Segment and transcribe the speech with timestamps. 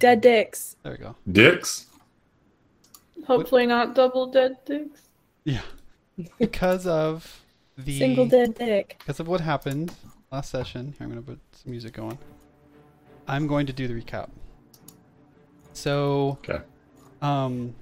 [0.00, 0.76] Dead dicks.
[0.82, 1.14] There we go.
[1.30, 1.86] Dicks.
[3.26, 5.02] Hopefully not double dead dicks.
[5.44, 5.60] Yeah.
[6.38, 7.42] Because of
[7.78, 8.96] the Single dead dick.
[8.98, 9.92] because of what happened
[10.32, 10.94] last session.
[10.98, 12.18] Here, I'm going to put some music going.
[13.28, 14.28] I'm going to do the recap.
[15.72, 16.60] So, Okay.
[17.22, 17.74] um,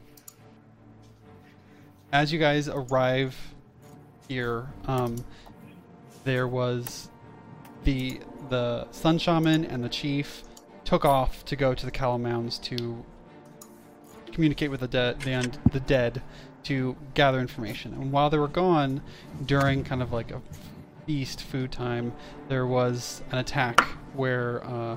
[2.12, 3.37] as you guys arrive
[4.29, 5.16] here, um,
[6.25, 7.09] there was
[7.85, 10.43] the the Sun Shaman and the Chief
[10.88, 13.05] took off to go to the Calamounds to
[14.33, 16.23] communicate with the dead, the, the dead,
[16.62, 17.92] to gather information.
[17.92, 19.02] And while they were gone,
[19.45, 20.41] during kind of like a
[21.06, 22.14] feast food time,
[22.48, 23.83] there was an attack
[24.14, 24.97] where uh,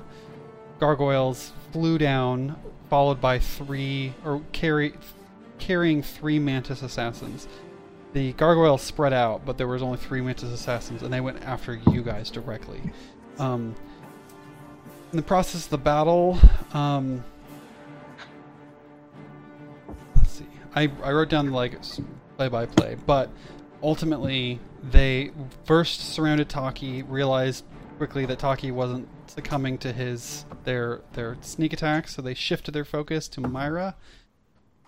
[0.80, 2.56] gargoyles flew down,
[2.88, 4.94] followed by three or carry
[5.58, 7.48] carrying three mantis assassins.
[8.14, 11.78] The gargoyles spread out, but there was only three mantis assassins, and they went after
[11.92, 12.80] you guys directly.
[13.38, 13.74] Um,
[15.12, 16.38] in the process of the battle,
[16.72, 17.22] um,
[20.16, 20.46] let's see.
[20.74, 21.78] I, I wrote down like
[22.38, 23.30] play by play, but
[23.82, 25.30] ultimately they
[25.64, 27.64] first surrounded Taki, realized
[27.98, 32.84] quickly that Taki wasn't succumbing to his their their sneak attack, so they shifted their
[32.84, 33.96] focus to Myra,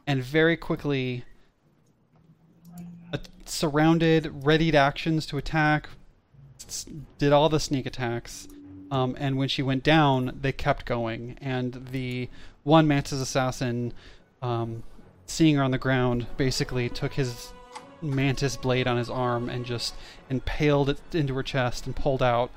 [0.07, 1.25] and very quickly
[3.13, 5.91] uh, surrounded, readied actions to attack,
[7.19, 8.49] did all the sneak attacks,
[8.95, 12.29] um, and when she went down, they kept going, and the
[12.63, 13.93] one Mantis assassin,
[14.41, 14.85] um,
[15.27, 17.53] seeing her on the ground, basically took his
[18.01, 19.95] mantis blade on his arm and just
[20.31, 22.53] impaled it into her chest and pulled out,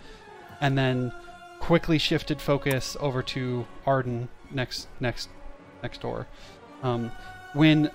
[0.62, 1.12] and then
[1.60, 5.30] quickly shifted focus over to Arden next next
[5.82, 6.28] next door.
[6.84, 7.12] Um,
[7.54, 7.86] when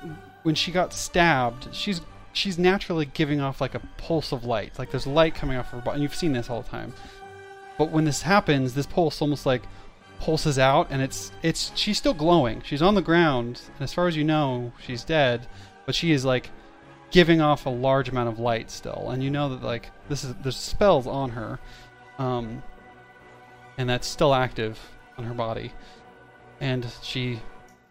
[0.43, 2.01] when she got stabbed, she's
[2.33, 5.79] she's naturally giving off like a pulse of light, like there's light coming off her
[5.79, 5.95] body.
[5.95, 6.93] And you've seen this all the time.
[7.79, 9.63] But when this happens, this pulse almost like
[10.21, 12.63] pulses out, and it's it's she's still glowing.
[12.65, 15.47] She's on the ground, and as far as you know, she's dead.
[15.85, 16.51] But she is like
[17.11, 20.35] giving off a large amount of light still, and you know that like this is
[20.43, 21.59] there's spells on her,
[22.19, 22.63] um,
[23.77, 24.79] and that's still active
[25.19, 25.73] on her body,
[26.61, 27.41] and she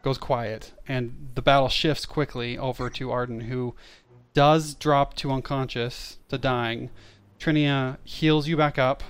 [0.03, 3.75] goes quiet, and the battle shifts quickly over to Arden, who
[4.33, 6.89] does drop to unconscious to dying.
[7.39, 9.03] Trinia heals you back up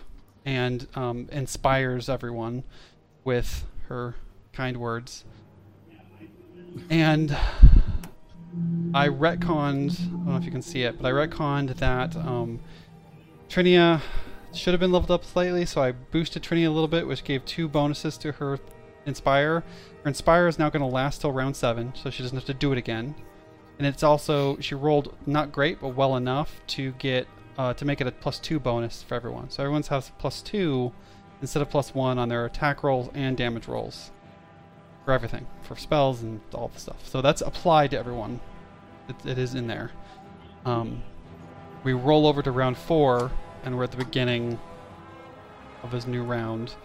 [0.46, 2.63] and um, inspires everyone
[3.24, 4.16] with her
[4.53, 5.24] kind words.
[6.90, 7.35] And
[8.94, 12.59] I retconned, I don't know if you can see it, but I retconned that um,
[13.50, 14.01] Trinia
[14.53, 17.46] should have been leveled up slightly, so I boosted Trinia a little bit, which gave
[17.46, 18.59] two bonuses to her
[19.06, 19.63] Inspire.
[20.03, 22.53] Her Inspire is now going to last till round 7, so she doesn't have to
[22.53, 23.16] do it again.
[23.78, 28.01] And it's also, she rolled not great, but well enough to get, uh, to make
[28.01, 29.50] it a plus 2 bonus for everyone.
[29.50, 30.91] So everyone's has plus 2
[31.41, 34.12] instead of plus 1 on their attack rolls and damage rolls.
[35.06, 37.07] For everything, for spells and all the stuff.
[37.07, 38.39] So that's applied to everyone.
[39.09, 39.91] It, it is in there.
[40.63, 41.01] Um,
[41.84, 43.31] we roll over to round 4,
[43.63, 44.59] and we're at the beginning
[45.81, 46.75] of his new round.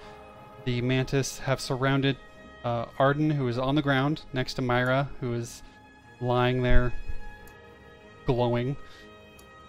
[0.65, 2.17] The Mantis have surrounded
[2.65, 5.63] uh, Arden, who is on the ground next to Myra, who is
[6.21, 6.93] lying there
[8.27, 8.77] glowing.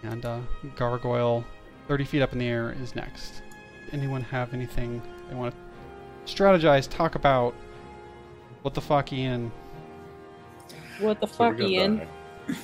[0.02, 0.40] And uh,
[0.76, 1.44] Gargoyle,
[1.88, 3.42] 30 feet up in the air, is next.
[3.92, 5.54] Anyone have anything they want
[6.26, 7.54] to strategize, talk about?
[8.62, 9.50] What the fuck, Ian?
[10.98, 11.96] What the So we fuck, got Ian?
[11.96, 12.08] that.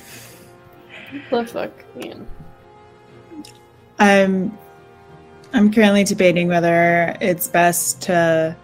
[1.31, 1.71] The fuck,
[2.03, 2.27] Ian?
[3.99, 4.59] I'm
[5.53, 8.57] I'm currently debating whether it's best to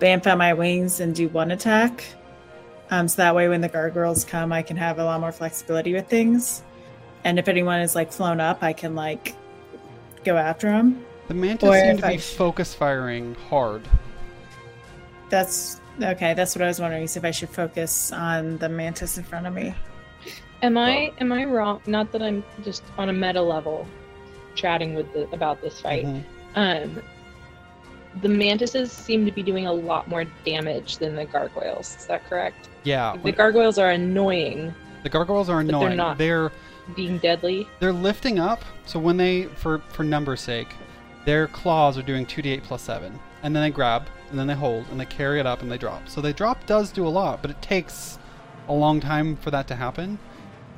[0.00, 2.04] bamf out my wings and do one attack.
[2.90, 5.92] Um, so that way when the gargoyles come I can have a lot more flexibility
[5.92, 6.62] with things.
[7.24, 9.34] And if anyone is like flown up, I can like
[10.24, 11.04] go after them.
[11.28, 13.82] The Mantis Or seem to be sh- focus firing hard.
[15.30, 19.18] That's okay, that's what I was wondering is if I should focus on the mantis
[19.18, 19.74] in front of me.
[20.62, 21.80] Am I am I wrong?
[21.86, 23.86] Not that I'm just on a meta level
[24.54, 26.04] chatting with the, about this fight.
[26.04, 26.24] Mhm.
[26.54, 27.02] Um,
[28.20, 31.96] the mantises seem to be doing a lot more damage than the gargoyles.
[31.96, 32.68] Is that correct?
[32.84, 35.96] Yeah, The gargoyles are annoying, the gargoyles are but they're annoying.
[35.96, 36.18] not.
[36.18, 36.52] they're
[36.96, 37.68] being deadly.
[37.80, 40.68] they're lifting up so when they for for numbers sake
[41.24, 44.86] their claws are doing 2d8 plus 7 and then they grab and then they hold
[44.90, 46.08] and they carry it up and they drop.
[46.08, 48.18] So they drop does do a lot but it takes
[48.68, 50.18] a long time for that to happen.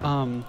[0.00, 0.44] Um,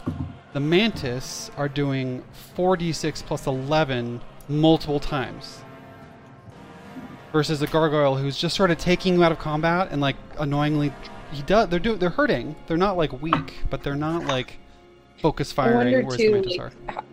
[0.54, 2.24] the mantis are doing
[2.58, 5.62] 4d6 plus 11 multiple times
[7.32, 10.94] versus a gargoyle who's just sort of taking you out of combat and like annoyingly
[11.32, 12.56] he does they're do they're hurting.
[12.68, 14.58] They're not like weak but they're not like
[15.22, 17.04] focus firing wonder too, the mantis like, are how-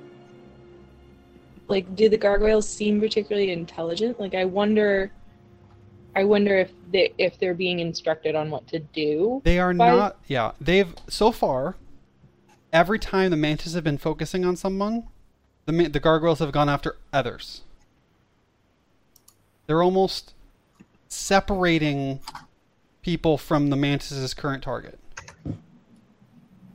[1.69, 4.21] like, do the gargoyles seem particularly intelligent?
[4.21, 5.11] Like, I wonder
[6.15, 9.41] I wonder if they if they're being instructed on what to do.
[9.45, 10.19] They are By- not.
[10.27, 11.77] Yeah, they've so far.
[12.73, 15.09] Every time the mantis have been focusing on someone,
[15.67, 17.63] the the gargoyles have gone after others.
[19.67, 20.35] They're almost
[21.09, 22.21] separating
[23.03, 24.99] people from the mantis's current target.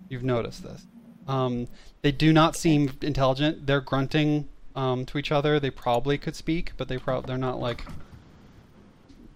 [0.10, 0.86] You've noticed this.
[1.28, 1.68] Um,
[2.02, 3.68] they do not seem intelligent.
[3.68, 5.60] They're grunting um, to each other.
[5.60, 7.84] They probably could speak, but they prob- they're not like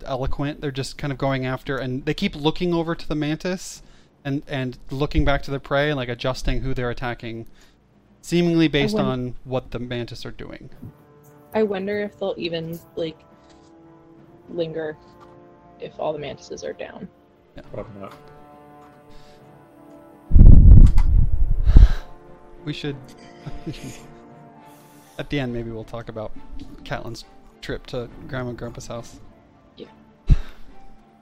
[0.05, 0.61] eloquent.
[0.61, 3.81] They're just kind of going after, and they keep looking over to the mantis,
[4.23, 7.47] and and looking back to the prey, and like adjusting who they're attacking,
[8.21, 10.69] seemingly based wonder- on what the mantis are doing.
[11.53, 13.19] I wonder if they'll even like
[14.49, 14.97] linger
[15.79, 17.09] if all the mantises are down.
[17.73, 18.13] Probably not.
[22.65, 22.95] We should.
[25.17, 26.31] At the end, maybe we'll talk about
[26.83, 27.25] Catelyn's
[27.61, 29.19] trip to Grandma and Grandpa's house.
[29.77, 29.87] Yeah.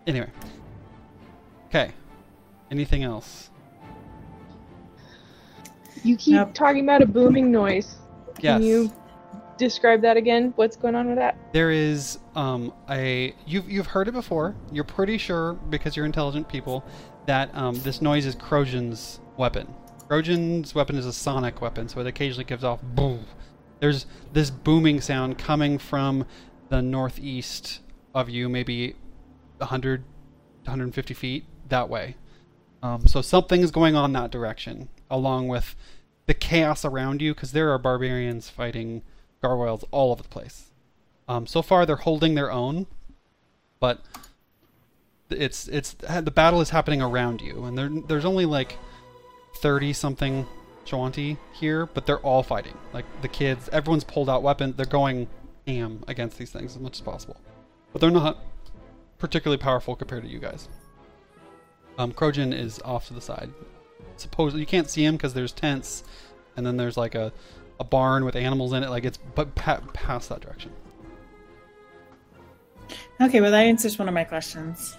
[0.08, 0.30] Anyway.
[1.68, 1.92] Okay.
[2.72, 3.52] Anything else?
[6.04, 6.54] You keep Nope.
[6.54, 7.98] talking about a booming noise.
[8.40, 8.60] Yes.
[8.60, 8.92] Can you
[9.58, 10.54] describe that again?
[10.56, 11.38] What's going on with that?
[11.54, 14.56] There is um, a you've you've heard it before.
[14.72, 16.84] You're pretty sure because you're intelligent people
[17.28, 19.72] that um, this noise is Crojan's weapon.
[20.10, 23.26] Crojan's weapon is a sonic weapon, so it occasionally gives off boom.
[23.80, 26.26] There's this booming sound coming from
[26.70, 27.82] the northeast
[28.16, 28.96] of you, maybe
[29.58, 30.04] 100,
[30.64, 32.16] 150 feet that way.
[32.82, 35.76] Um, so something is going on that direction, along with
[36.26, 39.04] the chaos around you, because there are barbarians fighting
[39.44, 40.72] gargoyles all over the place.
[41.28, 42.88] Um, so far, they're holding their own,
[43.80, 44.02] but
[45.30, 48.76] it's it's the battle is happening around you, and there there's only like
[49.62, 50.46] thirty something
[50.86, 52.78] Shawanti here, but they're all fighting.
[52.94, 54.76] Like the kids, everyone's pulled out weapons.
[54.76, 55.28] They're going
[55.68, 57.38] am against these things as much as possible,
[57.92, 58.38] but they're not
[59.20, 60.68] particularly powerful compared to you guys.
[61.98, 62.14] Um,
[62.54, 63.52] is off to the side.
[64.16, 66.04] Supposedly, you can't see him because there's tents,
[66.56, 67.34] and then there's like a,
[67.80, 68.90] a barn with animals in it.
[68.90, 70.72] Like it's but pa- past that direction.
[73.22, 74.98] Okay, well that answers one of my questions.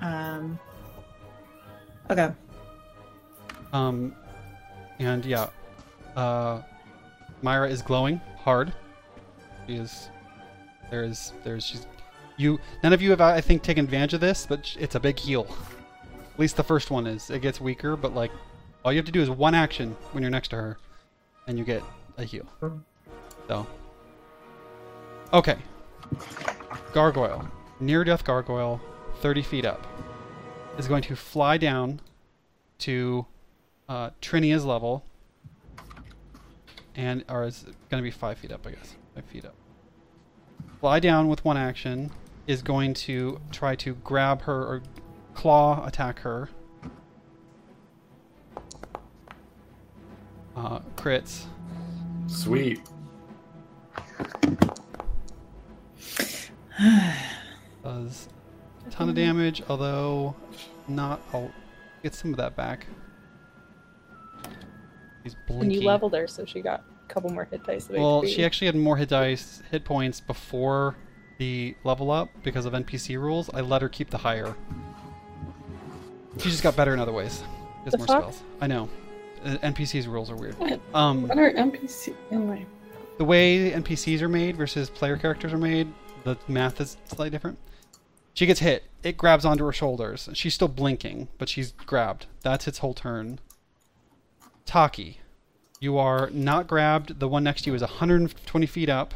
[0.00, 0.58] Um,
[2.08, 2.30] okay.
[3.76, 4.14] Um,
[4.98, 5.48] and yeah,
[6.16, 6.62] uh,
[7.42, 8.72] Myra is glowing hard.
[9.66, 10.08] She is.
[10.90, 11.32] There is.
[11.44, 11.64] There's.
[11.64, 11.86] She's.
[12.38, 12.58] You.
[12.82, 15.46] None of you have, I think, taken advantage of this, but it's a big heal.
[16.34, 17.30] At least the first one is.
[17.30, 18.30] It gets weaker, but like,
[18.84, 20.78] all you have to do is one action when you're next to her,
[21.46, 21.82] and you get
[22.18, 22.46] a heal.
[23.48, 23.66] So.
[25.32, 25.56] Okay.
[26.92, 27.48] Gargoyle,
[27.80, 28.80] near death gargoyle,
[29.20, 29.86] 30 feet up,
[30.78, 32.00] is going to fly down
[32.78, 33.26] to
[33.88, 35.04] uh, Trinia's level,
[36.94, 38.96] and or is going to be five feet up, I guess.
[39.14, 39.54] Five feet up.
[40.80, 42.10] Fly down with one action
[42.46, 44.82] is going to try to grab her or
[45.34, 46.48] claw attack her.
[50.54, 51.44] Uh, crits.
[52.26, 52.80] Sweet.
[57.82, 58.28] Does
[58.86, 60.34] a ton of damage, although
[60.88, 61.20] not.
[61.32, 61.50] I'll
[62.02, 62.86] get some of that back.
[65.26, 67.88] He's And you leveled her, so she got a couple more hit dice.
[67.88, 70.94] Well, she actually had more hit dice, hit points before
[71.38, 73.50] the level up because of NPC rules.
[73.52, 74.54] I let her keep the higher.
[76.38, 77.42] She just got better in other ways.
[77.84, 78.22] Has more fuck?
[78.22, 78.42] spells.
[78.60, 78.88] I know.
[79.44, 80.56] Uh, NPCs rules are weird.
[80.58, 80.80] What?
[80.94, 82.14] Um, What are NPC?
[82.30, 82.66] Anyway.
[83.18, 85.92] the way NPCs are made versus player characters are made,
[86.22, 87.58] the math is slightly different.
[88.34, 88.84] She gets hit.
[89.02, 90.28] It grabs onto her shoulders.
[90.34, 92.26] She's still blinking, but she's grabbed.
[92.42, 93.40] That's its whole turn.
[94.66, 95.20] Taki,
[95.80, 97.18] you are not grabbed.
[97.20, 99.14] The one next to you is 120 feet up.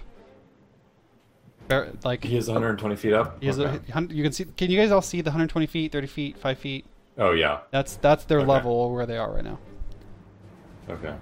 [1.68, 3.40] Ver- Like He is 120 feet up.
[3.42, 3.78] he is Okay.
[3.92, 4.44] hun- you can see.
[4.44, 6.86] Can you guys all see the 120 feet, 30 feet, 5 feet?
[7.18, 7.60] Oh yeah.
[7.70, 8.46] That's that's their Okay.
[8.48, 9.58] level where they are right now.
[10.88, 11.14] Okay.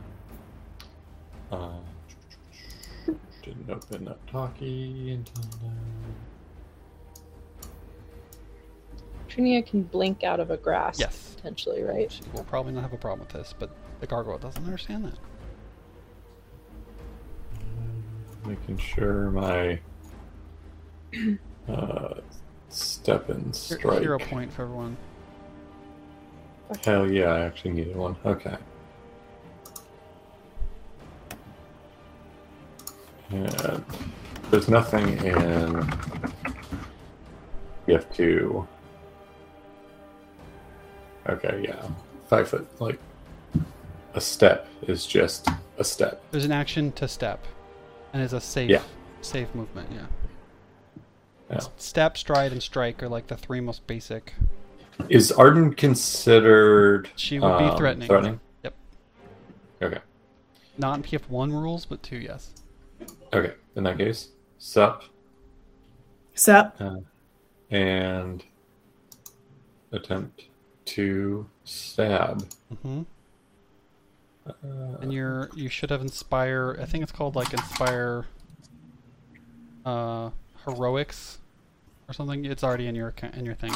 [1.50, 1.70] Uh,
[3.42, 5.72] didn't open up Taki until now.
[9.28, 10.98] Trinia can blink out of a grass.
[10.98, 11.34] Yes.
[11.36, 12.10] Potentially, right?
[12.10, 13.70] She will probably not have a problem with this, but
[14.00, 15.18] the gargoyle doesn't understand that.
[18.46, 19.80] Making sure my
[21.68, 22.14] uh,
[22.68, 24.00] step and strike.
[24.00, 24.96] Hero point for everyone.
[26.84, 28.16] Hell yeah, I actually needed one.
[28.24, 28.56] Okay.
[33.30, 33.84] And
[34.50, 35.86] there's nothing in
[37.86, 38.66] PF2.
[41.28, 41.86] Okay, yeah.
[42.28, 42.98] Five foot, like,
[44.14, 45.48] a step is just
[45.78, 46.22] a step.
[46.30, 47.44] There's an action to step,
[48.12, 48.82] and it's a safe, Yeah.
[49.20, 49.90] safe movement.
[49.92, 50.06] Yeah.
[51.50, 51.60] Yeah.
[51.76, 54.34] Step, stride, and strike are like the three most basic.
[55.08, 57.08] Is Arden considered?
[57.16, 58.08] She would be um, threatening.
[58.08, 58.40] Threatening.
[58.64, 58.74] Yep.
[59.82, 59.98] Okay.
[60.76, 62.50] Not in PF one rules, but two, yes.
[63.32, 63.54] Okay.
[63.76, 65.04] In that case, sup
[66.34, 66.80] Sup?
[67.70, 68.44] and
[69.92, 70.44] attempt
[70.86, 72.44] to stab.
[72.82, 73.04] hmm Uh,
[75.00, 76.76] And you're you should have inspire.
[76.80, 78.26] I think it's called like inspire.
[79.84, 80.30] Uh,
[80.66, 81.38] heroics,
[82.08, 82.44] or something.
[82.44, 83.72] It's already in your in your thing.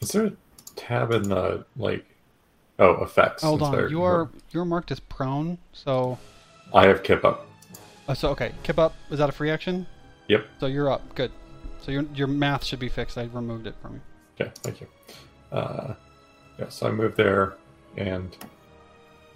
[0.00, 0.32] is there a
[0.76, 2.04] tab in the like?
[2.78, 3.42] Oh, effects.
[3.42, 5.58] Hold Is on, there- you are you're marked as prone.
[5.72, 6.18] So,
[6.72, 7.46] I have kip up.
[8.08, 8.94] uh, so okay, kip up.
[9.10, 9.86] Is that a free action?
[10.28, 10.46] Yep.
[10.60, 11.14] So you're up.
[11.14, 11.30] Good.
[11.82, 13.18] So your your math should be fixed.
[13.18, 14.00] I removed it from you.
[14.40, 14.86] Okay, thank you.
[15.52, 15.94] Uh,
[16.58, 17.54] yeah, so I move there
[17.96, 18.34] and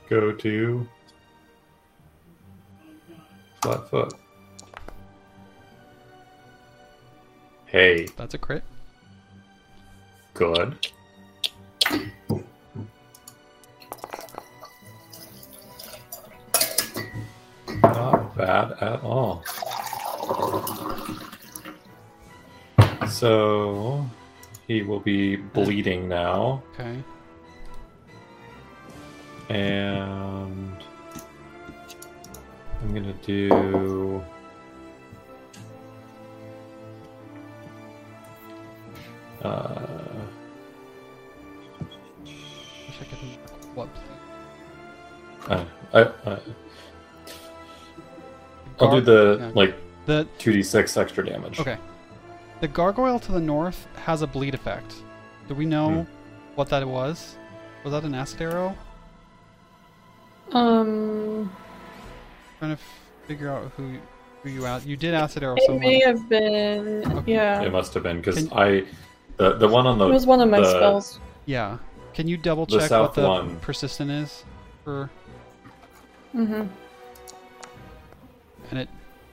[0.09, 0.89] go to
[3.63, 4.15] flat foot.
[7.67, 8.63] Hey, That's a crit.
[10.35, 10.77] good.
[17.83, 19.45] Not bad at all.
[23.09, 24.07] So
[24.67, 26.63] he will be bleeding now.
[26.75, 27.03] Okay.
[29.49, 30.77] And
[32.83, 34.23] I'm gonna do.
[39.43, 39.69] Uh,
[42.25, 43.19] Wish I could
[43.75, 43.89] what.
[45.49, 46.39] I, I, I,
[48.81, 49.51] I'll do the yeah.
[49.55, 49.75] like
[50.07, 51.61] The 2d6 extra damage.
[51.61, 51.77] okay.
[52.61, 54.95] The gargoyle to the north has a bleed effect.
[55.49, 56.55] Do we know Hmm.
[56.55, 57.37] what that was?
[57.85, 58.75] Was that an acid arrow?
[60.53, 61.51] Um,
[62.59, 62.83] Trying to
[63.27, 63.97] figure out who
[64.43, 64.87] who you out.
[64.87, 65.81] You did acid arrow it someone.
[65.81, 67.03] may have been.
[67.19, 67.33] Okay.
[67.33, 68.85] Yeah, It must have been because I,
[69.39, 71.19] the the one on the it was one of my the- spells.
[71.47, 71.79] Yeah.
[72.13, 73.57] Can you double The check what the one.
[73.61, 74.45] persistent is
[74.85, 75.11] for
[76.35, 76.67] Mm-hmm.
[78.71, 78.89] and it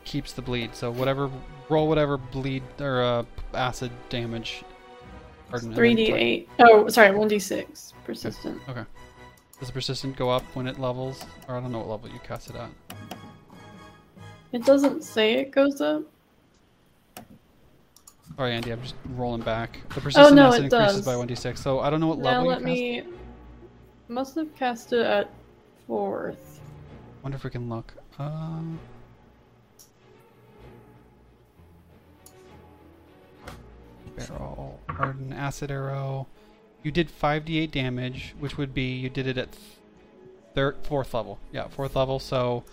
[0.06, 0.76] keeps the bleed.
[0.76, 1.30] So whatever
[1.70, 4.64] roll whatever bleed or uh, acid damage.
[5.50, 6.50] Pardon, and then Three d try- eight.
[6.60, 8.62] Oh, sorry, one d six persistent.
[9.62, 11.24] Does the persistent go up when it levels?
[11.48, 12.72] Or I don't know what level you cast it at.
[14.52, 16.02] It doesn't say it goes up.
[18.36, 19.80] Sorry, Andy, I'm just rolling back.
[19.90, 21.06] The persistent Oh, no, acid it increases does.
[21.06, 23.04] by 1d6, so I don't know what Now level let you me.
[24.08, 25.30] Must have cast it at
[25.86, 26.60] fourth.
[27.22, 27.94] wonder if we can look.
[28.18, 28.80] Um,
[34.16, 36.28] Beryl, Arden, acid arrow.
[36.84, 39.50] You did 5d8 damage, which would be you did it at
[40.56, 41.40] third, fourth level.
[41.52, 42.20] Yeah, fourth level.
[42.20, 42.64] So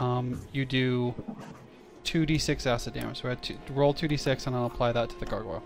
[0.00, 1.14] um, you do
[2.04, 3.22] 2d6 acid damage.
[3.22, 5.62] So I had to roll 2d6, and I'll apply that to the gargoyle.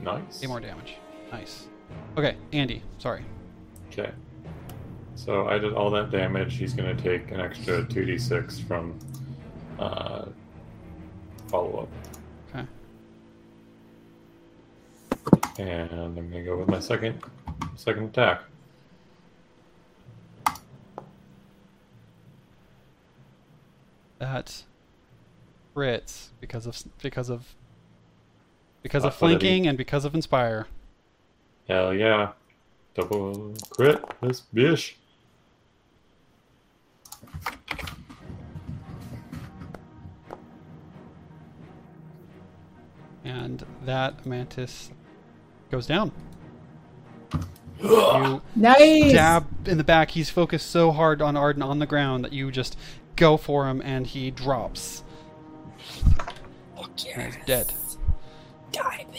[0.00, 0.42] nice.
[0.42, 0.96] Eight more damage.
[1.32, 1.66] Nice.
[2.16, 2.82] Okay, Andy.
[2.98, 3.24] Sorry.
[3.90, 4.10] Okay.
[5.14, 6.56] So I did all that damage.
[6.56, 8.98] He's going to take an extra 2d6 from
[9.78, 10.26] uh,
[11.48, 11.88] follow up.
[12.54, 12.66] Okay.
[15.58, 17.22] And I'm going to go with my second
[17.76, 18.42] second attack.
[24.18, 24.62] That
[25.74, 27.54] crits because of because of
[28.82, 30.66] because of Uh, what did he- flanking and because of inspire.
[31.68, 32.32] Hell yeah.
[32.94, 34.96] Double crit this bish.
[43.24, 44.90] and that mantis
[45.70, 46.12] goes down.
[47.82, 49.10] you Nice.
[49.10, 50.10] stab in the back.
[50.12, 52.76] He's focused so hard on Arden on the ground that you just
[53.16, 55.02] go for him, and he drops.
[57.14, 57.72] And he's dead.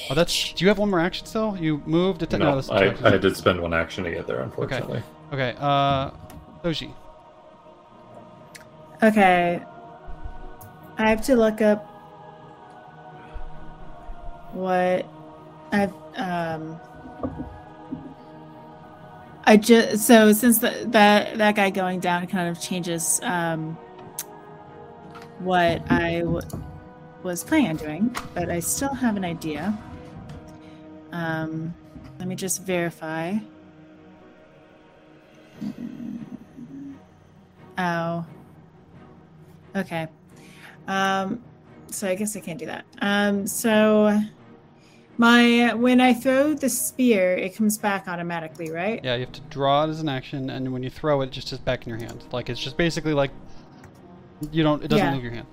[0.10, 0.54] Oh, that's.
[0.54, 1.58] Do you have one more action still?
[1.60, 2.22] You moved.
[2.24, 3.14] Atta- No, that's I, attack.
[3.14, 5.02] I did spend one action to get there, unfortunately.
[5.34, 5.56] Okay.
[5.60, 6.12] Uh,
[6.64, 6.94] Doji.
[9.02, 9.62] Okay.
[10.98, 11.86] I have to look up
[14.54, 15.06] what
[15.72, 16.80] I've um
[19.46, 23.78] I just so since the, that that guy going down kind of changes um
[25.40, 26.42] what I w-
[27.24, 29.78] was planning on doing, but I still have an idea.
[31.12, 31.74] Um,
[32.20, 33.36] let me just verify.
[37.78, 38.26] Oh.
[39.76, 40.08] Okay.
[40.88, 41.42] Um,
[41.90, 42.86] so I guess I can't do that.
[43.02, 44.20] Um, so
[45.20, 49.04] my when I throw the spear, it comes back automatically, right?
[49.04, 51.32] Yeah, you have to draw it as an action, and when you throw it, it
[51.32, 52.24] just is back in your hand.
[52.32, 53.32] Like it's just basically like
[54.52, 54.82] You don't.
[54.82, 55.14] It doesn't Yeah.
[55.14, 55.48] move your hand.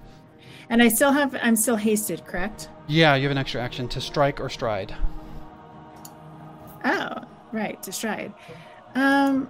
[0.70, 1.36] And I still have.
[1.42, 2.68] I'm still hasted, correct?
[2.86, 4.94] Yeah, you have an extra action to strike or stride.
[6.84, 8.32] Oh, right, to stride.
[8.94, 9.48] Um.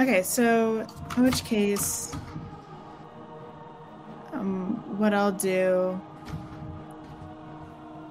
[0.00, 0.84] Okay, so
[1.16, 2.12] in which case,
[4.32, 6.00] um, what I'll do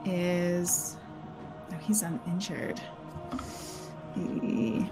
[0.05, 0.97] is,
[1.71, 2.79] oh, he's uninjured.
[4.15, 4.89] He,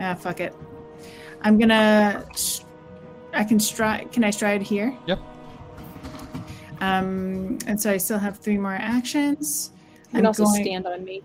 [0.00, 0.54] ah, fuck it.
[1.42, 2.24] I'm gonna.
[3.32, 4.10] I can stride.
[4.12, 4.96] Can I stride here?
[5.06, 5.20] Yep.
[6.80, 9.70] Um, and so I still have three more actions.
[10.06, 11.22] You can I'm also going- stand on me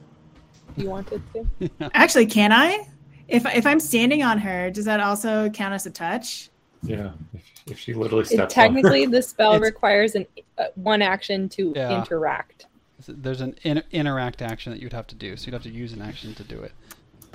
[0.76, 1.70] if you wanted to.
[1.94, 2.88] Actually, can I?
[3.28, 6.50] If if I'm standing on her, does that also count as a touch?
[6.84, 10.26] Yeah, if, if she literally It, steps technically, the spell It's- requires an
[10.58, 11.98] uh, one action to Yeah.
[12.00, 12.66] interact.
[13.08, 15.94] There's an in- interact action that you'd have to do, so you'd have to use
[15.94, 16.72] an action to do it.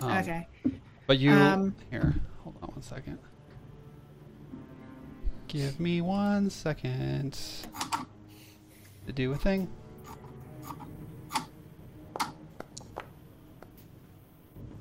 [0.00, 0.46] Um, okay.
[1.06, 3.18] But you Um, here, hold on one second.
[5.48, 7.38] Give me one second
[9.06, 9.68] to do a thing.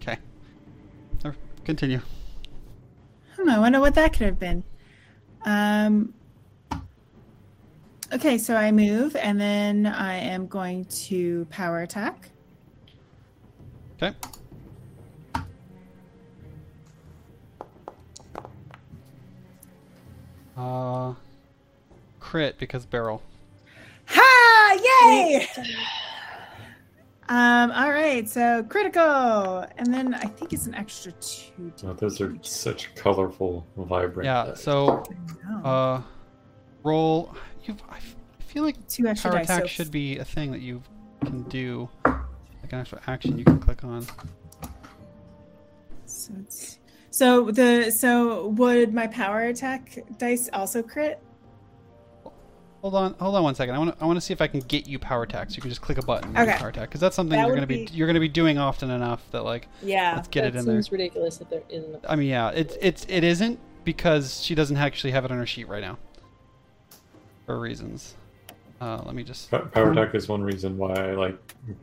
[0.02, 0.18] Okay.
[1.64, 2.02] Continue.
[3.38, 4.64] Hmm, I wonder what that could have been.
[5.46, 6.14] Um.
[8.16, 12.30] Okay, so I move, and then I am going to power attack.
[14.02, 14.16] Okay.
[20.56, 21.14] Uh,
[22.22, 23.22] crit because Beryl.
[24.06, 24.80] Ha!
[25.04, 25.48] Yay!
[27.28, 27.72] Um.
[27.72, 28.30] All right.
[28.30, 31.74] So critical, and then I think it's an extra two.
[31.84, 34.26] Oh, those are such colorful, vibrant.
[34.26, 34.46] Yeah.
[34.46, 34.64] dice.
[34.64, 35.04] So,
[35.66, 36.02] uh,
[36.82, 37.36] roll.
[37.66, 37.76] You.
[37.90, 39.50] I f- I feel like two extra power dice.
[39.50, 40.82] attack so should be a thing that you
[41.26, 44.06] can do, like an actual action you can click on.
[46.06, 46.80] So it's
[47.10, 51.20] so the so would my power attack dice also crit?
[52.82, 53.74] Hold on, hold on one second.
[53.74, 55.50] I want to, I want to see if I can get you power attack.
[55.50, 56.58] So you can just click a button and Okay.
[56.60, 58.92] power attack because that's something That you're gonna be, be- you're gonna be doing often
[58.92, 60.14] enough that like Yeah.
[60.16, 60.76] let's get it in there.
[60.76, 61.96] seems ridiculous that there isn't.
[62.06, 65.38] A- I mean, yeah, it's it's it isn't because she doesn't actually have it on
[65.40, 65.98] her sheet right now
[67.46, 68.16] for reasons.
[68.82, 71.38] Uh, let me just Power attack is one reason why I like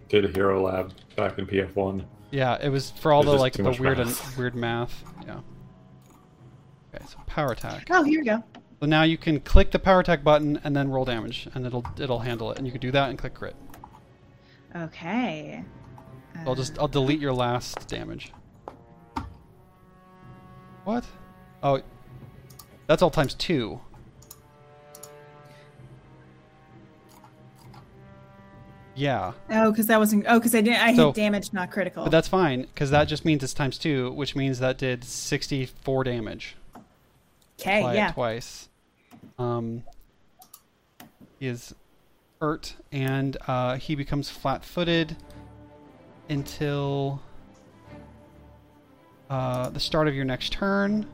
[0.09, 2.05] did a Hero Lab back in PF one.
[2.31, 4.29] yeah, it was for all There's the like the weird math.
[4.29, 5.05] and weird math.
[5.27, 5.40] Yeah.
[6.94, 7.88] Okay, so power attack.
[7.90, 8.44] Oh, here we go.
[8.81, 11.85] So now you can click the power attack button and then roll damage, and it'll
[11.98, 12.59] it'll handle it.
[12.59, 13.57] And you can do that and click crit.
[14.77, 15.64] Okay.
[16.46, 18.33] I'll just I'll delete your last damage.
[20.85, 21.05] What?
[21.62, 21.81] Oh,
[22.87, 23.81] that's all times two.
[28.94, 30.26] Yeah, Oh, because that wasn't.
[30.28, 30.83] Oh, because I didn't.
[30.83, 32.05] I So- hit damage, not critical.
[32.05, 36.05] but that's fine because that just means it's times two, which means that did sixty-four
[36.05, 36.57] damage.
[37.61, 37.94] okay.
[37.94, 38.12] Yeah.
[38.12, 38.68] twice.
[39.38, 39.85] Um,
[41.38, 41.74] he is
[42.40, 45.16] hurt, and uh, he becomes flat-footed
[46.28, 47.20] until
[49.31, 51.07] uh, the start of your next turn.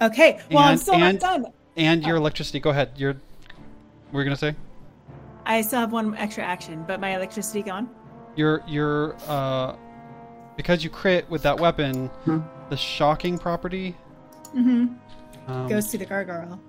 [0.00, 0.40] Okay.
[0.50, 1.52] Well, I'm And- still and- not done.
[1.76, 2.60] And your electricity.
[2.60, 2.90] Go ahead.
[2.96, 3.16] You're.
[4.12, 4.54] We're you gonna say?
[5.44, 7.88] I still have one extra action, but my electricity gone.
[8.36, 9.76] Your your uh,
[10.56, 12.10] because you crit with that weapon,
[12.68, 13.96] the shocking property.
[14.54, 15.50] Mm-hmm.
[15.50, 16.60] Um, Goes to the gargoyle.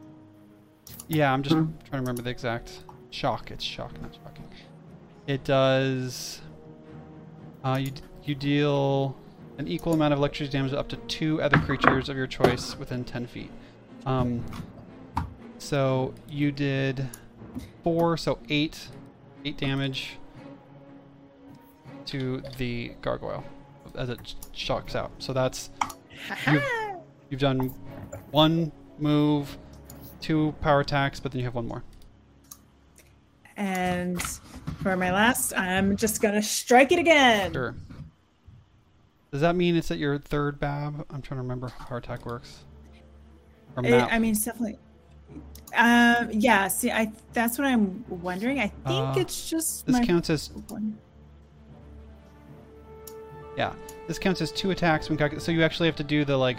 [1.07, 3.51] Yeah, I'm just trying to remember the exact shock.
[3.51, 4.45] It's shock, not shocking.
[5.27, 6.41] It does.
[7.63, 7.91] Uh, you
[8.23, 9.15] you deal
[9.57, 13.03] an equal amount of electricity damage up to two other creatures of your choice within
[13.03, 13.51] ten feet.
[14.05, 14.43] Um,
[15.59, 17.07] so you did
[17.83, 18.87] four, so eight,
[19.45, 20.17] eight damage
[22.05, 23.43] to the gargoyle
[23.95, 25.11] as it shocks out.
[25.19, 25.69] So that's
[26.51, 26.63] you've,
[27.29, 27.73] you've done
[28.31, 29.57] one move,
[30.21, 31.83] two power attacks, but then you have one more.
[33.55, 34.21] And
[34.81, 37.53] for my last, I'm just gonna strike it again.
[37.53, 37.75] Sure.
[39.31, 41.05] Does that mean it's at your third bab?
[41.09, 42.65] I'm trying to remember how power attack works.
[43.77, 44.77] It- I mean, it's definitely.
[45.75, 46.29] Um.
[46.31, 46.67] Yeah.
[46.67, 47.11] See, I.
[47.33, 48.59] That's what I'm wondering.
[48.59, 50.97] I think Uh, it's just this my counts as one.
[53.57, 53.73] yeah.
[54.07, 56.57] This counts as two attacks when calcul- so you actually have to do the like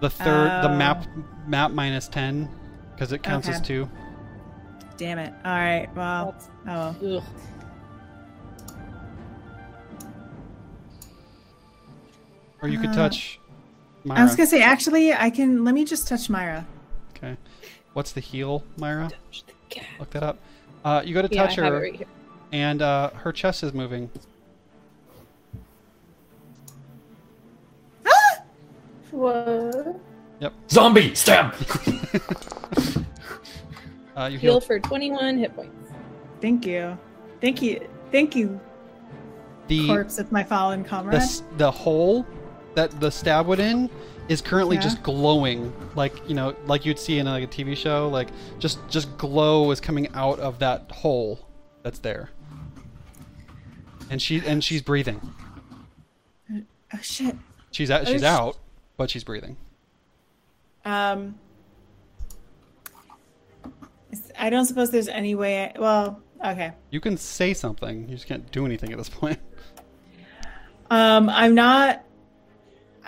[0.00, 0.76] the third the Oh.
[0.76, 1.06] map
[1.46, 2.48] map minus ten
[2.94, 3.88] because it counts as two.
[4.96, 5.32] Damn it.
[5.44, 5.88] All right.
[5.94, 6.34] Well.
[6.64, 7.16] That's- Oh.
[7.16, 7.22] Ugh.
[12.62, 13.40] Or you could Uh, touch
[14.04, 14.20] Myra.
[14.20, 15.64] I was gonna say, actually, I can.
[15.64, 16.66] Let me just touch Myra.
[17.70, 17.90] Okay.
[17.94, 19.10] What's the heal, Myra?
[19.46, 19.86] The cat.
[19.98, 20.38] Look that up.
[20.84, 22.06] Uh, you go to Yeah, touch I have it her, right here.
[22.52, 24.10] and uh, her chest is moving.
[29.10, 29.96] What?
[30.40, 30.52] Yep.
[30.70, 31.54] Zombie, stab!
[34.16, 34.60] Uh, you Heal heal.
[34.60, 35.90] for 21 hit points.
[36.42, 36.98] Thank you.
[37.40, 37.88] Thank you.
[38.12, 38.60] Thank you,
[39.68, 41.14] The corpse of my fallen the, comrade.
[41.22, 42.26] s- the hole
[42.74, 43.88] that the stab would in
[44.28, 44.82] is currently Yeah.
[44.82, 48.28] just glowing like you know like you'd see in like a tv show like
[48.58, 51.46] just just glow is coming out of that hole
[51.82, 52.30] that's there
[54.10, 55.20] and she and she's breathing
[56.92, 57.36] Oh shit.
[57.70, 58.56] she's out she's Oh, out
[58.96, 59.56] but she's breathing
[60.84, 61.36] Um,
[64.38, 65.66] I don't suppose there's any way.
[65.74, 66.72] I, well, okay.
[66.90, 69.38] you can say something you just can't do anything at this point
[70.90, 72.04] Um, I'm not.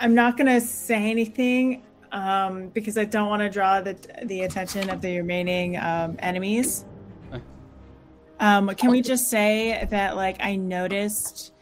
[0.03, 1.83] I'm not gonna say anything.
[2.11, 6.85] Um, because I don't want to draw the the attention of the remaining um, enemies.
[8.39, 11.53] Um, can we just say that like I noticed,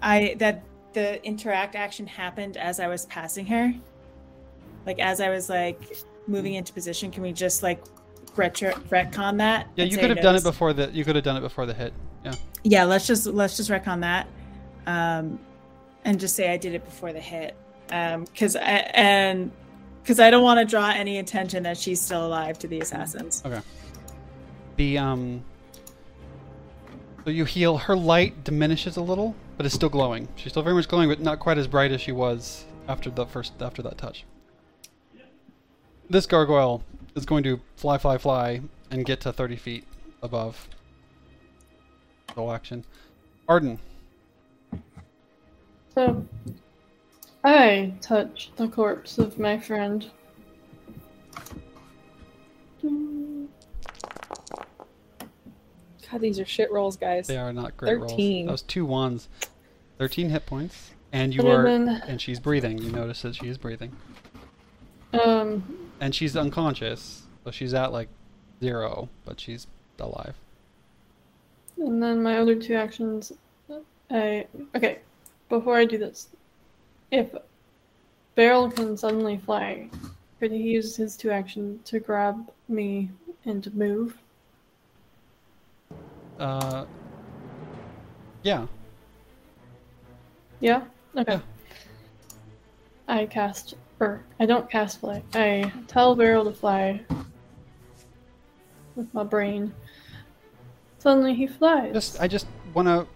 [0.00, 3.74] I that the interact action happened as I was passing her,
[4.86, 5.82] like as I was like
[6.28, 7.10] moving into position.
[7.10, 7.82] Can we just like
[8.36, 9.66] retro retcon that?
[9.76, 11.74] yeah you could have done it before the you could have done it before the
[11.74, 11.92] hit
[12.24, 14.26] yeah yeah let's just let's just retcon that
[14.86, 15.38] um
[16.04, 17.54] and just say i did it before the hit
[18.24, 19.52] because i and
[20.02, 23.42] because i don't want to draw any attention that she's still alive to the assassins
[23.44, 23.60] Okay.
[24.76, 25.44] The um.
[27.24, 27.76] So you heal.
[27.76, 30.28] Her light diminishes a little, but is still glowing.
[30.36, 33.26] She's still very much glowing, but not quite as bright as she was after the
[33.26, 34.24] first after that touch.
[36.10, 36.82] This gargoyle
[37.14, 39.84] is going to fly, fly, fly, and get to thirty feet
[40.22, 40.68] above.
[42.34, 42.84] Full action.
[43.48, 43.78] Arden.
[45.94, 46.26] So,
[47.44, 50.10] I touch the corpse of my friend.
[56.10, 57.26] God, these are shit rolls, guys.
[57.26, 58.10] They are not great rolls.
[58.12, 58.46] 13.
[58.46, 59.28] Those two ones.
[59.98, 62.78] Thirteen hit points, and you And are, then- and she's breathing.
[62.78, 63.94] You notice that she is breathing,
[65.12, 67.22] Um, and she's unconscious.
[67.44, 68.08] So she's at like
[68.60, 69.66] zero, but she's
[70.00, 70.34] alive.
[71.78, 73.32] and then my other two actions,
[74.10, 74.98] I okay.
[75.48, 76.28] Before I do this,
[77.12, 77.28] if
[78.34, 79.88] Beryl can suddenly fly,
[80.40, 83.10] could he use his two action to grab me
[83.44, 84.16] and to move?
[86.38, 86.86] Uh,
[88.42, 88.66] yeah.
[90.58, 90.84] Yeah.
[91.16, 91.34] Okay.
[91.34, 91.40] Yeah.
[93.06, 95.22] I cast, or I don't cast fly.
[95.34, 97.02] I tell Beryl to fly
[98.96, 99.74] with my brain.
[100.98, 101.92] Suddenly he flies.
[101.92, 103.06] Just I just want to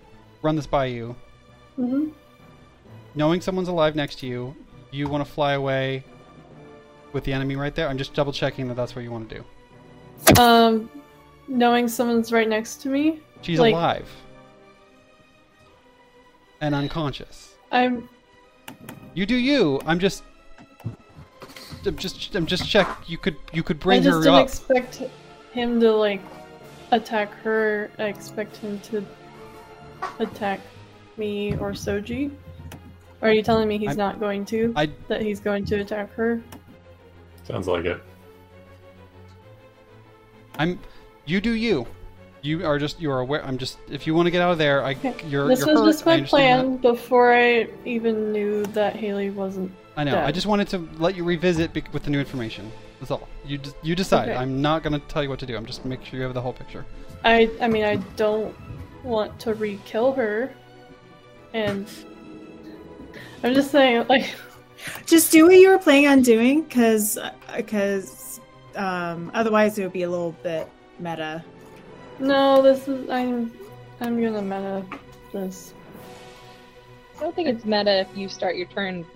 [0.42, 1.16] run this by you.
[1.76, 2.08] hmm
[3.16, 4.54] Knowing someone's alive next to you,
[4.90, 6.04] you want to fly away
[7.12, 7.88] with the enemy right there.
[7.88, 10.40] I'm just double checking that that's what you want to do.
[10.40, 10.90] Um,
[11.48, 14.08] knowing someone's right next to me, She's Like- alive
[16.60, 17.54] and unconscious.
[17.70, 18.08] I'm
[19.14, 19.80] You do you.
[19.86, 20.22] I'm just.
[21.84, 22.34] I'm just.
[22.34, 22.88] I'm just check.
[23.06, 23.36] You could.
[23.52, 24.34] You could bring her up.
[24.34, 24.84] I just didn't up.
[24.84, 25.10] expect
[25.52, 26.20] him to like
[26.92, 27.90] attack her.
[27.98, 29.04] I expect him to
[30.18, 30.60] attack
[31.16, 32.30] me or Soji.
[33.22, 34.72] Are you telling me he's I'm- not going to?
[34.76, 34.90] I.
[35.08, 36.42] that he's going to attack her?
[37.44, 38.02] Sounds like it.
[40.58, 40.78] I'm.
[41.26, 41.86] You do you.
[42.42, 43.00] You are just.
[43.00, 43.44] You are aware.
[43.44, 43.78] I'm just.
[43.90, 44.92] If you want to get out of there, I.
[44.92, 45.14] Okay.
[45.28, 45.48] You're.
[45.48, 45.86] this you're was hurt.
[45.86, 49.72] just my understand plan before I even knew that Haley wasn't.
[49.96, 50.18] I know.
[50.18, 52.70] I just wanted to let you revisit bec- with the new information.
[53.00, 53.28] That's all.
[53.44, 53.58] You.
[53.58, 54.28] d- You decide.
[54.28, 54.38] Okay.
[54.38, 55.56] I'm not gonna tell you what to do.
[55.56, 56.84] I'm just make sure you have the whole picture.
[57.24, 57.50] I.
[57.60, 58.54] I mean, I don't
[59.02, 60.52] want to re-kill her,
[61.54, 61.86] and
[63.42, 64.34] I'm just saying, like,
[65.06, 67.18] just do what you were planning on doing because
[67.56, 68.40] because
[68.74, 70.68] um otherwise it would be a little bit
[70.98, 71.44] meta
[72.18, 73.08] no, this is.
[73.10, 73.52] I'm.
[74.00, 74.84] I'm gonna meta
[75.32, 75.74] this.
[77.16, 79.06] I don't think it's meta if you start your turn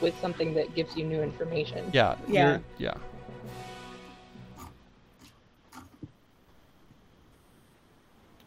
[0.00, 1.90] with something that gives you new information.
[1.92, 2.16] Yeah.
[2.28, 2.58] Yeah.
[2.78, 2.94] Yeah.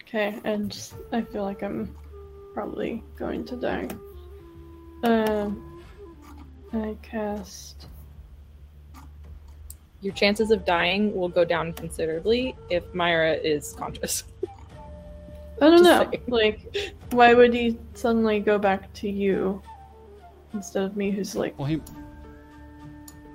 [0.03, 1.93] Okay, and just, I feel like I'm
[2.53, 3.89] probably going to die.
[5.07, 5.83] Um,
[6.73, 7.87] I cast.
[10.01, 14.25] Your chances of dying will go down considerably if Myra is conscious.
[15.61, 16.09] I don't Just know.
[16.11, 16.23] saying.
[16.27, 19.61] Like, why would he suddenly go back to you
[20.53, 21.81] instead of me, who's like, Well, he.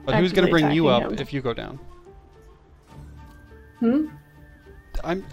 [0.05, 1.19] But who's gonna bring you up him.
[1.19, 1.79] if you go down?
[3.81, 4.07] hmm?
[5.03, 5.25] I'm.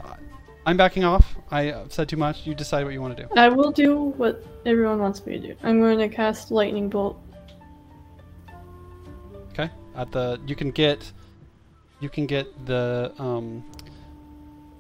[0.65, 1.35] I'm backing off.
[1.51, 2.45] I uh, said too much.
[2.45, 3.29] You decide what you want to do.
[3.35, 5.55] I will do what everyone wants me to do.
[5.63, 7.19] I'm going to cast lightning bolt.
[9.51, 9.69] Okay.
[9.95, 11.11] At the you can get
[11.99, 13.63] you can get the um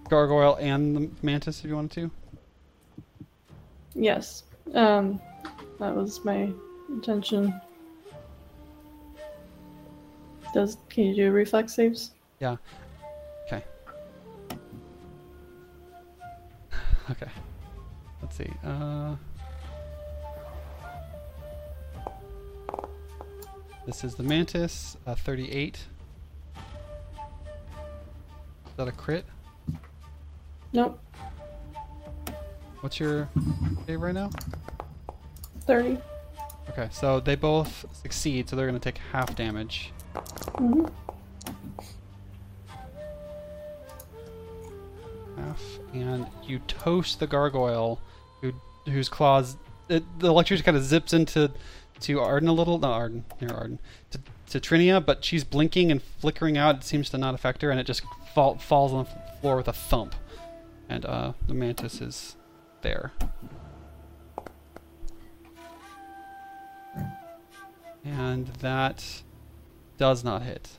[0.09, 2.11] gargoyle and the mantis if you wanted to.
[3.95, 4.43] Yes.
[4.73, 5.19] Um,
[5.79, 6.51] that was my
[6.89, 7.59] intention.
[10.53, 12.11] Does can you do reflex saves?
[12.41, 12.59] Okay.
[17.11, 17.29] Okay.
[18.21, 18.51] Let's see.
[18.63, 19.15] Uh,
[23.85, 24.97] this is the mantis.
[25.07, 25.79] Uh, Thirty-eight.
[28.65, 29.25] Is that a crit?
[30.73, 30.99] Nope.
[32.81, 33.27] What's your
[33.87, 34.29] save right now?
[35.61, 35.97] Thirty.
[36.69, 39.91] Okay, so they both succeed, so they're going to take half damage.
[40.57, 40.85] hmm
[45.59, 47.99] half, and you toast the gargoyle,
[48.41, 48.53] who
[48.85, 49.57] whose claws.
[49.87, 51.51] It, the electricity kind of zips into
[52.01, 53.79] to Arden a little, not Arden, near Arden,
[54.11, 54.19] to,
[54.49, 56.75] to Trinia, but she's blinking and flickering out.
[56.75, 59.67] It seems to not affect her, and it just fall, falls on the floor with
[59.67, 60.15] a thump.
[60.87, 62.35] And uh, the mantis is
[62.81, 63.11] there.
[68.05, 69.23] And that
[69.97, 70.69] does not hit.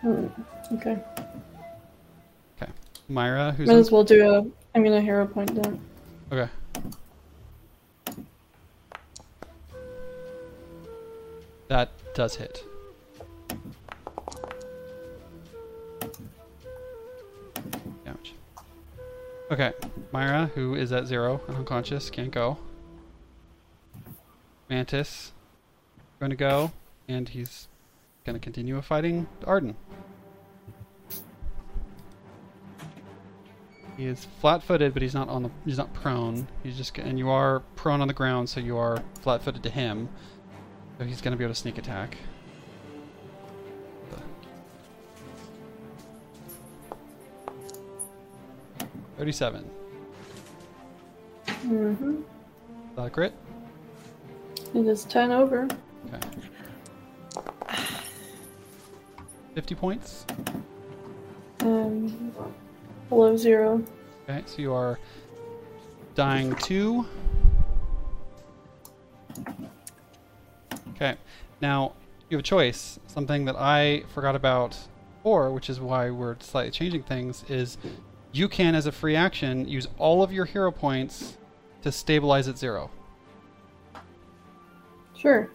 [0.00, 0.26] Hmm.
[0.72, 0.98] Okay.
[3.08, 4.38] Myra, who's Might as well do a.
[4.74, 5.80] I'm gonna hero point down.
[6.32, 6.48] Okay.
[11.68, 12.64] That does hit.
[18.04, 18.34] Damage.
[19.50, 19.72] Okay,
[20.12, 22.58] Myra, who is at zero, and unconscious, can't go.
[24.68, 25.32] Mantis,
[26.18, 26.72] going to go,
[27.08, 27.68] and he's
[28.24, 29.76] going to continue fighting Arden.
[33.96, 35.50] He is flat-footed, but he's not on the.
[35.64, 36.46] He's not prone.
[36.62, 36.98] He's just.
[36.98, 40.08] And you are prone on the ground, so you are flat-footed to him.
[40.98, 42.16] So he's gonna be able to sneak attack.
[49.16, 49.70] Thirty-seven.
[51.46, 52.10] Mm-hmm.
[52.10, 53.32] Is that a crit?
[54.74, 55.66] It is ten over.
[56.12, 56.20] Okay.
[59.54, 60.26] Fifty points.
[61.60, 62.34] Um,
[63.08, 63.82] below zero.
[64.28, 64.98] Okay, so you are
[66.14, 67.06] dying two.
[70.90, 71.14] Okay,
[71.60, 71.92] now
[72.28, 72.98] you have a choice.
[73.06, 74.76] Something that I forgot about
[75.18, 77.78] before, which is why we're slightly changing things, is
[78.32, 81.36] you can, as a free action, use all of your hero points
[81.82, 82.90] to stabilize at zero.
[85.16, 85.50] Sure.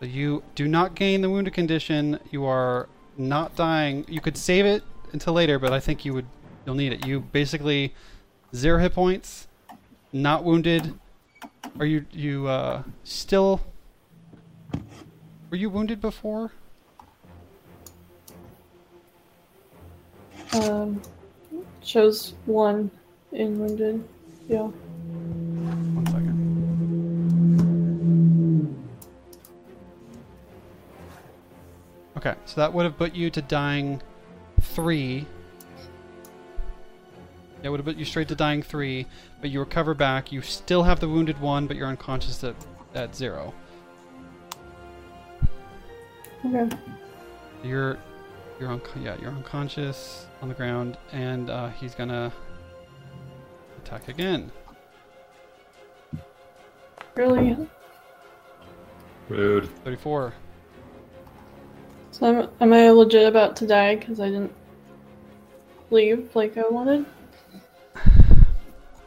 [0.00, 2.18] So you do not gain the wounded condition.
[2.30, 4.04] You are not dying.
[4.08, 6.26] You could save it until later, but I think you would
[6.64, 7.06] you'll need it.
[7.06, 7.94] You basically
[8.54, 9.48] zero hit points,
[10.12, 10.98] not wounded.
[11.78, 13.60] Are you you uh, still?
[15.50, 16.52] Were you wounded before?
[20.54, 21.02] Um,
[21.82, 22.90] shows one
[23.32, 24.04] in wounded.
[24.48, 24.62] Yeah.
[24.62, 26.44] One second.
[32.16, 34.00] Okay, so that would have put you to dying
[34.60, 35.26] three.
[37.64, 39.06] That would have put you straight to dying three,
[39.40, 40.30] but you recover back.
[40.30, 42.54] You still have the wounded one, but you're unconscious at,
[42.94, 43.54] at zero.
[46.44, 46.76] Okay.
[47.62, 47.96] You're
[48.60, 52.30] you're un- yeah you're unconscious on the ground, and uh, he's gonna
[53.78, 54.52] attack again.
[57.14, 57.56] Really?
[59.30, 59.70] Rude.
[59.84, 60.34] Thirty-four.
[62.10, 64.52] So am, am I legit about to die because I didn't
[65.90, 67.06] leave like I wanted?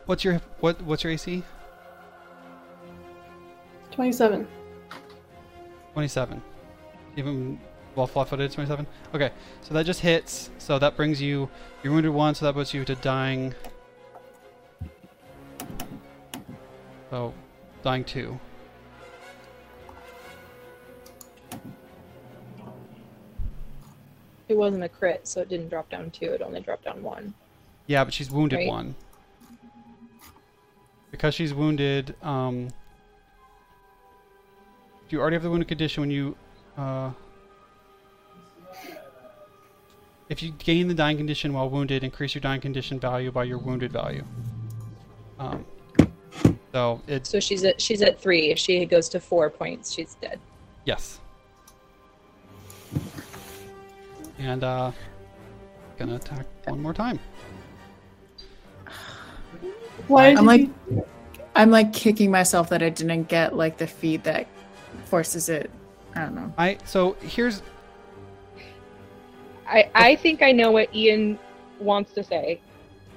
[0.07, 1.43] What's your what what's your AC?
[3.91, 4.47] Twenty-seven.
[5.93, 6.41] 27.
[7.15, 7.59] Even
[7.95, 8.85] while flat footed, 27?
[9.15, 9.31] Okay,
[9.63, 10.51] so that just hits.
[10.59, 11.49] So that brings you.
[11.83, 13.55] You're wounded one, so that puts you to dying.
[17.09, 17.33] So,
[17.81, 18.39] dying two.
[24.47, 26.25] It wasn't a crit, so it didn't drop down two.
[26.31, 27.33] It only dropped down one.
[27.87, 28.67] Yeah, but she's wounded Right.
[28.67, 28.95] one.
[31.11, 32.67] Because she's wounded, um.
[35.09, 36.35] Do you already have the wounded condition when you.
[36.77, 37.11] Uh,
[40.29, 43.57] if you gain the dying condition while wounded, increase your dying condition value by your
[43.57, 44.25] wounded value.
[45.39, 45.65] Um,
[46.73, 48.49] so it's So she's at she's at three.
[48.51, 50.39] If she goes to four points, she's dead.
[50.85, 51.19] yes.
[54.37, 54.91] And uh,
[55.97, 57.19] gonna attack one more time.
[60.07, 61.05] Why I'm like, you-
[61.55, 64.47] I'm like kicking myself that I didn't get like the feed that
[65.05, 65.71] forces it.
[66.15, 66.53] I don't know.
[66.57, 67.61] I so here's
[69.67, 71.37] I I think I know what Ian
[71.79, 72.61] wants to say,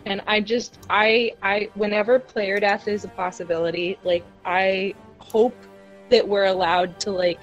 [0.07, 5.55] and I just I I whenever player death is a possibility, like I hope
[6.11, 7.41] that we're allowed to like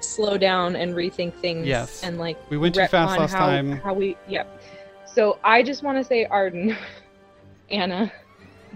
[0.00, 1.66] slow down and rethink things.
[1.66, 2.02] Yes.
[2.02, 3.72] And like We went too fast last how, time.
[3.72, 4.60] How we yep.
[5.06, 6.76] So I just want to say, Arden,
[7.70, 8.10] Anna,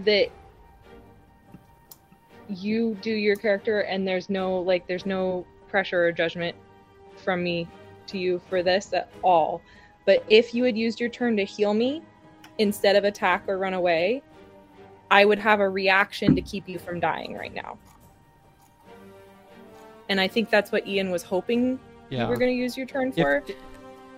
[0.05, 0.29] that
[2.49, 6.55] you do your character, and there's no like, there's no pressure or judgment
[7.17, 7.67] from me
[8.07, 9.61] to you for this at all.
[10.05, 12.03] But if you had used your turn to heal me
[12.59, 14.23] instead of attack or run away,
[15.11, 17.79] I would have a reaction to keep you from dying right now.
[20.09, 21.81] And I think that's what Ian was hoping
[22.11, 22.25] Yeah.
[22.25, 23.43] you were going to use your turn If- for.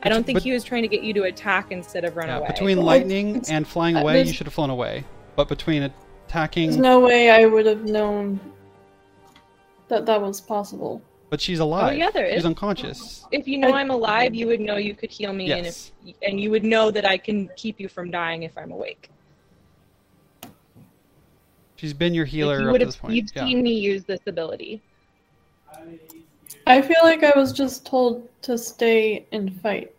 [0.03, 2.29] I don't think but- he was trying to get you to attack instead of run
[2.29, 2.49] yeah, away.
[2.49, 5.05] between lightning and flying away, there's- you should have flown away.
[5.39, 5.89] But between
[6.27, 8.41] attacking, There's no way I would have known
[9.87, 11.01] that that was possible.
[11.31, 11.93] but she's oh, alive.
[11.93, 13.25] Oh yeah, there She's unconscious.
[13.31, 15.93] If you know I- I'm alive, you would know you could heal me, Yes.
[16.03, 18.73] and if and you would know that I can keep you from dying if I'm
[18.73, 19.11] awake.
[21.77, 23.15] She's been your healer you up would to have this point.
[23.15, 23.45] you've yeah.
[23.47, 24.83] seen me use this ability.
[26.67, 29.95] I feel like I was just told to stay and fight.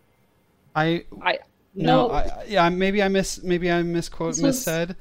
[0.75, 1.39] I I
[1.75, 2.13] no, No.
[2.13, 4.95] I, yeah, maybe I miss, maybe I misquote, This was- missaid.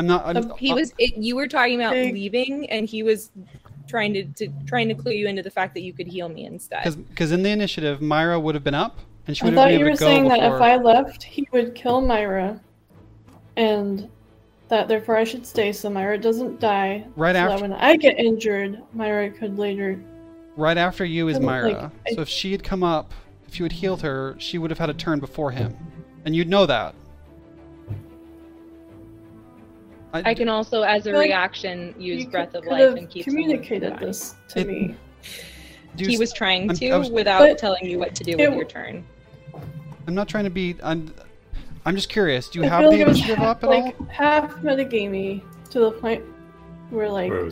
[0.00, 0.24] I'm not.
[0.26, 3.30] I'm, Um, he was it, you were talking about Big- leaving, and he was
[3.86, 6.46] trying to, to trying to clue you into the fact that you could heal me
[6.46, 6.84] instead.
[7.08, 9.80] because in the initiative, Myra would have been up, and she I have thought been
[9.80, 12.60] you able were to go saying that if I left, he would kill Myra,
[13.56, 14.08] and
[14.68, 17.04] that therefore I should stay so Myra doesn't die.
[17.16, 20.00] Right so that after- when I get injured, Myra could later.
[20.56, 21.92] Right after you is I'm, like, Myra.
[22.06, 23.12] I- so if she had come up,
[23.48, 25.76] if you had healed her, she would have had a turn before him,
[26.24, 26.94] and you'd know that.
[30.12, 33.50] I can also, as a Like, reaction, use Breath of Life and keep someone from
[33.52, 34.94] communicated this to It- me.
[35.96, 38.56] do He s- was trying to was- without telling you what to do it with
[38.56, 39.04] your turn.
[40.06, 40.76] I'm not trying to be.
[40.82, 41.12] I'm.
[41.86, 42.48] I'm just curious.
[42.48, 44.06] Do you I have feel the like it was initiative up at like all?
[44.06, 46.22] half metagamey to the point
[46.90, 47.48] where like Where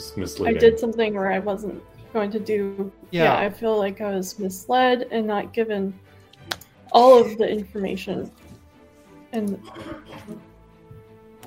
[0.46, 1.80] I did something where I wasn't
[2.12, 2.90] going to do.
[3.10, 3.24] Yeah.
[3.24, 3.38] Yeah.
[3.38, 5.98] I feel like I was misled and not given
[6.92, 8.30] all of the information.
[9.32, 9.58] And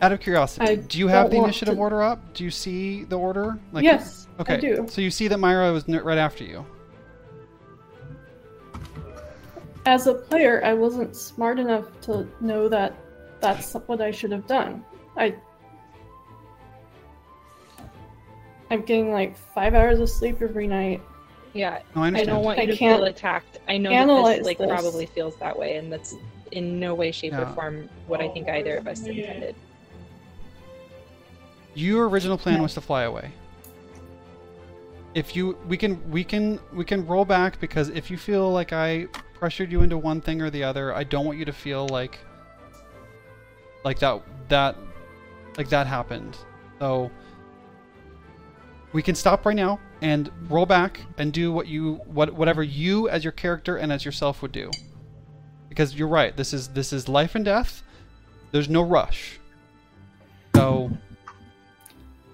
[0.01, 2.33] Out of curiosity, I do you have the initiative to- order up?
[2.33, 3.57] Do you see the order?
[3.73, 4.55] yes, Okay.
[4.55, 4.85] I do.
[4.89, 6.65] So you see that Myra was right after you.
[9.85, 12.95] As a player, I wasn't smart enough to know that
[13.41, 14.83] that's what I should have done.
[15.17, 15.35] I
[18.69, 21.01] I'm getting like five hours of sleep every night.
[21.53, 23.59] Yeah, No, I I don't want you I to can't feel attacked.
[23.67, 23.89] I know
[24.25, 24.67] that this like this.
[24.69, 26.15] probably feels that way, and that's
[26.53, 27.51] in no way, shape, Yeah.
[27.51, 29.55] or form what I think either of us intended.
[31.73, 33.31] Your original plan was to fly away.
[35.13, 38.73] If you, we can, we can, we can roll back because if you feel like
[38.73, 41.87] I pressured you into one thing or the other, I don't want you to feel
[41.87, 42.19] like,
[43.83, 44.75] like that, that,
[45.57, 46.37] like that happened.
[46.79, 47.11] So
[48.93, 53.09] we can stop right now and roll back and do what you, what, whatever you
[53.09, 54.71] as your character and as yourself would do.
[55.67, 56.35] Because you're right.
[56.35, 57.81] This is this is life and death.
[58.51, 59.39] There's no rush.
[60.53, 60.91] So.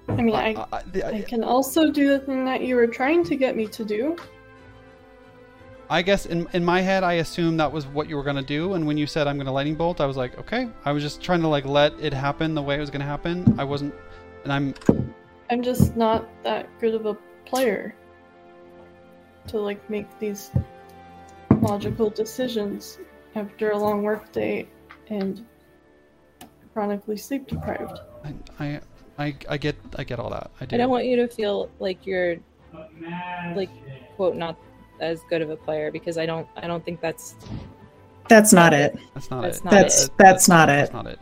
[0.09, 3.23] I mean, I, I- I- I can also do the thing that you were trying
[3.25, 4.15] to get me to do.
[5.89, 8.73] I guess in in my head, I assumed that was what you were gonna do,
[8.73, 10.67] and when you said I'm gonna lightning bolt, I was like, okay.
[10.83, 13.55] I was just trying to like let it happen the way it was gonna happen.
[13.57, 13.93] I wasn't,
[14.43, 14.73] and I'm
[15.49, 17.15] I'm just not that good of a
[17.45, 17.95] player
[19.47, 20.51] to like make these
[21.61, 22.99] logical decisions
[23.35, 24.67] after a long workday
[25.09, 25.45] and
[26.73, 27.99] chronically sleep deprived.
[28.25, 28.81] I, I
[29.17, 30.51] I I get I get all that.
[30.61, 30.75] I do.
[30.75, 32.37] I don't want you to feel like you're
[33.55, 33.69] like
[34.15, 34.57] quote not
[34.99, 37.35] as good of a player because I don't I don't think that's
[38.27, 38.97] That's not it.
[39.13, 39.63] That's not That's it.
[39.63, 40.11] not That's it.
[40.17, 40.73] that's not it.
[40.73, 41.19] That's not it.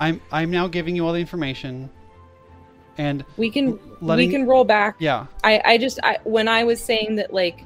[0.00, 1.88] I'm I'm now giving you all the information,
[2.98, 6.64] and we can letting we can roll back yeah, I, I just I, when I
[6.64, 7.64] was saying that like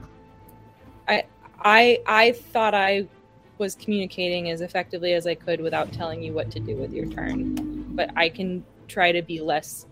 [1.08, 1.24] I
[1.60, 3.06] I I thought I
[3.56, 7.06] was communicating as effectively as I could without telling you what to do with your
[7.06, 7.54] turn.
[7.94, 9.86] But I can try to be less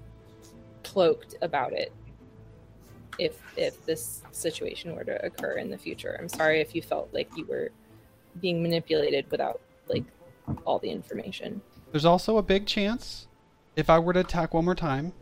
[0.82, 1.92] cloaked about it
[3.18, 6.16] if if this situation were to occur in the future.
[6.18, 7.70] I'm sorry if you felt like you were
[8.40, 10.04] being manipulated without like
[10.64, 11.60] all the information.
[11.92, 13.26] There's also a big chance
[13.76, 15.12] if I were to attack one more time,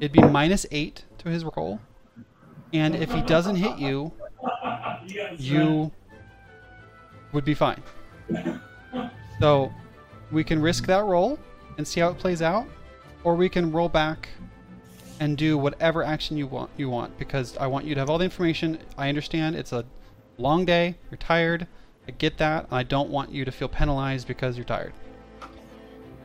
[0.00, 1.80] it'd be minus eight to his roll.
[2.72, 4.12] And if he doesn't hit you,
[5.36, 5.92] you
[7.32, 7.82] would be fine.
[9.38, 9.72] So
[10.32, 11.38] we can risk that roll
[11.76, 12.66] and see how it plays out,
[13.24, 14.28] or we can roll back
[15.20, 18.18] and do whatever action you want you want because I want you to have all
[18.18, 18.78] the information.
[18.96, 19.84] I understand it's a
[20.38, 21.66] long day, you're tired.
[22.08, 22.66] I get that.
[22.70, 24.94] I don't want you to feel penalized because you're tired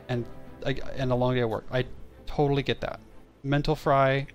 [0.08, 0.24] and
[0.64, 1.66] and a long day at work.
[1.70, 1.84] I
[2.26, 2.98] totally get that.
[3.42, 4.26] Mental fry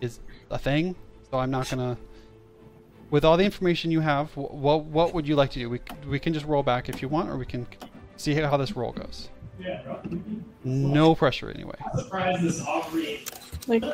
[0.00, 0.94] is a thing,
[1.30, 1.96] so I'm not gonna.
[3.10, 5.70] with all the information you have, what what would you like to do?
[5.70, 7.66] We we can just roll back if you want, or we can
[8.16, 9.28] see how this roll goes.
[9.60, 10.00] Yeah, bro.
[10.64, 11.76] No pressure anyway.
[11.92, 13.24] I'm surprised this Aubrey.
[13.66, 13.84] Like,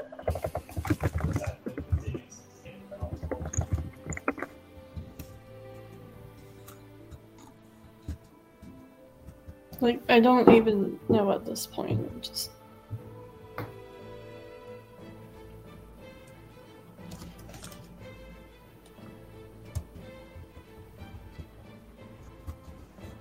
[9.81, 12.23] like I don't even know at this point.
[12.23, 12.51] Just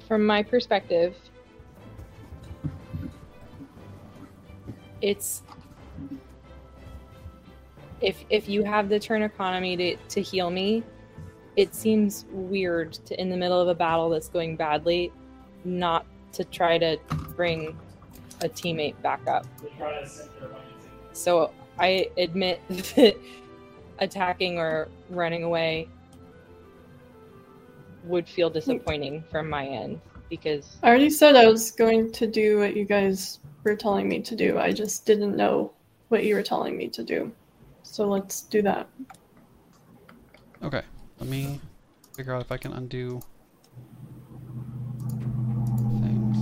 [0.07, 1.15] From my perspective,
[5.01, 5.43] it's
[8.01, 10.83] if if you have the turn economy to, to heal me,
[11.55, 15.11] it seems weird to in the middle of a battle that's going badly,
[15.63, 16.97] not to try to
[17.35, 17.77] bring
[18.41, 19.45] a teammate back up.
[21.13, 23.17] So I admit that
[23.99, 25.87] attacking or running away
[28.03, 32.59] would feel disappointing from my end because I already said I was going to do
[32.59, 34.57] what you guys were telling me to do.
[34.59, 35.73] I just didn't know
[36.09, 37.31] what you were telling me to do.
[37.83, 38.87] So let's do that.
[40.63, 40.83] Okay,
[41.19, 41.59] let me
[42.15, 43.19] figure out if I can undo
[46.01, 46.37] things.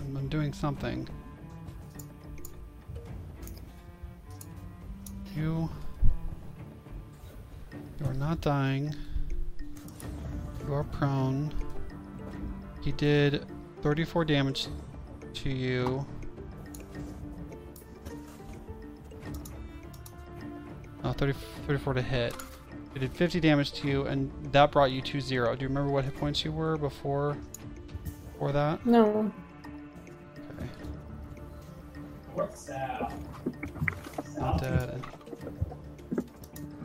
[0.00, 1.08] I'm undoing something.
[5.36, 5.70] You.
[8.00, 8.94] You are not dying.
[10.66, 11.52] You are prone.
[12.80, 13.44] He did
[13.82, 14.68] 34 damage
[15.34, 16.06] to you.
[21.04, 21.34] Oh, 30,
[21.66, 22.34] 34 to hit.
[22.94, 25.54] It did 50 damage to you, and that brought you to zero.
[25.54, 27.36] Do you remember what hit points you were before,
[28.32, 28.84] before that?
[28.84, 29.30] No.
[30.56, 30.68] Okay.
[32.34, 33.12] What's that?
[34.38, 35.06] Not dead and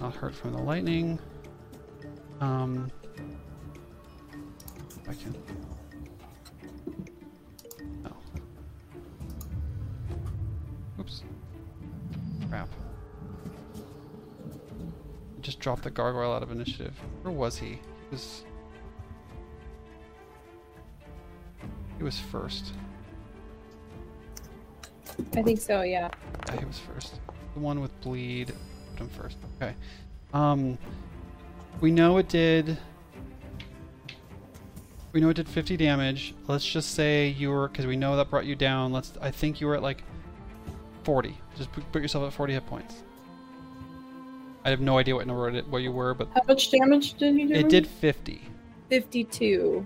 [0.06, 1.18] not hurt from the lightning.
[2.40, 2.92] Um,
[5.10, 5.36] I can.
[8.04, 8.12] No.
[11.00, 11.24] Oops.
[12.50, 12.70] Crap.
[13.76, 16.94] I Just dropped the gargoyle out of initiative.
[17.24, 17.70] Where was he?
[17.70, 17.80] He
[18.12, 18.44] was.
[21.98, 22.74] He was first.
[25.36, 26.12] I think so, yeah.
[26.50, 27.20] Yeah, he was first.
[27.56, 28.54] The one with bleed.
[28.96, 29.38] Put him first.
[29.62, 29.74] Okay.
[30.34, 30.78] Um,
[31.82, 32.78] we know it did.
[35.12, 36.34] We know it did 50 damage.
[36.48, 38.94] Let's just say you were, because we know that brought you down.
[38.94, 39.14] Let's.
[39.22, 40.04] I think you were at like
[41.04, 41.38] 40.
[41.58, 43.04] Just put, put yourself at 40 hit points.
[44.64, 47.36] I have no idea what number it, what you were, but How much damage did
[47.36, 47.54] you do?
[47.54, 48.42] it did 50.
[48.90, 49.86] 52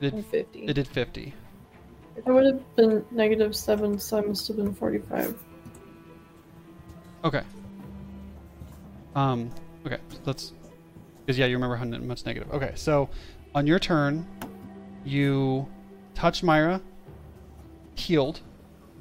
[0.00, 0.58] It did, 50.
[0.64, 1.34] it did 50.
[2.16, 5.34] It would have been negative seven, so I must have been forty-five.
[7.24, 7.42] Okay.
[9.14, 9.50] Um.
[9.86, 9.98] Okay.
[10.10, 10.52] So let's.
[11.24, 12.50] Because yeah, you remember how much negative.
[12.52, 12.72] Okay.
[12.74, 13.08] So,
[13.54, 14.26] on your turn,
[15.04, 15.68] you
[16.14, 16.80] touched Myra,
[17.94, 18.40] healed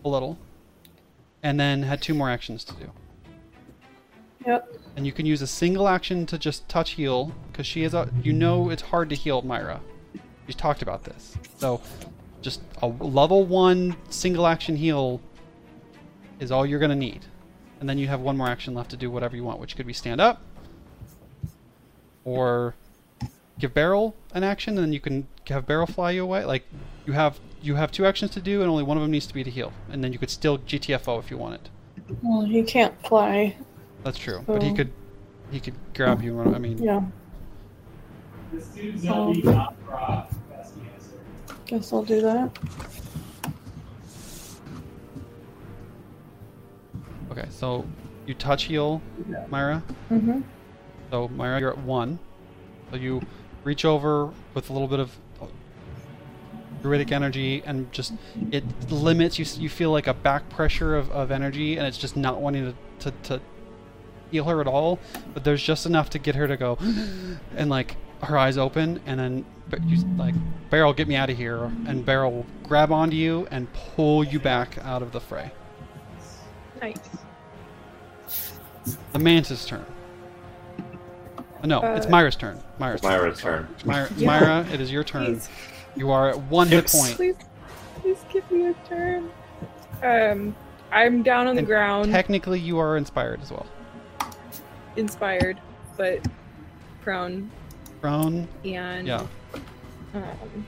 [0.05, 0.37] a little,
[1.43, 2.91] and then had two more actions to do.
[4.45, 4.75] Yep.
[4.95, 8.09] And you can use a single action to just touch heal because she is a.
[8.23, 9.81] You know it's hard to heal Myra.
[10.47, 11.37] We talked about this.
[11.57, 11.81] So,
[12.41, 15.21] just a level one single action heal
[16.39, 17.25] is all you're gonna need,
[17.81, 19.87] and then you have one more action left to do whatever you want, which could
[19.87, 20.39] be stand up,
[22.23, 22.75] or
[23.59, 26.45] give Beryl an action, and then you can have Beryl fly you away.
[26.45, 26.63] Like
[27.07, 29.33] you have you have two actions to do, and only one of them needs to
[29.33, 31.69] be to heal, and then you could still GTFO if you wanted.
[32.21, 33.57] Well, he can't fly.
[34.03, 34.91] That's true, but he could
[35.51, 36.39] he could grab you.
[36.39, 37.01] and run- I mean, Yeah.
[38.53, 40.31] This dude's gonna be top rock.
[40.51, 41.17] That's answer.
[41.65, 42.51] Guess I'll do that.
[47.31, 47.47] Okay.
[47.49, 47.85] So
[48.25, 49.01] you touch heal,
[49.49, 49.81] Myra.
[50.09, 50.41] Mm-hmm.
[51.09, 52.19] So Myra, you're at one.
[52.89, 53.21] So you
[53.63, 55.17] reach over with a little bit of
[56.81, 58.13] druidic energy, and just
[58.51, 59.39] it limits.
[59.39, 62.73] You you feel like a back pressure of, of energy, and it's just not wanting
[62.99, 63.41] to, to to
[64.31, 64.99] heal her at all.
[65.33, 66.77] But there's just enough to get her to go,
[67.55, 70.35] and like her eyes open, and then but you like
[70.69, 74.39] Beryl, get me out of here, and Beryl will grab onto you and pull you
[74.39, 75.51] back out of the fray.
[76.81, 76.97] Nice.
[79.13, 79.85] The mantis turn.
[81.37, 82.59] Uh, No, it's Uh, Myra's turn.
[82.79, 83.11] Myra's turn.
[83.11, 83.67] Myra's turn.
[83.85, 84.27] Myra, Yeah.
[84.27, 85.25] Myra, it is your turn.
[85.25, 85.49] Please,
[85.95, 87.15] You are at one hit point.
[87.15, 87.35] please,
[88.01, 89.29] please give me a turn.
[90.01, 90.55] Um,
[90.91, 93.65] I'm down on the ground, Technically, you are inspired as well.
[94.95, 95.59] inspired,
[95.97, 96.25] but
[97.01, 97.51] prone,
[98.01, 99.25] Prone, and yeah.
[100.13, 100.65] um,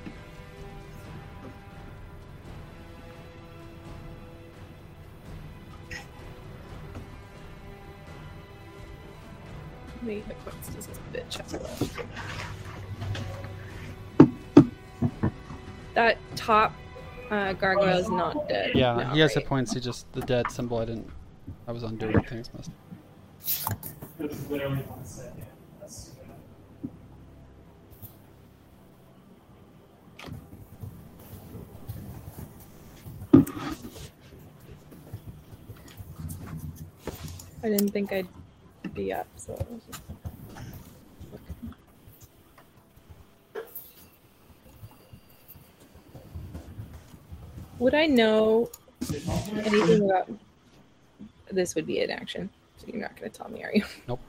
[10.03, 11.41] many hit points does this bitch?
[15.93, 16.73] That top
[17.29, 18.71] uh, gargoyle is not dead.
[18.75, 19.43] Yeah, he has right?
[19.43, 19.73] hit points.
[19.73, 20.79] He just the dead symbol.
[20.79, 21.09] I didn't.
[21.67, 22.49] I was undoing things.
[22.55, 22.71] Must.
[24.19, 25.45] It was literally one second.
[25.79, 26.35] That's too bad.
[37.63, 38.27] I didn't think I'd
[38.93, 39.53] be up, so.
[39.53, 40.01] I was just-
[47.79, 48.69] Would I know
[49.53, 50.29] anything about
[51.51, 51.75] this?
[51.75, 52.49] Would be an action.
[52.77, 53.83] So you're not going to tell me, are you?
[54.07, 54.19] Nope.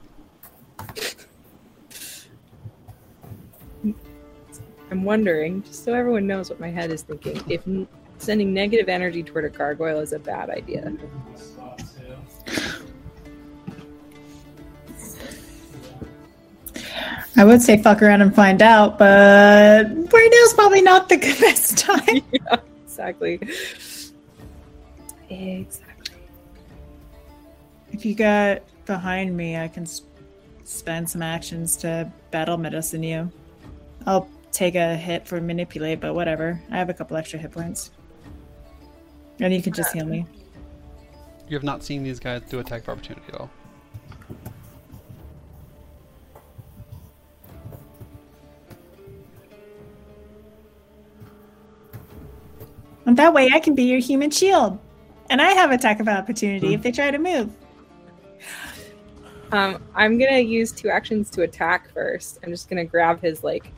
[4.91, 7.63] I'm wondering, just so everyone knows what my head is thinking, if
[8.17, 10.93] sending negative energy toward a gargoyle is a bad idea.
[17.37, 21.17] I would say fuck around and find out, but right now is probably not the
[21.41, 22.21] best time.
[22.31, 23.39] yeah, exactly.
[25.29, 26.15] Exactly.
[27.91, 30.03] if you got behind me, I can s-
[30.63, 33.31] spend some actions to battle medicine you.
[34.05, 36.61] I'll take a hit for manipulate, but whatever.
[36.71, 37.91] I have a couple extra hit points.
[39.39, 40.25] And you can just heal me.
[41.49, 43.41] You have not seen these guys do attack of opportunity at
[53.05, 54.79] And that way I can be your human shield.
[55.29, 57.53] And I have attack of opportunity if they try to move.
[59.51, 62.39] Um, I'm gonna use two actions to attack first.
[62.43, 63.71] I'm just gonna grab his like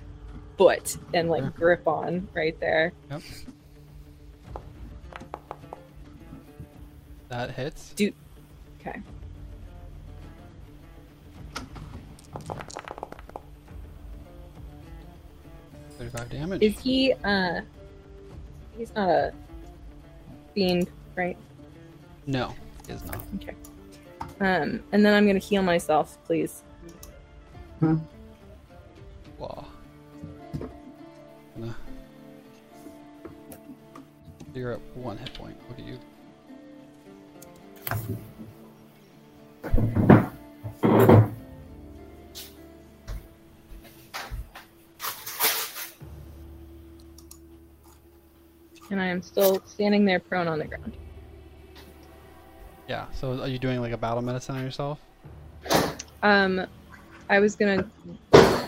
[0.58, 1.50] foot and like Yeah.
[1.56, 2.94] grip on right there.
[3.12, 3.22] Yep.
[7.30, 7.94] That hits.
[7.94, 8.14] Dude.
[8.80, 9.02] Okay.
[15.98, 16.62] Thirty-five damage.
[16.62, 17.62] Is he uh
[18.78, 19.34] he's not a
[20.54, 21.38] fiend, right?
[22.26, 22.54] No,
[22.86, 23.20] he is not.
[23.36, 23.56] Okay.
[24.40, 26.64] Um, and then I'm gonna heal myself, please.
[29.40, 29.66] Wow.
[31.56, 31.76] Gonna...
[34.54, 35.58] You're at one hit point.
[35.70, 36.00] Look at you.
[48.90, 50.96] And I am still standing there prone on the ground.
[52.88, 53.06] Yeah.
[53.14, 55.00] So are you doing like a battle medicine on yourself?
[56.24, 56.66] Um,
[57.30, 57.90] I was gonna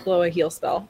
[0.03, 0.88] blow a heal spell.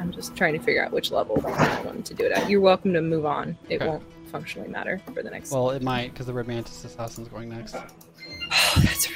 [0.00, 2.48] I'm just trying to figure out which level I wanted to do it at.
[2.48, 3.58] You're welcome to move on.
[3.68, 3.86] It Okay.
[3.88, 5.50] won't functionally matter for the next.
[5.50, 7.72] Well, it might because the Red Mantis Assassin's going next.
[8.76, 9.08] that's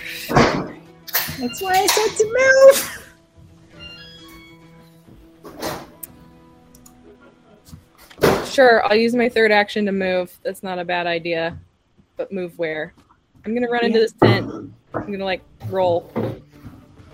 [1.38, 2.98] That's why I said to move.
[8.52, 10.38] Sure, I'll use my third action to move.
[10.42, 11.58] That's not a bad idea.
[12.16, 12.92] But move where?
[13.46, 14.72] I'm gonna run into this tent.
[14.94, 16.10] I'm gonna like roll.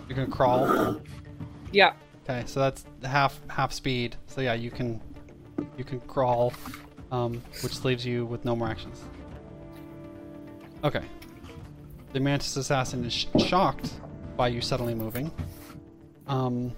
[0.09, 1.01] You're gonna crawl.
[1.73, 1.93] Yeah.
[2.25, 4.17] Okay, so that's half half speed.
[4.27, 5.01] So yeah, you can
[5.77, 6.53] you can crawl,
[7.13, 9.03] um, which leaves you with no more actions.
[10.83, 11.03] Okay.
[12.13, 13.93] The Mantis Assassin is sh- shocked
[14.37, 15.31] by you suddenly moving.
[16.27, 16.73] Um,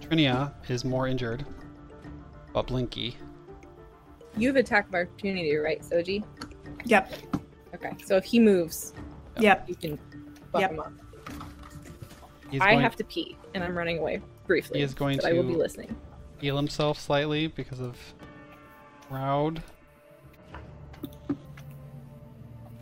[0.00, 1.44] Trinia is more injured,
[2.56, 3.14] but Blinky.
[4.38, 6.24] You have attack of opportunity, right, Soji?
[6.86, 7.12] Yep.
[7.74, 7.92] Okay.
[8.02, 8.94] So if he moves,
[9.38, 9.68] Yep.
[9.68, 9.98] you can
[10.52, 10.70] fuck Yep.
[10.70, 10.92] him up.
[12.50, 14.78] He's I going have to pee, and I'm running away briefly.
[14.78, 15.94] He is going but I will be listening.
[16.40, 17.98] heal himself slightly because of
[19.10, 19.62] Roud.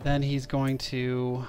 [0.04, 1.44] Then he's going to.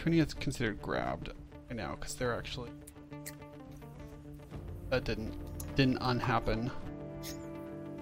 [0.00, 1.28] You, Trini is considered grabbed
[1.68, 2.70] right now because they're actually
[4.88, 5.34] that didn't
[5.76, 6.70] didn't unhappen.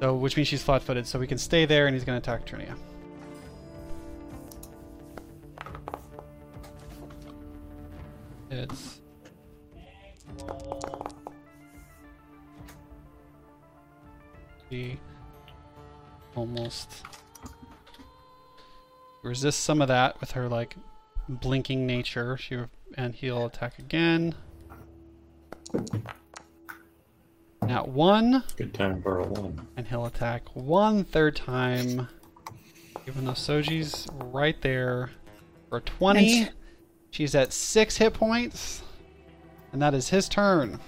[0.00, 2.46] So which means she's flat-footed, so we can stay there, and he's going to attack
[2.46, 2.76] Trinia.
[8.50, 8.98] It's
[16.36, 17.02] almost
[19.24, 20.76] resist some of that with her like
[21.28, 22.36] blinking nature.
[22.36, 22.58] She
[22.96, 24.34] and he'll attack again.
[27.68, 29.66] At one, Good time for a one.
[29.76, 32.08] and he'll attack one third time
[33.06, 35.10] Even though Soji's right there
[35.68, 36.40] for 20.
[36.40, 36.50] Nice.
[37.10, 38.82] She's at six hit points.
[39.72, 40.80] And that is his turn.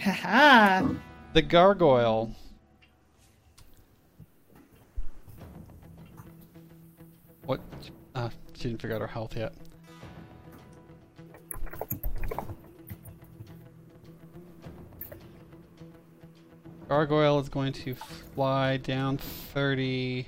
[0.00, 0.88] Haha.
[1.34, 2.34] The gargoyle.
[7.44, 7.60] What?
[8.14, 8.36] Uh, she
[8.66, 9.52] didn't figure out her health yet.
[16.88, 20.26] Gargoyle is going to fly down 30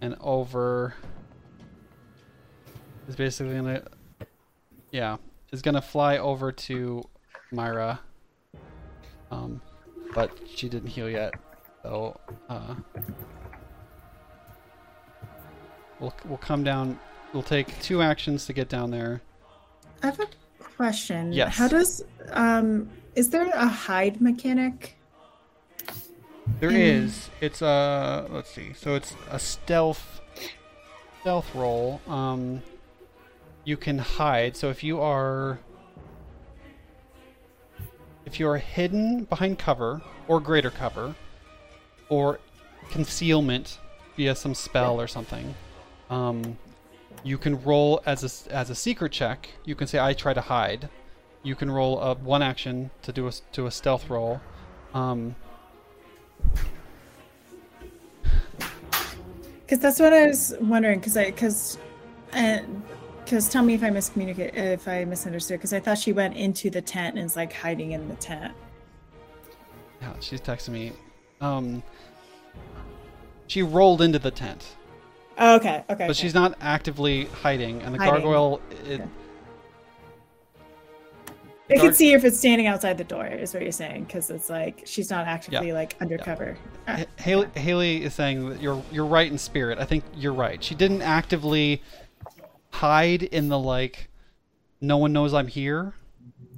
[0.00, 0.94] and over.
[3.08, 3.82] Is basically gonna,
[4.90, 5.16] yeah,
[5.52, 7.02] is gonna fly over to
[7.52, 8.00] Myra.
[9.30, 9.60] Um,
[10.14, 11.34] but she didn't heal yet,
[11.82, 12.18] so
[12.48, 12.74] uh,
[16.02, 16.98] we'll we'll come down.
[17.32, 19.22] We'll take two actions to get down there.
[20.02, 20.26] I have a
[20.58, 21.32] question.
[21.32, 21.56] Yes.
[21.56, 24.96] How does um is there a hide mechanic?
[26.60, 27.04] There Mm.
[27.04, 27.30] is.
[27.40, 28.74] It's a let's see.
[28.74, 30.20] So it's a stealth
[31.22, 32.00] stealth roll.
[32.08, 32.62] Um,
[33.64, 34.56] you can hide.
[34.56, 35.60] So if you are
[38.26, 41.14] if you are hidden behind cover or greater cover
[42.08, 42.40] or
[42.90, 43.78] concealment
[44.16, 45.54] via some spell or something,
[46.12, 46.58] um,
[47.24, 49.48] you can roll as a as a secret check.
[49.64, 50.88] You can say I try to hide.
[51.42, 54.40] You can roll a one action to do a to a stealth roll.
[54.94, 55.34] Um,
[59.72, 60.98] Because that's what I was wondering.
[60.98, 61.78] Because I because
[62.32, 62.82] and
[63.24, 65.60] because tell me if I miscommunicate if I misunderstood.
[65.60, 68.52] Because I thought she went into the tent and is like hiding in the tent.
[70.02, 70.92] Yeah, she's texting me.
[71.40, 71.82] Um,
[73.46, 74.76] she rolled into the tent,
[75.44, 75.78] Oh, okay.
[75.78, 75.84] Okay.
[75.88, 76.12] but okay.
[76.12, 77.82] she's not actively hiding.
[77.82, 78.14] And the Hiding.
[78.22, 79.08] gargoyle, it, Okay.
[81.70, 83.26] I Dark- can see if it's standing outside the door.
[83.26, 84.04] Is what you're saying?
[84.04, 86.56] Because it's like she's not actively like undercover.
[86.86, 89.78] Ah, H- Haley, Haley is saying that you're you're right in spirit.
[89.78, 90.62] I think you're right.
[90.62, 91.82] She didn't actively
[92.70, 94.10] hide in the like,
[94.80, 95.94] no one knows I'm here,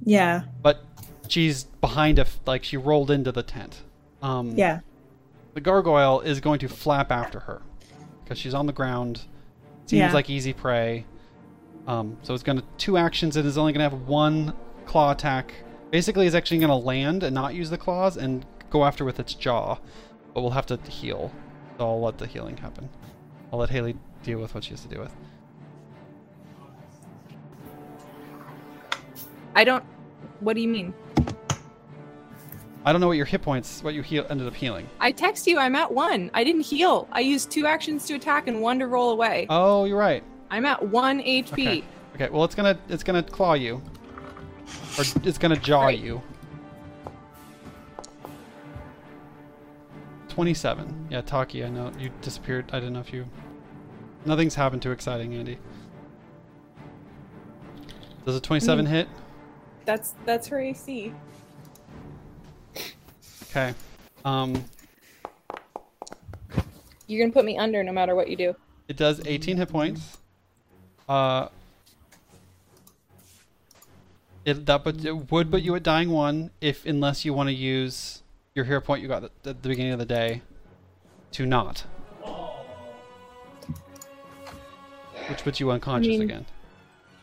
[0.03, 0.43] yeah.
[0.61, 0.81] but
[1.27, 3.81] she's behind a like she rolled into the tent.
[4.21, 4.81] Um, Yeah.
[5.53, 7.61] the gargoyle is going to flap after her
[8.25, 9.21] because she's on the ground.
[9.85, 10.11] Seems Yeah.
[10.13, 11.05] like easy prey.
[11.87, 13.37] Um, so it's going to two actions.
[13.37, 14.53] and is only going to have one
[14.85, 15.53] claw attack.
[15.91, 19.19] Basically, it's actually going to land and not use the claws and go after with
[19.19, 19.77] its jaw.
[20.33, 21.31] But we'll have to heal.
[21.77, 22.89] So I'll let the healing happen.
[23.53, 25.13] I'll let Haley deal with what she has to deal with.
[29.55, 29.83] I don't.
[30.39, 30.93] What do you mean?
[32.85, 34.87] I don't know what your hit points, what you heal, ended up healing.
[34.99, 35.57] I text you.
[35.57, 36.29] I'm at one.
[36.35, 37.07] I didn't heal.
[37.11, 39.47] I used two actions to attack and one to roll away.
[39.49, 40.23] Oh, you're right.
[40.51, 41.51] I'm at one HP.
[41.51, 41.83] Okay.
[42.13, 42.29] Okay.
[42.29, 43.81] Well, it's gonna it's gonna claw you,
[44.97, 45.99] or it's gonna jaw Right.
[45.99, 46.21] you.
[50.29, 51.07] Twenty-seven.
[51.09, 51.65] Yeah, Taki.
[51.65, 52.69] I know you disappeared.
[52.71, 53.25] I didn't know if you.
[54.25, 55.57] Nothing's happened too exciting, Andy.
[58.25, 58.89] Does a twenty-seven mm.
[58.89, 59.07] hit?
[59.85, 61.13] That's that's her AC.
[63.55, 63.73] Okay.
[64.25, 64.65] Um,
[67.07, 68.53] You're gonna put me under no matter what you do.
[68.89, 70.17] it does eighteen hit points.
[71.07, 71.47] Uh.
[74.43, 77.53] It, that but it would put you at dying one if unless you want to
[77.53, 78.21] use
[78.53, 80.41] your hero point you got at the, beginning of the day
[81.31, 81.85] to not.
[85.29, 86.45] Which puts you unconscious mean- again.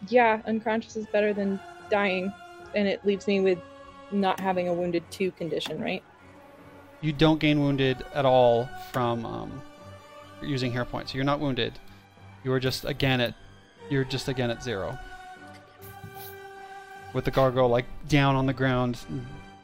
[0.09, 1.61] Yeah, unconscious is better than
[1.91, 2.33] dying,
[2.75, 3.59] and it leaves me with
[4.11, 6.03] not having a wounded two condition, right?
[7.03, 9.63] You don't gain wounded at all from um,
[10.41, 11.13] using hero points.
[11.13, 11.79] So you're not wounded.
[12.45, 13.35] You are just again at
[13.91, 14.99] you're just again at zero.
[17.13, 18.99] With the gargoyle like down on the ground,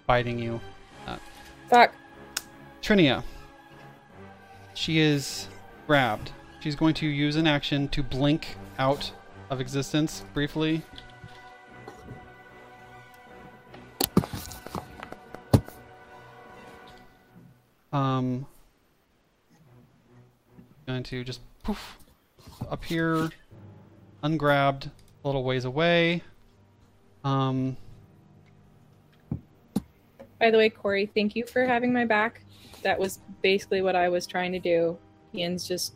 [0.07, 0.61] biting you.
[1.69, 1.93] Fuck.
[2.83, 3.23] Trinia.
[4.73, 5.49] She is
[5.87, 6.33] grabbed.
[6.61, 9.13] She's going to use an action to blink out
[9.51, 10.83] of existence briefly.
[17.93, 18.47] Um,
[20.87, 21.99] going to just poof
[22.71, 23.31] appear,
[24.23, 24.91] ungrabbed,
[25.25, 26.23] a little ways away.
[27.25, 27.77] Um,
[30.39, 32.43] By the way, Corey, thank you for having my back.
[32.83, 34.97] That was basically what I was trying to do.
[35.35, 35.95] Ian's just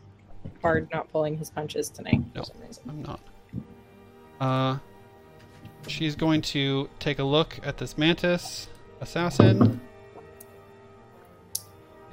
[0.61, 2.43] hard not pulling his punches tonight for No.
[2.43, 2.83] some reason.
[2.89, 3.19] I'm not.
[4.41, 4.77] Uh,
[5.87, 8.67] she's going to take a look at this mantis
[8.99, 9.79] assassin.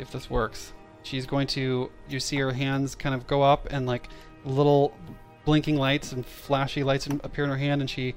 [0.00, 0.72] If this works,
[1.02, 1.90] she's going to.
[2.08, 4.08] You see her hands kind of go up, and like
[4.44, 4.94] little
[5.44, 8.14] blinking lights and flashy lights appear in her hand, and she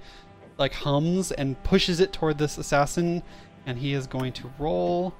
[0.57, 3.23] like hums and pushes it toward this assassin,
[3.65, 5.13] and he is going to roll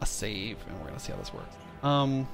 [0.00, 1.56] a save, and we're gonna see how this works.
[1.82, 2.26] Um.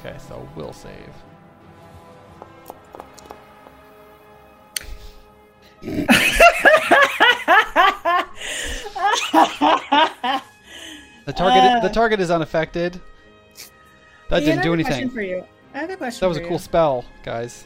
[0.00, 1.12] Okay, so we'll save.
[11.24, 11.82] The target.
[11.82, 11.92] the Uh.
[11.92, 13.00] target is unaffected.
[14.28, 15.10] That didn't I do have a question anything.
[15.14, 15.44] for you.
[15.74, 16.20] I have a question.
[16.20, 16.58] That was a cool you.
[16.58, 17.64] spell, guys.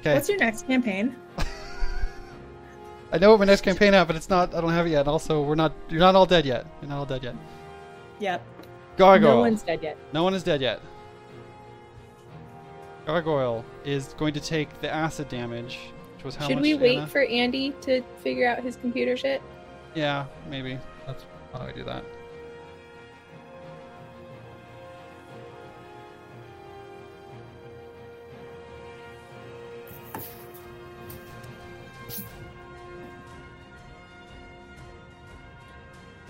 [0.00, 1.14] Okay, What's your next campaign?
[3.12, 4.54] I know what my next campaign out, but it's not.
[4.54, 5.08] I don't have it yet.
[5.08, 5.72] Also, we're not.
[5.88, 6.66] You're not all dead yet.
[6.80, 7.34] You're not all dead yet.
[8.20, 8.42] Yep.
[8.96, 9.34] Gargoyle.
[9.34, 9.96] No one's dead yet.
[10.12, 10.80] No one is dead yet.
[13.06, 15.78] Gargoyle is going to take the acid damage,
[16.16, 16.66] which was how Should much?
[16.66, 19.40] Should we wait for Andy to figure out his computer shit?
[19.98, 20.78] Yeah, maybe.
[21.08, 22.04] That's how I do that?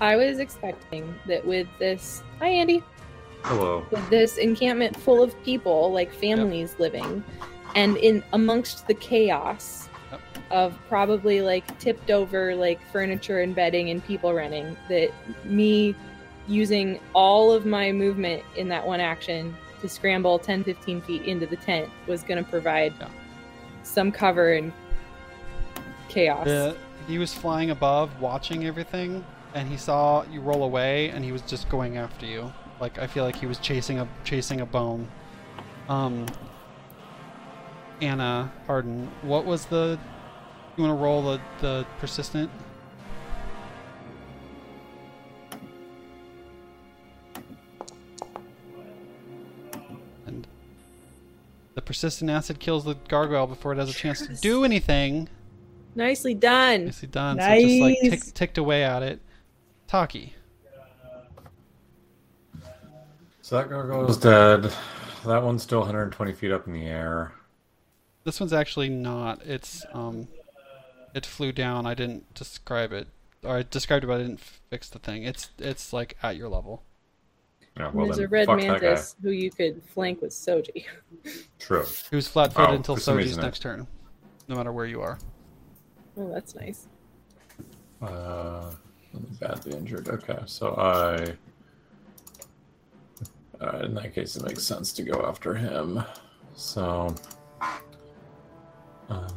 [0.01, 2.23] I was expecting that with this.
[2.39, 2.83] Hi, Andy.
[3.43, 3.87] Hello.
[3.91, 7.23] with this encampment full of people, like families living,
[7.75, 9.98] and in amongst the chaos Yep.
[10.51, 15.11] Of probably like tipped over like furniture and bedding and people running, that
[15.45, 15.95] me
[16.47, 21.47] using all of my movement in that one action to scramble 10 15 feet into
[21.47, 23.09] the tent was going to provide Yeah.
[23.83, 24.73] some cover and
[26.09, 26.47] chaos.
[26.47, 26.77] The,
[27.07, 29.25] he was flying above, watching everything,
[29.55, 32.53] and he saw you roll away, and he was just going after you.
[32.81, 35.09] Like I feel like he was chasing a chasing a bone.
[35.89, 36.27] Um,
[38.01, 39.11] Anna, pardon.
[39.23, 39.99] What was the?
[40.79, 42.49] You want to roll the the persistent?
[50.25, 50.47] And
[51.75, 55.29] the persistent acid kills the gargoyle before it has a chance to do anything.
[55.97, 56.85] Nicely done.
[56.85, 57.39] Nicely done.
[57.39, 57.61] Nice.
[57.61, 59.21] So it just like tick, ticked away at it.
[59.89, 60.35] Taki.
[63.43, 64.73] So that gargoyle's dead.
[65.27, 67.33] That one's still 120 feet up in the air.
[68.23, 69.43] This one's actually not.
[69.45, 70.29] It's um,
[71.15, 71.87] it flew down.
[71.87, 73.09] I didn't describe it,
[73.45, 75.25] or I described it, but I didn't fix the thing.
[75.25, 76.83] It's it's like at your level.
[77.77, 78.73] Yeah, well There's then, a red fuck that guy.
[78.89, 80.85] mantis who you could flank with Soji.
[81.61, 81.85] True.
[82.11, 83.87] He was flat-footed Oh, until Soji's reason I- next turn,
[84.49, 85.19] no matter where you are.
[86.17, 86.89] Oh, that's nice.
[88.03, 88.73] Uh,
[89.41, 90.09] badly injured.
[90.09, 91.35] Okay, so I.
[93.65, 96.03] Uh, in that case, it makes sense to go after him.
[96.55, 97.15] So
[97.61, 97.79] I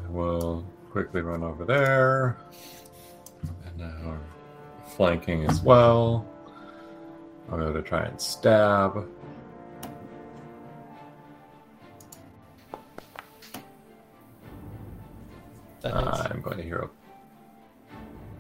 [0.09, 2.37] will quickly run over there,
[3.65, 4.17] and now
[4.85, 6.27] flanking as well.
[7.49, 9.07] I'll go to try and stab.
[15.81, 15.93] That.
[15.95, 16.89] I'm going to hero.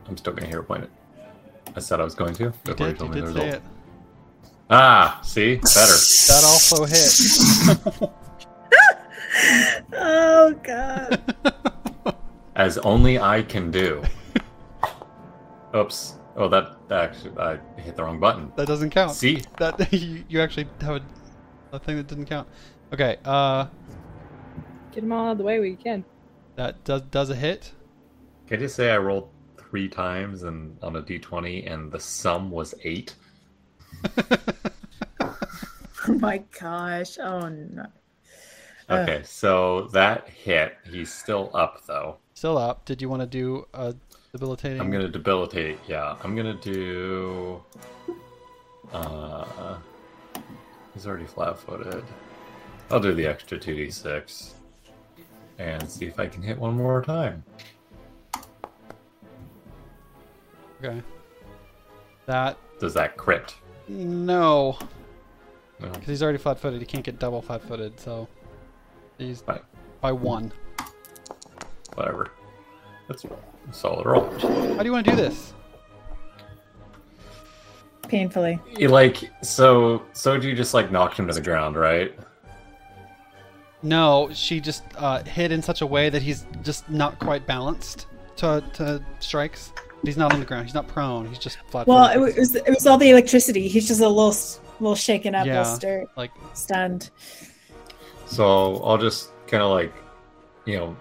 [0.07, 0.91] I'm still going to hero point it.
[1.75, 3.45] I said I was going to you before you did, told you me did say
[3.45, 3.55] result.
[3.55, 3.69] it.
[4.69, 5.67] Ah, see, better.
[6.27, 8.11] That also hit.
[9.93, 11.70] Oh god.
[12.55, 14.03] As only I can do.
[15.75, 16.15] Oops.
[16.35, 18.51] Oh, that, that actually I hit the wrong button.
[18.55, 19.11] that doesn't count.
[19.13, 21.01] See, That you, you actually have a,
[21.73, 22.47] a thing that didn't count.
[22.93, 23.17] Okay.
[23.25, 23.67] Uh,
[24.91, 26.03] Get them all out of the way where you can.
[26.55, 27.71] that does does a hit.
[28.47, 32.73] can you say I rolled three times and on a d20, and the sum was
[32.83, 33.15] eight.
[36.07, 37.19] Oh my gosh.
[37.19, 37.85] Oh no.
[38.89, 40.75] Okay, so that hit.
[40.89, 42.17] He's still up though.
[42.41, 42.85] Still up.
[42.85, 43.93] Did you want to do a
[44.31, 44.81] debilitating?
[44.81, 45.77] I'm gonna debilitate.
[45.87, 47.61] Yeah, I'm gonna do.
[48.91, 49.77] Uh,
[50.95, 52.03] he's already flat-footed.
[52.89, 54.55] I'll do the extra two d six,
[55.59, 57.43] and see if I can hit one more time.
[60.83, 60.99] Okay.
[62.25, 63.53] That Does that crit?
[63.87, 64.79] no,
[65.79, 65.89] No.
[65.89, 66.81] because he's already flat-footed.
[66.81, 68.27] He can't get double flat-footed, so
[69.19, 69.43] he's
[70.01, 70.51] by one.
[71.95, 72.31] Whatever.
[73.07, 73.29] That's a
[73.71, 74.29] solid roll.
[74.39, 75.53] How do you want to do this?
[78.07, 78.59] Painfully.
[78.77, 82.13] You like so Soji just like knocked him to the ground, right?
[83.83, 88.07] No, she just uh, hit in such a way that he's just not quite balanced
[88.37, 89.71] to to strikes.
[90.03, 90.65] He's not on the ground.
[90.65, 91.27] He's not prone.
[91.27, 91.87] He's just flat.
[91.87, 93.67] Well, it was it was all the electricity.
[93.67, 94.35] He's just a little
[94.79, 95.59] little shaken up, Yeah.
[95.59, 97.11] little stir, like stunned.
[98.25, 99.93] So I'll just kind of like,
[100.65, 100.95] you know,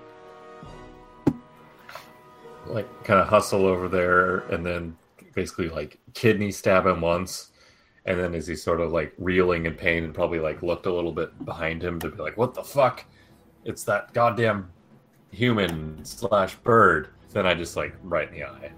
[2.73, 4.97] like kind of hustle over there and then
[5.35, 7.49] basically like kidney stab him once.
[8.07, 10.93] And then as he's sort of like reeling in pain and probably like looked a
[10.93, 13.05] little bit behind him to be like, what the fuck?
[13.65, 14.71] It's that goddamn
[15.31, 17.09] human slash bird.
[17.33, 18.73] Then I just like right in the eye.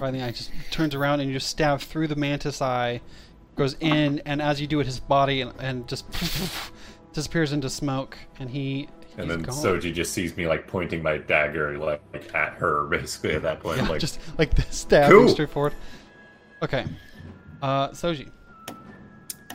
[0.00, 3.00] Right, in the eye just turns around and you just stab through the mantis eye,
[3.56, 6.04] goes in, and as you do it, his body and, and just
[7.12, 8.88] disappears into smoke, and he.
[9.18, 9.54] And he's then gone.
[9.54, 13.60] Soji just sees me like pointing my dagger like, like at her basically at that
[13.60, 13.78] point.
[13.78, 15.28] Yeah, like just like this stabbing Cool.
[15.28, 15.74] straight forward.
[16.62, 16.84] Okay,
[17.62, 18.30] uh, Soji.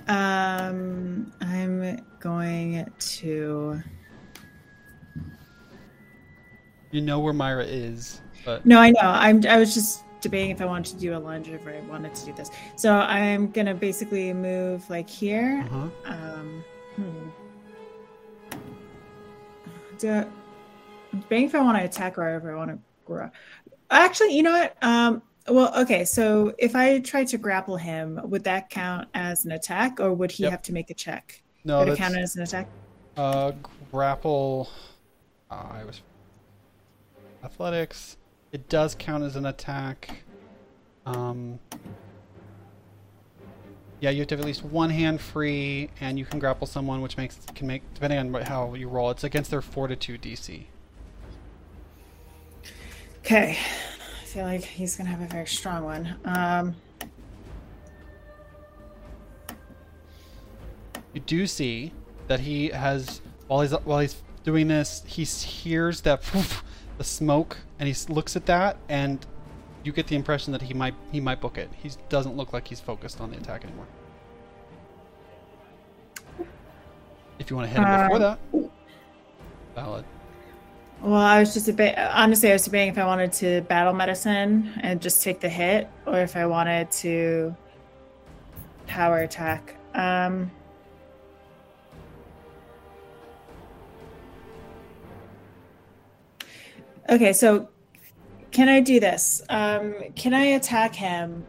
[0.08, 3.82] Um, I'm going to.
[6.92, 9.00] You know where Myra is, but No, I know.
[9.04, 9.46] I'm.
[9.48, 12.14] I was just debating if I wanted to do a lunge or if I wanted
[12.14, 12.52] to do this.
[12.76, 15.64] So I'm gonna basically move like here.
[15.72, 15.88] uh-huh.
[16.06, 16.64] Um,
[16.96, 17.30] hmm.
[20.02, 20.26] Do I,
[21.30, 23.30] if I want to attack or if I want to grow.
[23.90, 24.76] Actually, you know what?
[24.82, 26.06] Um, well, okay.
[26.06, 30.32] So if I try to grapple him, would that count as an attack, or would
[30.32, 30.52] he Yep.
[30.52, 31.44] have to make a check?
[31.64, 32.68] no, would it count as an attack?
[33.18, 33.52] uh,
[33.92, 34.70] grapple.
[35.52, 36.02] Uh, I was
[37.44, 38.18] athletics.
[38.52, 40.24] It does count as an attack.
[41.06, 41.60] Um,
[44.02, 47.02] yeah, you have to have at least one hand free, and you can grapple someone,
[47.02, 49.12] which makes can make depending on how you roll.
[49.12, 50.66] It's against their fortitude DC.
[53.20, 53.58] Okay.
[53.58, 56.16] I feel like he's gonna have a very strong one.
[56.26, 56.76] Um,
[61.14, 61.92] You do see
[62.28, 66.24] that he has while he's while he's doing this, he hears that
[66.98, 69.26] the smoke, and he looks at that, and
[69.84, 71.70] you get the impression that he might he might book it.
[71.82, 73.88] He doesn't look like he's focused on the attack anymore.
[77.40, 78.40] If you want to hit him before that,
[79.74, 80.06] valid.
[81.02, 81.98] well, I was just a bit.
[81.98, 85.90] Honestly, I was debating if I wanted to battle medicine and just take the hit,
[86.06, 87.56] or if I wanted to
[88.86, 89.76] power attack.
[89.96, 90.52] Um,
[97.10, 97.71] okay, so
[98.52, 99.42] can I do this?
[99.50, 101.46] Um, can I attack him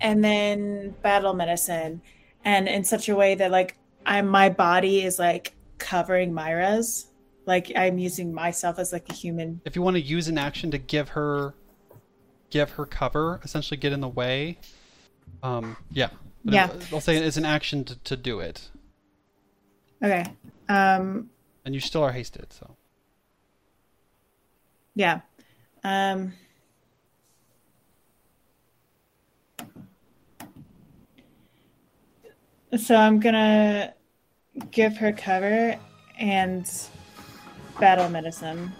[0.00, 2.02] and then battle medicine,
[2.44, 3.76] and in such a way that like
[4.06, 7.06] I my body is like covering Myra's,
[7.46, 9.60] like I'm using myself as like a human.
[9.64, 11.54] If you want to use an action to give her
[12.50, 14.58] give her cover, essentially get in the way,
[15.42, 16.08] um, yeah,
[16.44, 16.70] But Yeah.
[16.92, 18.70] I'll say it's an action to, to do it,
[20.02, 20.24] Okay.
[20.68, 21.30] Um,
[21.64, 22.52] and you still are hasted.
[22.52, 22.76] So
[24.94, 25.20] yeah.
[25.82, 26.34] Um,
[32.76, 33.94] so I'm gonna
[34.70, 35.76] give her cover
[36.18, 36.70] and
[37.78, 38.72] battle medicine.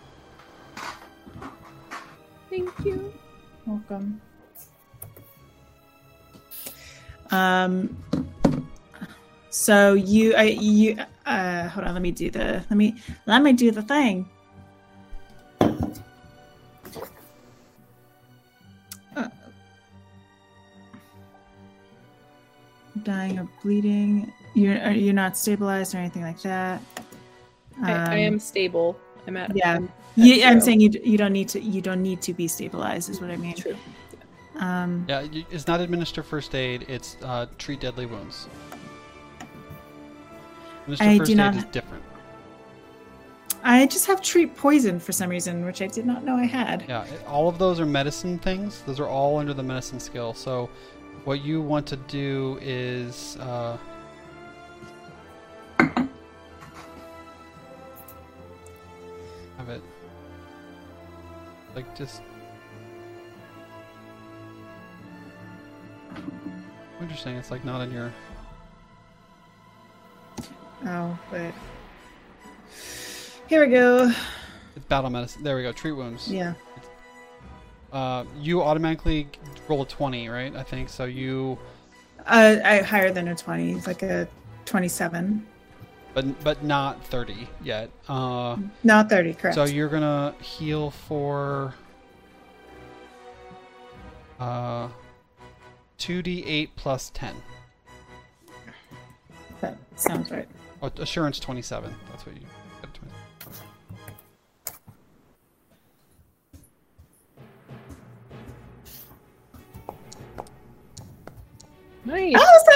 [2.51, 3.13] Thank you.
[3.67, 4.21] Welcome.
[7.31, 7.97] Um.
[9.53, 10.97] So you, I, you,
[11.27, 11.95] uh, hold on.
[11.95, 12.65] Let me do the.
[12.69, 12.97] Let me.
[13.27, 14.29] Let me do the thing.
[23.05, 24.33] Dying of bleeding.
[24.55, 26.81] You're you're not stabilized or anything like that.
[27.83, 28.99] I, I Um, am stable.
[29.27, 29.75] I'm at yeah.
[29.77, 32.49] I'm at You, I'm saying you you don't need to you don't need to be
[32.49, 33.55] stabilized is what I mean.
[33.55, 33.77] True.
[34.59, 38.47] Um, yeah, it's not administer first aid; it's uh, treat deadly wounds.
[40.83, 42.05] Administer I first do aid not- is different.
[43.63, 46.87] I just have treat poison for some reason, which I did not know I had.
[46.89, 48.81] Yeah, all of those are medicine things.
[48.87, 50.33] Those are all under the medicine skill.
[50.33, 50.71] So,
[51.25, 53.77] what you want to do is uh,
[59.59, 59.83] have it
[61.75, 62.23] like just
[67.01, 67.37] interesting.
[67.37, 68.13] It's like not in your
[70.87, 71.53] Oh, wait.
[73.49, 74.11] Here we go.
[74.75, 75.43] it's battle medicine.
[75.43, 75.73] There we go.
[75.73, 76.29] Treat wounds.
[76.33, 76.55] Yeah.
[77.93, 79.29] Uh, you automatically
[79.69, 80.55] roll a twenty, right?
[80.55, 81.05] I think so.
[81.05, 81.59] You
[82.27, 83.73] Uh, I higher than a twenty.
[83.73, 84.29] It's like a
[84.65, 85.47] twenty-seven.
[86.15, 87.91] but but not thirty yet.
[88.09, 88.57] Uh.
[88.85, 89.55] Not thirty, correct.
[89.57, 91.75] So you're gonna heal for
[94.39, 94.89] uh
[95.99, 97.35] two D eight plus ten.
[99.61, 100.49] that sounds right.
[100.83, 101.93] Oh, assurance twenty seven.
[102.11, 102.47] That's what you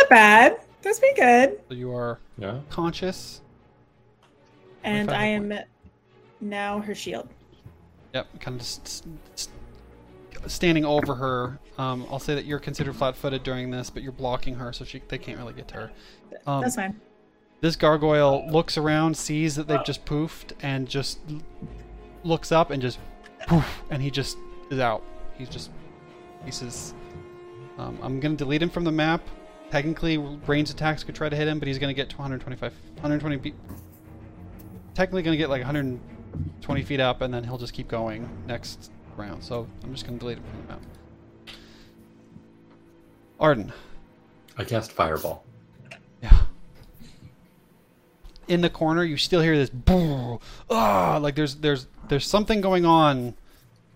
[0.05, 0.61] not bad.
[0.83, 1.61] That's pretty good.
[1.69, 2.61] so you are Yeah.
[2.71, 3.41] conscious.
[4.83, 5.59] And I hit am
[6.41, 7.29] now her shield.
[8.13, 9.03] Yep, kind of just s-
[9.35, 9.49] s-
[10.47, 11.59] standing over her.
[11.79, 14.85] Um, I'll say that you're considered flat footed during this, but you're blocking her, so
[14.85, 15.91] she they can't really get to her.
[16.47, 17.01] Um, That's fine.
[17.63, 21.19] This gargoyle looks around, sees that they've just poofed, and just
[22.23, 22.99] looks up and just
[23.49, 24.37] poof, and he just
[24.71, 25.03] is out.
[25.39, 25.71] He's just
[26.45, 26.93] pieces.
[27.79, 29.23] Um, I'm gonna delete him from the map.
[29.71, 33.39] Technically, range attacks could try to hit him, but he's gonna get to 125, 120
[33.39, 33.55] feet.
[34.95, 39.43] Technically, gonna get like 120 feet up, and then he'll just keep going next round.
[39.43, 40.83] So I'm just gonna delete him from the map.
[43.41, 43.73] Arden.
[44.57, 45.45] I cast fireball.
[46.23, 46.43] Yeah.
[48.47, 50.39] In the corner, you still hear this boo,
[50.71, 53.35] ah, like there's there's there's something going on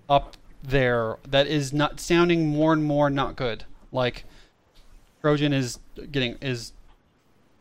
[0.09, 3.65] up there that is not sounding more and more not good.
[3.93, 4.25] Like
[5.23, 5.79] Krojun is
[6.11, 6.73] getting is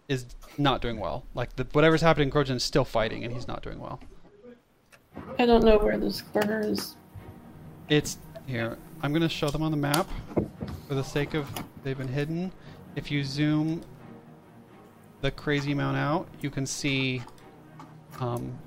[0.08, 0.26] is
[0.58, 1.26] not doing well.
[1.34, 4.00] Like the, whatever's happening, Krojun is still fighting, and he's not doing well.
[5.40, 6.96] I don't know where this corner is.
[7.90, 8.78] It's here.
[9.02, 10.08] I'm gonna show them on the map
[10.88, 11.48] for the sake of
[11.84, 12.52] they've been hidden.
[12.96, 13.82] If you zoom
[15.22, 17.22] the crazy amount out, you can see
[18.20, 18.58] um,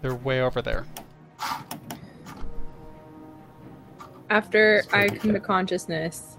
[0.00, 0.86] they're way over there.
[4.30, 6.36] After I come to consciousness,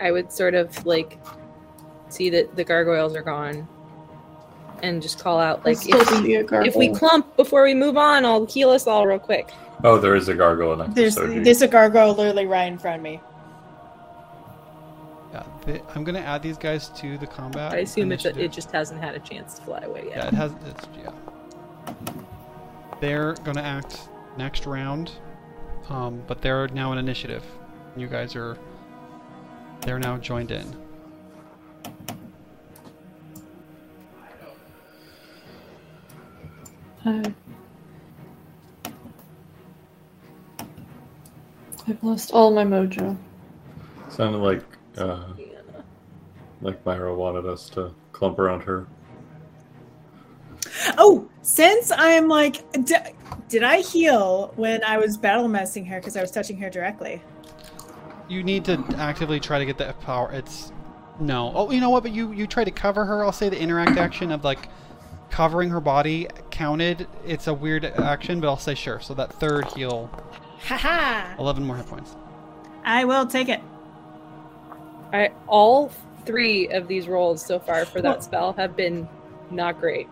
[0.00, 1.18] I would sort of like
[2.08, 3.68] see that the gargoyles are gone,
[4.82, 7.96] and just call out like, Like, if, be a if we clump before we move
[7.96, 9.50] on, I'll heal us all real quick.
[9.84, 12.96] Oh, there is a gargoyle next There's to there's a gargoyle literally right in front
[12.96, 13.20] of me.
[15.32, 17.72] Yeah, they, I'm gonna add these guys to the combat.
[17.72, 18.44] I assume it's, initiative.
[18.44, 20.16] it just hasn't had a chance to fly away yet.
[20.16, 20.52] Yeah, it has.
[20.66, 21.12] It's yeah.
[23.00, 25.12] They're gonna act next round,
[25.90, 27.44] um, but they're now an initiative.
[27.96, 28.58] You guys are.
[29.82, 30.76] They're now joined in.
[37.04, 37.34] I...
[41.86, 43.16] I've lost all my mojo.
[44.10, 44.62] Sounded like
[44.98, 45.24] uh,
[46.60, 48.86] like Myra wanted us to clump around her.
[50.98, 52.96] Oh, since I'm like, d-
[53.48, 57.22] did I heal when I was battle messing her because I was touching her directly?
[58.28, 60.30] You need to actively try to get that power.
[60.32, 60.72] It's
[61.18, 61.52] no.
[61.54, 62.02] Oh, you know what?
[62.02, 63.24] But you you try to cover her.
[63.24, 64.68] I'll say the interact action of like
[65.30, 67.06] covering her body counted.
[67.26, 69.00] It's a weird action, but I'll say sure.
[69.00, 70.10] So that third heal,
[70.66, 71.34] Haha!
[71.40, 72.16] eleven more hit points.
[72.84, 73.60] I will take it.
[75.12, 75.90] I all
[76.26, 79.08] three of these rolls so far for that Well- spell have been
[79.50, 80.06] not great.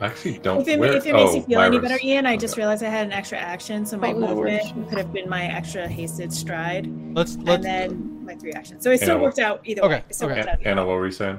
[0.00, 0.60] I actually don't.
[0.62, 2.38] If it, where- if it makes oh, you feel any better, Ian, I okay.
[2.38, 4.64] just realized I had an extra action, so my Oh, no worries.
[4.66, 7.62] movement could have been my extra hasted stride, Let's and let's.
[7.64, 8.82] then my three actions.
[8.82, 9.22] So it still Yeah.
[9.22, 10.04] worked out either Okay, way.
[10.08, 10.40] It still okay.
[10.40, 10.88] worked out Anna, way.
[10.88, 11.38] what were you saying?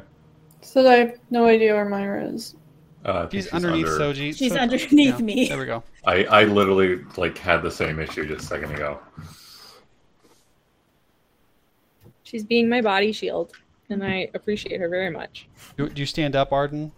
[0.62, 2.56] So I have no idea where Myra is.
[3.06, 4.36] Uh, I think She's underneath under- Soji.
[4.36, 5.48] She's So- underneath yeah, me.
[5.50, 5.84] There we go.
[6.06, 9.00] I I literally like had the same issue just a second ago.
[12.24, 13.52] She's being my body shield,
[13.90, 15.48] and I appreciate her very much.
[15.78, 16.92] Do, do you stand up, Arden?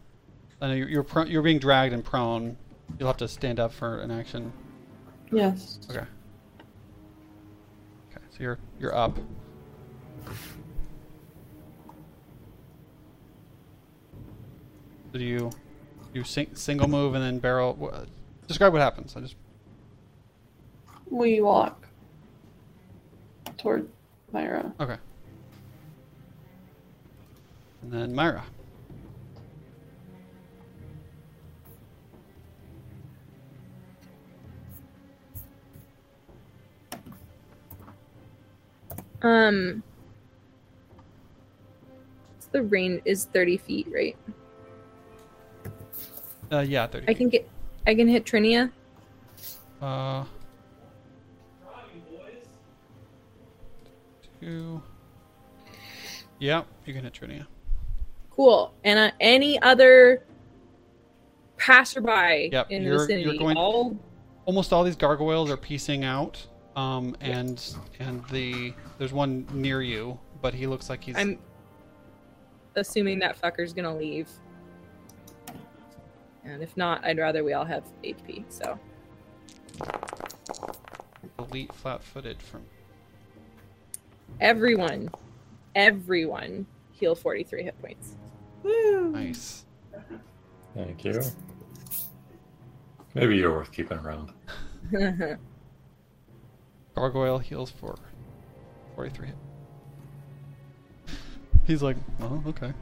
[0.62, 2.58] I know you're you're, pro- you're being dragged and prone.
[2.98, 4.52] You'll have to stand up for an action.
[5.32, 5.80] Yes.
[5.90, 6.00] Okay.
[6.00, 6.08] Okay,
[8.32, 9.18] so you're you're up.
[15.12, 15.52] So do you
[16.14, 17.74] you sing, single move and then barrel?
[17.76, 18.06] wha-
[18.48, 19.16] Describe what happens.
[19.16, 19.36] I just
[21.10, 21.88] We walk
[23.58, 23.88] toward
[24.32, 24.74] Myra.
[24.80, 24.98] okay.
[27.82, 28.44] And then Myra.
[39.22, 39.84] Um,
[42.52, 44.16] the range is thirty feet, right?
[46.52, 47.08] Uh, yeah, thirty.
[47.10, 47.50] I can get,
[47.86, 48.72] I can hit Trinia.
[49.82, 50.24] Uh,
[54.40, 54.82] two.
[56.40, 57.46] Yeah, you can hit Trinia.
[58.32, 58.74] Cool.
[58.84, 60.24] And uh, any other
[61.58, 63.98] passerby Yep, in the vicinity, going- all
[64.46, 66.46] almost all these gargoyles are piecing out
[66.78, 71.40] um and and the there's one near you but he looks like he's I'm
[72.78, 74.30] assuming that fucker's gonna leave.
[76.46, 78.46] And if not, I'd rather we all have HP.
[78.50, 78.80] So
[81.40, 82.64] elite flat-footed from
[84.40, 85.10] everyone,
[85.76, 88.16] everyone, heal 43 hit points.
[88.64, 89.10] Woo!
[89.10, 89.66] nice
[90.74, 91.22] Thank you.
[93.16, 94.32] Maybe you're worth keeping around.
[96.98, 97.96] gargoyle heals for
[98.96, 99.36] 43 hit.
[101.66, 102.74] he's like oh okay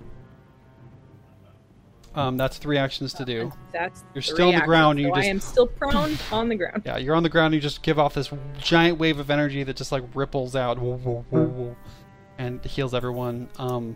[2.16, 5.08] um that's three actions to do That's You're three still on the actions, ground, you
[5.10, 6.84] so just- I am still prone on the ground.
[6.86, 9.76] yeah you're on the ground you just give off this giant wave of energy that
[9.76, 10.78] just like ripples out
[12.38, 13.96] and heals everyone um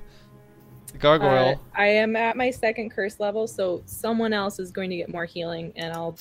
[0.91, 1.61] The Uh, gargoyle.
[1.75, 5.25] I am at my second curse level, so someone else is going to get more
[5.25, 6.17] healing, and I'll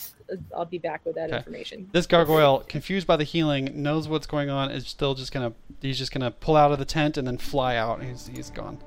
[0.55, 1.39] I'll be back with that Okay.
[1.39, 1.89] information.
[1.93, 4.71] This gargoyle, confused by the healing, knows what's going on.
[4.71, 5.53] Is still just gonna.
[5.81, 8.03] He's just gonna pull out of the tent and then fly out.
[8.03, 8.79] He's he's gone.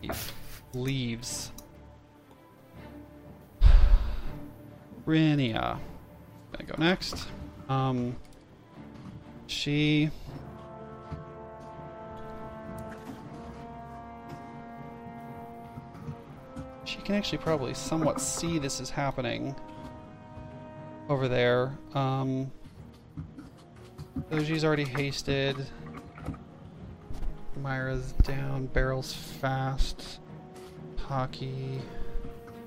[0.00, 0.10] He
[0.72, 1.52] leaves.
[5.06, 5.78] Trinia,
[6.52, 7.28] gonna go next.
[7.68, 8.16] Um,
[9.46, 10.10] she.
[17.06, 19.54] Can actually probably somewhat see this is happening
[21.08, 21.78] over there.
[21.94, 22.50] Um,
[24.28, 25.54] Soji's already hasted.
[27.62, 28.66] Myra's down.
[28.66, 30.18] Barrel's fast.
[30.96, 31.80] Hockey.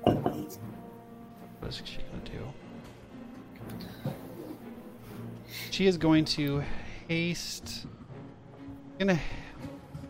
[0.04, 4.10] What is she gonna do?
[5.70, 6.64] She is going to
[7.08, 7.84] haste.
[8.98, 9.20] Gonna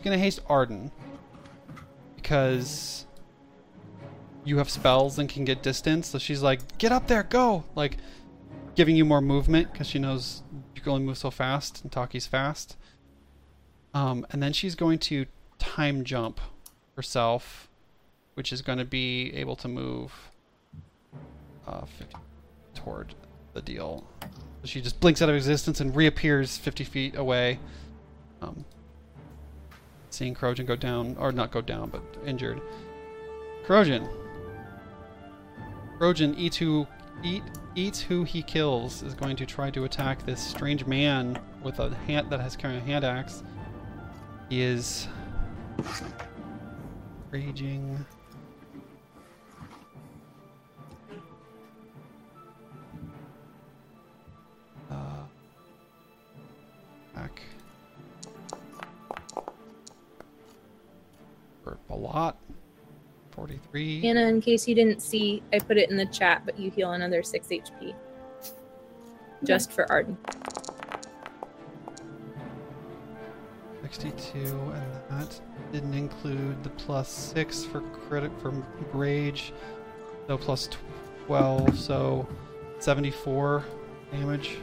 [0.05, 0.89] gonna haste Arden
[2.15, 3.07] because
[4.43, 6.07] you have spells and can get distance.
[6.07, 7.97] So she's like, "Get up there, go!" Like
[8.75, 10.41] giving you more movement because she knows
[10.75, 12.77] you can only move so fast and Taki's fast.
[13.93, 15.25] Um, and then she's going to
[15.59, 16.39] time jump
[16.95, 17.69] herself,
[18.35, 20.31] which is going to be able to move
[21.67, 22.15] uh, 50
[22.73, 23.13] toward
[23.53, 24.07] the deal.
[24.21, 27.59] So she just blinks out of existence and reappears 50 feet away.
[28.41, 28.65] Um,
[30.09, 32.61] seeing Krojun go down, or not go down, but injured.
[33.65, 34.07] Krojun.
[36.01, 36.87] Krojun eats who
[37.21, 37.43] eat
[37.75, 41.93] eats who he kills is going to try to attack this strange man with a
[42.07, 43.43] hand that has carrying a hand axe.
[44.49, 45.07] He is
[47.29, 48.03] raging.
[54.89, 54.95] Uh,
[61.91, 62.37] a lot.
[63.41, 64.07] 43.
[64.07, 66.91] Anna, in case you didn't see, I put it in the chat, but you heal
[66.91, 67.95] another six HP.
[69.43, 70.15] Just for Arden.
[73.81, 78.51] 62, and that didn't include the plus 6 for credit for
[78.93, 79.53] rage.
[80.27, 80.69] So plus
[81.25, 82.27] 12, so
[82.77, 83.65] 74
[84.11, 84.57] damage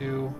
[0.00, 0.34] to.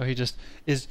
[0.00, 0.34] So he just
[0.64, 0.88] is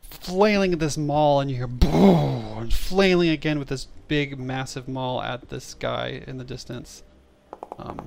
[0.00, 4.88] flailing at this maul, and you hear boom, and flailing again with this big, massive
[4.88, 7.02] maul at this guy in the distance.
[7.78, 8.00] Um,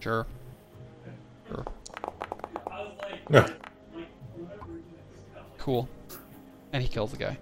[0.00, 0.26] sure.
[1.50, 1.66] Sure.
[2.66, 2.92] I
[3.28, 3.40] Yeah.
[3.40, 3.52] like,
[4.34, 5.86] whoever did this got, like, Cool.
[6.72, 7.36] And he kills the guy.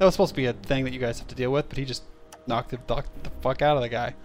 [0.00, 1.78] That was supposed to be a thing that you guys have to deal with, but
[1.78, 2.02] he just
[2.48, 4.16] knocked the, knocked the fuck out of the guy.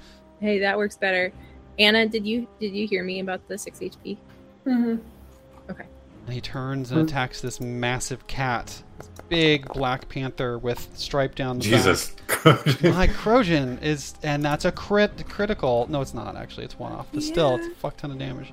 [0.41, 1.31] Hey, that works better.
[1.77, 4.17] Anna, did you did you hear me about the six HP?
[4.67, 4.95] Mm-hmm.
[6.27, 8.83] And he turns and attacks this massive cat.
[8.97, 12.09] This big black panther with stripe down the Jesus.
[12.09, 12.45] back.
[12.83, 15.87] My Krojun is, and that's a crit critical.
[15.89, 16.65] No, it's not actually.
[16.65, 18.51] It's one off, but still, it's a fuck ton of damage.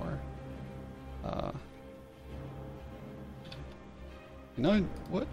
[0.00, 0.18] Or,
[1.26, 1.52] uh,
[4.56, 4.80] you know
[5.10, 5.26] what?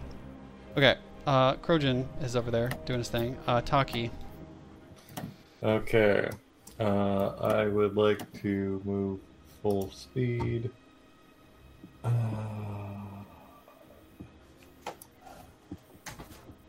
[0.76, 3.36] Okay, uh, Krojun is over there doing his thing.
[3.46, 4.10] Uh, Taki,
[5.62, 6.28] Okay.
[6.78, 9.18] Uh, I would like to move
[9.62, 10.70] full speed.
[12.04, 12.10] Uh,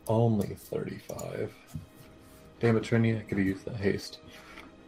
[0.08, 1.54] only 35.
[2.60, 4.18] Damn it, Trini, I could have used that haste.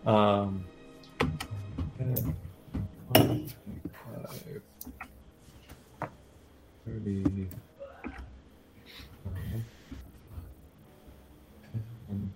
[0.06, 0.64] Um,
[3.14, 3.50] 25,
[6.86, 7.48] 30.
[12.08, 12.32] um,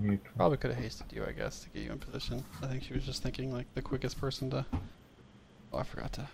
[0.00, 2.44] 20, Probably could have hasted you, I guess, to get you in position.
[2.62, 4.64] I think she was just thinking like the quickest person to.
[5.72, 6.28] Oh, I forgot to.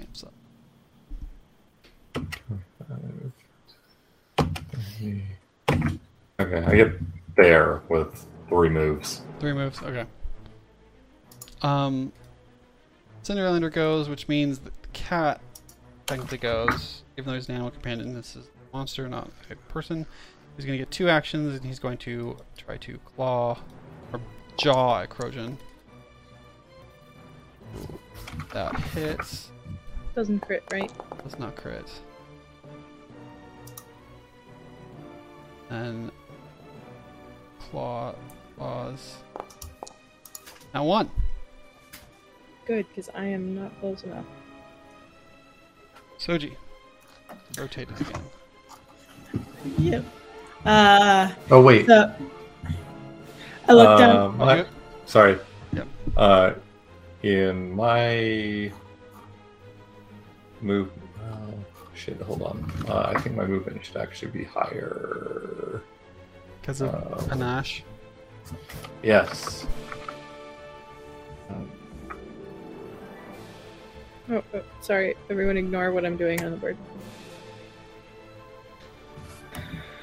[0.00, 0.32] Amps up.
[6.38, 6.92] Okay, I get
[7.36, 9.22] there with three moves.
[9.40, 9.82] Three moves.
[9.82, 10.06] Okay.
[11.62, 12.12] Um,
[13.22, 15.40] Cinderella goes, which means the cat
[16.06, 18.14] technically goes, even though he's an animal companion.
[18.14, 20.06] This is a monster, not a person.
[20.56, 23.58] He's going to get two actions, and he's going to try to claw
[24.12, 24.20] or
[24.56, 25.56] jaw at Krojun.
[28.52, 29.50] That hits.
[30.14, 30.90] Doesn't crit, right?
[31.22, 31.90] Does not crit.
[35.68, 36.10] And
[37.58, 38.14] claw
[38.56, 39.16] claws.
[40.72, 41.10] Now one.
[42.66, 44.24] good because I am not close enough.
[46.18, 46.54] Soji.
[47.58, 48.22] Rotate it again.
[49.78, 50.04] Yep.
[50.64, 51.86] Uh, Oh wait.
[51.86, 52.12] so
[53.68, 54.16] I looked down.
[54.16, 54.66] Uh, my-
[55.06, 55.38] sorry.
[55.72, 55.88] Yep.
[56.16, 56.52] Uh,
[57.22, 58.72] in my
[60.60, 60.90] move.
[61.20, 61.54] Oh,
[61.94, 62.72] shit, hold on.
[62.88, 65.82] Uh, I think my movement should actually be higher.
[66.60, 67.82] Because of Uh, panache.
[69.02, 69.66] Yes.
[71.50, 71.70] Um,
[74.30, 75.14] Oh, oh, sorry.
[75.30, 76.76] Everyone ignore what I'm doing on the board.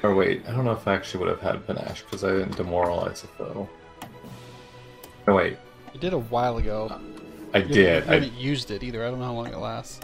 [0.02, 2.56] or wait, I don't know if I actually would have had panache because I didn't
[2.56, 3.68] demoralize the foe.
[5.26, 5.56] No, wait,
[5.94, 7.00] You did a while ago.
[7.54, 8.04] I You- did.
[8.04, 9.04] You I, haven't used it either.
[9.06, 10.00] I don't know how long it lasts.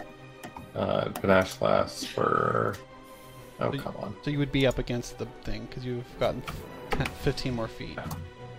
[0.75, 2.75] uh, panache lasts for.
[3.59, 4.15] Oh, So come on.
[4.23, 6.41] So you would be up against the thing because you've gotten
[6.91, 7.97] 10, 15 more feet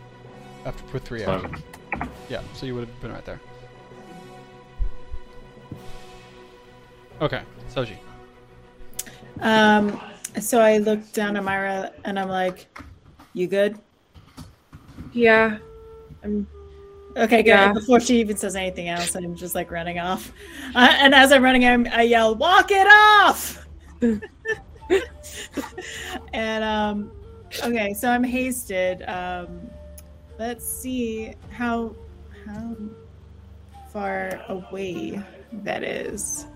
[0.65, 1.63] after with three So actions.
[1.95, 3.41] I'm- Yeah, so you would have been right there.
[7.23, 7.43] Okay,
[7.73, 7.97] Soji.
[9.41, 10.01] Um,
[10.41, 12.67] so I looked down at Myra and I'm like,
[13.33, 13.79] "You good?"
[15.13, 15.59] Yeah.
[16.25, 16.49] I'm.
[17.17, 17.51] Okay, good.
[17.51, 17.73] Yeah.
[17.73, 20.33] Before she even says anything else, I'm just like running off.
[20.75, 23.67] Uh, and as I'm running, I'm, I yell, "Walk it off!"
[26.33, 27.13] and um,
[27.63, 29.03] okay, so I'm hasted.
[29.09, 29.71] Um,
[30.41, 31.95] let's see how
[32.47, 32.75] how
[33.93, 35.23] far away
[35.53, 36.47] that is.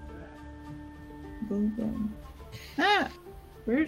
[1.48, 2.14] Boom, boom.
[2.78, 3.08] Ah,
[3.64, 3.86] where?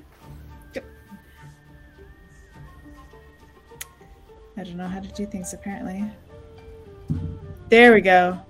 [4.56, 6.04] I don't know how to do things apparently.
[7.68, 8.40] There we go.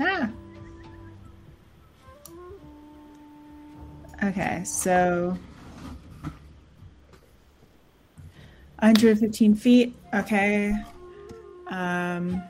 [0.00, 0.30] Ah.
[4.24, 5.36] Okay, so
[8.78, 9.94] 115 feet.
[10.14, 10.74] Okay.
[11.68, 12.42] Um,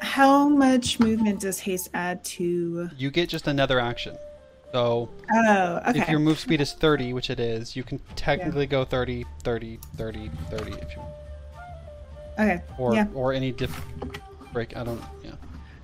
[0.00, 2.90] how much movement does haste add to?
[2.96, 4.16] You get just another action.
[4.72, 6.00] So Oh, okay.
[6.00, 9.78] if your move speed is 30, which it is, you can technically go 30, 30,
[9.96, 11.14] 30, 30 if you want.
[12.38, 12.62] okay.
[12.78, 13.06] or yeah.
[13.14, 13.84] or any diff
[14.52, 14.76] break.
[14.76, 15.02] I don't.
[15.24, 15.32] Yeah.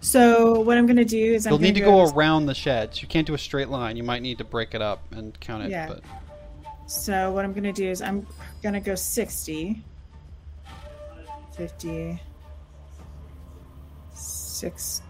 [0.01, 1.67] So what I'm gonna do is I'm going to.
[1.67, 3.03] You'll need to go around the sheds.
[3.03, 3.97] You can't do a straight line.
[3.97, 5.71] You might need to break it up and count it.
[5.71, 5.89] Yeah.
[5.89, 6.03] But
[6.87, 8.25] So what I'm gonna do is I'm
[8.63, 9.83] gonna go 60,
[11.57, 12.21] 50,
[14.57, 15.03] 6.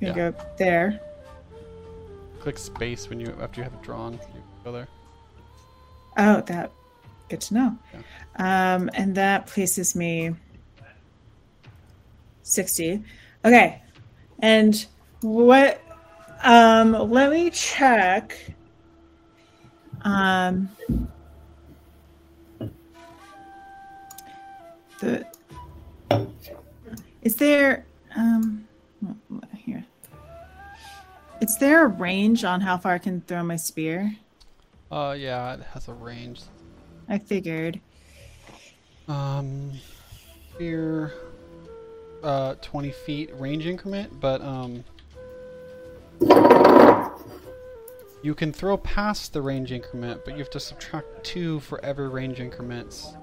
[0.00, 0.30] I'm gonna Yeah.
[0.30, 1.00] go there.
[2.40, 4.12] click space when you after you have it drawn.
[4.12, 4.88] You go there.
[6.18, 6.70] Oh, that
[7.30, 7.78] good to know.
[8.36, 10.34] Um, and that places me
[12.42, 13.02] 60.
[13.46, 13.80] Okay.
[14.40, 14.86] And
[15.22, 15.80] what
[16.42, 18.36] um let me check.
[20.02, 20.68] Um
[25.00, 25.26] the
[27.24, 27.84] is there
[28.16, 28.66] um
[29.56, 29.84] here
[31.40, 34.16] is there a range on how far I can throw my spear?
[34.90, 36.40] Uh, yeah, it has a range.
[37.08, 37.80] I figured.
[39.08, 39.72] Um,
[40.58, 41.12] here,
[42.22, 44.84] uh, 20 feet range increment, but um,
[48.22, 52.08] you can throw past the range increment, but you have to subtract two for every
[52.08, 53.14] range increments.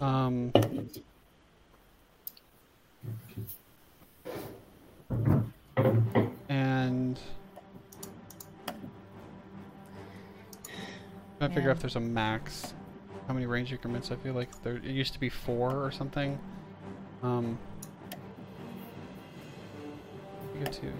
[0.00, 0.52] Um,
[11.44, 12.74] I figure out if there's a max
[13.28, 16.38] how many range increments I feel like there it used to be four or something.
[17.22, 17.58] Um
[20.54, 20.92] you get to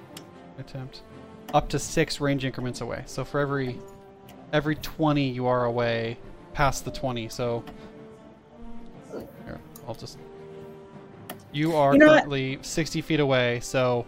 [0.58, 1.02] attempt
[1.52, 3.02] up to six range increments away.
[3.06, 3.78] So for every
[4.52, 6.16] every twenty you are away
[6.52, 7.64] past the twenty, so
[9.44, 10.18] here, I'll just
[11.52, 12.20] you are You know what?
[12.20, 14.06] currently sixty feet away, so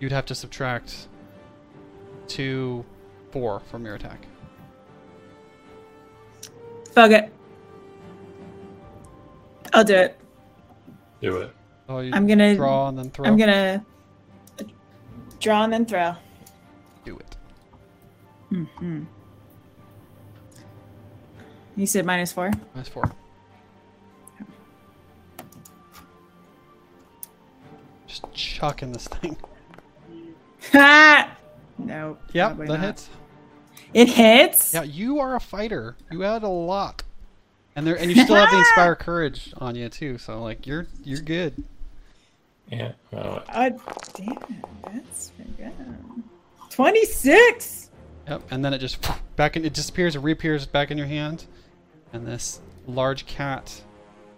[0.00, 1.08] you'd have to subtract
[2.28, 2.84] two
[3.30, 4.26] four from your attack.
[6.98, 7.32] Fuck it.
[9.72, 10.18] I'll do it.
[11.22, 11.54] Do it.
[11.88, 13.24] Oh, you I'm gonna draw and then throw.
[13.24, 13.86] I'm gonna
[15.38, 16.16] draw and then throw.
[17.04, 17.36] do it.
[18.80, 19.04] hmm
[21.76, 22.50] You said minus four.
[22.74, 23.08] Minus four.
[28.08, 29.36] Just chucking this thing.
[30.72, 31.30] Ha!
[31.78, 32.18] No.
[32.32, 32.80] Yep, that not.
[32.80, 33.08] hits.
[33.94, 34.74] It hits.
[34.74, 35.96] Yeah, you are a fighter.
[36.10, 37.02] You had a lot,
[37.74, 40.18] and there, and you still have the inspire courage on you too.
[40.18, 41.62] So like, you're you're good.
[42.70, 42.92] Yeah.
[43.10, 43.70] Well, Oh,
[44.14, 44.38] damn it.
[44.84, 45.72] That's pretty good.
[46.70, 47.90] Twenty six.
[48.28, 48.98] Yep, and then it just
[49.36, 51.46] back in, it disappears and reappears back in your hand,
[52.12, 53.80] and this large cat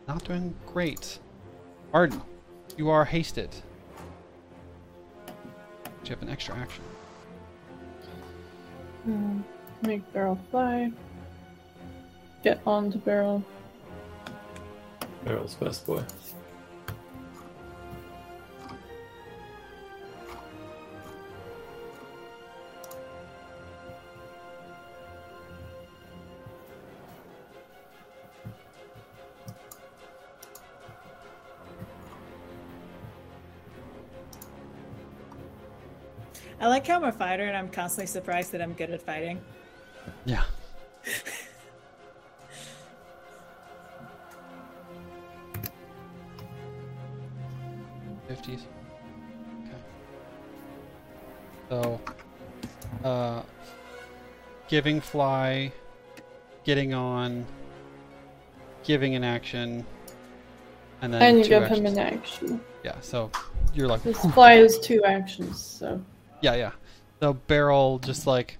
[0.06, 1.18] not doing great.
[1.93, 2.22] Arden,
[2.77, 3.51] you are hasted.
[5.27, 5.32] Do
[6.05, 6.85] You have an extra action.
[9.06, 9.44] Um,
[9.82, 10.93] make barrel fly.
[12.43, 13.44] Get onto barrel.
[15.24, 16.02] Meryl's best boy.
[36.61, 39.41] I like how I'm a fighter and I'm constantly surprised that I'm good at fighting.
[40.27, 40.43] Yeah.
[48.28, 48.61] Fifties.
[49.65, 49.77] Okay.
[51.69, 52.01] So,
[53.05, 53.43] uh,
[54.69, 55.73] giving fly,
[56.65, 57.45] getting on,
[58.85, 59.85] giving an action,
[61.03, 61.78] and then And you two give actions.
[61.81, 62.61] him an action.
[62.85, 63.01] Yeah.
[63.01, 63.31] So
[63.74, 66.01] you're like This fly is two actions, so.
[66.41, 66.73] Yeah, yeah.
[67.19, 68.59] The barrel just like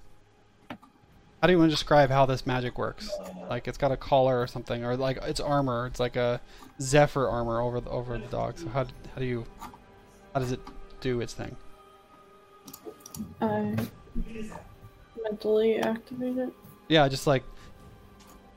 [1.41, 3.09] how do you want to describe how this magic works?
[3.49, 5.87] Like it's got a collar or something, or like it's armor.
[5.87, 6.39] It's like a
[6.79, 8.59] Zephyr armor over the over the dog.
[8.59, 9.45] So how how do you
[10.33, 10.59] how does it
[10.99, 11.55] do its thing?
[13.41, 13.75] I
[15.23, 16.53] mentally activate it.
[16.87, 17.43] Yeah, just like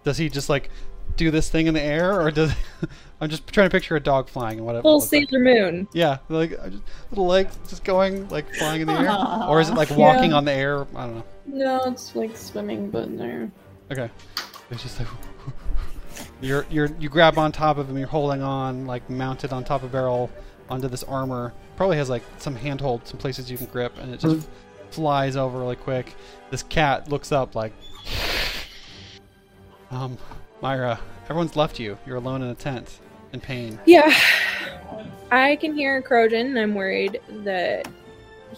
[0.04, 0.68] does he just like
[1.16, 2.52] do this thing in the air, or does
[3.20, 5.30] I'm just trying to picture a dog flying and what it Full looks like.
[5.32, 5.88] Moon.
[5.92, 9.68] Yeah, like I just, little legs just going like flying in the air, or is
[9.68, 10.36] it like walking Yeah.
[10.36, 10.86] on the air?
[10.94, 11.24] I don't know.
[11.46, 13.50] No, it's like swimming, but no.
[13.90, 14.10] Okay.
[14.70, 15.08] It's just like
[16.40, 17.96] you're you're you grab on top of him.
[17.98, 20.30] You're holding on, like mounted on top of barrel
[20.68, 21.52] onto this armor.
[21.76, 24.48] Probably has like some handhold, some places you can grip, and it just
[24.90, 26.14] flies over really quick.
[26.50, 27.72] This cat looks up like,
[29.90, 30.16] um,
[30.64, 31.98] Myra, everyone's left you.
[32.06, 33.00] You're alone in a tent,
[33.34, 33.78] in pain.
[33.84, 34.10] Yeah.
[35.30, 37.86] I can hear Krojun, and I'm worried that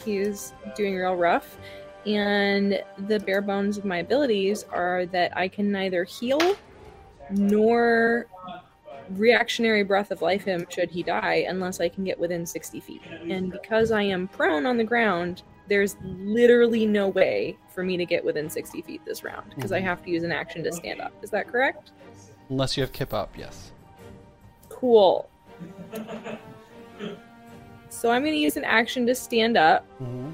[0.04, 1.58] he's doing real rough.
[2.06, 6.56] And the bare bones of my abilities are that I can neither heal
[7.28, 8.26] nor
[9.10, 13.02] reactionary breath of life him should he die unless I can get within 60 feet.
[13.28, 18.06] And because I am prone on the ground, there's literally no way for me to
[18.06, 19.84] get within 60 feet this round because I Mhm.
[19.84, 21.12] have to use an action to stand up.
[21.22, 21.90] Is that correct?
[22.48, 23.72] Unless you have kip up, yes.
[24.68, 25.28] Cool.
[27.88, 30.32] So I'm going to use an action to stand up, Mm-hmm.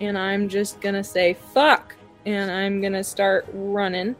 [0.00, 1.94] and I'm just going to say fuck,
[2.24, 4.16] and I'm going to start running.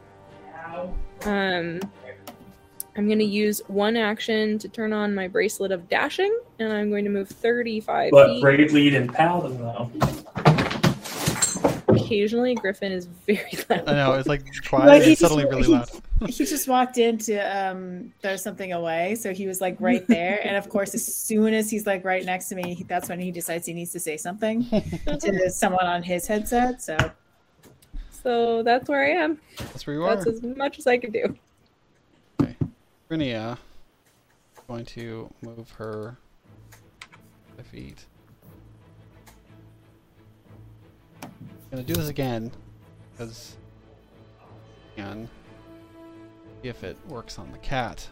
[1.25, 1.81] Um,
[2.97, 6.89] I'm going to use one action to turn on my bracelet of dashing, and I'm
[6.91, 8.41] going to move 35 But feet.
[8.41, 9.91] Brave Lead and Paladin, though.
[11.89, 13.89] Occasionally, Griffin is very loud.
[13.89, 14.43] I know it's like
[14.73, 15.91] Well, quiet he and suddenly just- really he- loud.
[16.31, 20.41] he just walked in to um, throw something away, so he was like right there.
[20.47, 23.21] And of course, as soon as he's like right next to me, he- that's when
[23.21, 24.65] he decides he needs to say something
[25.07, 26.81] to someone on his headset.
[26.81, 26.97] So
[28.23, 29.39] So that's where I am.
[29.59, 30.15] That's where you are.
[30.17, 31.37] That's as much as I can do.
[33.09, 33.57] Trinia
[34.67, 36.17] going to move her
[37.57, 38.05] five feet.
[41.23, 41.31] I'm
[41.71, 42.51] gonna do this again
[43.13, 43.57] because
[44.97, 45.29] can
[46.63, 48.09] see if it works on the cat.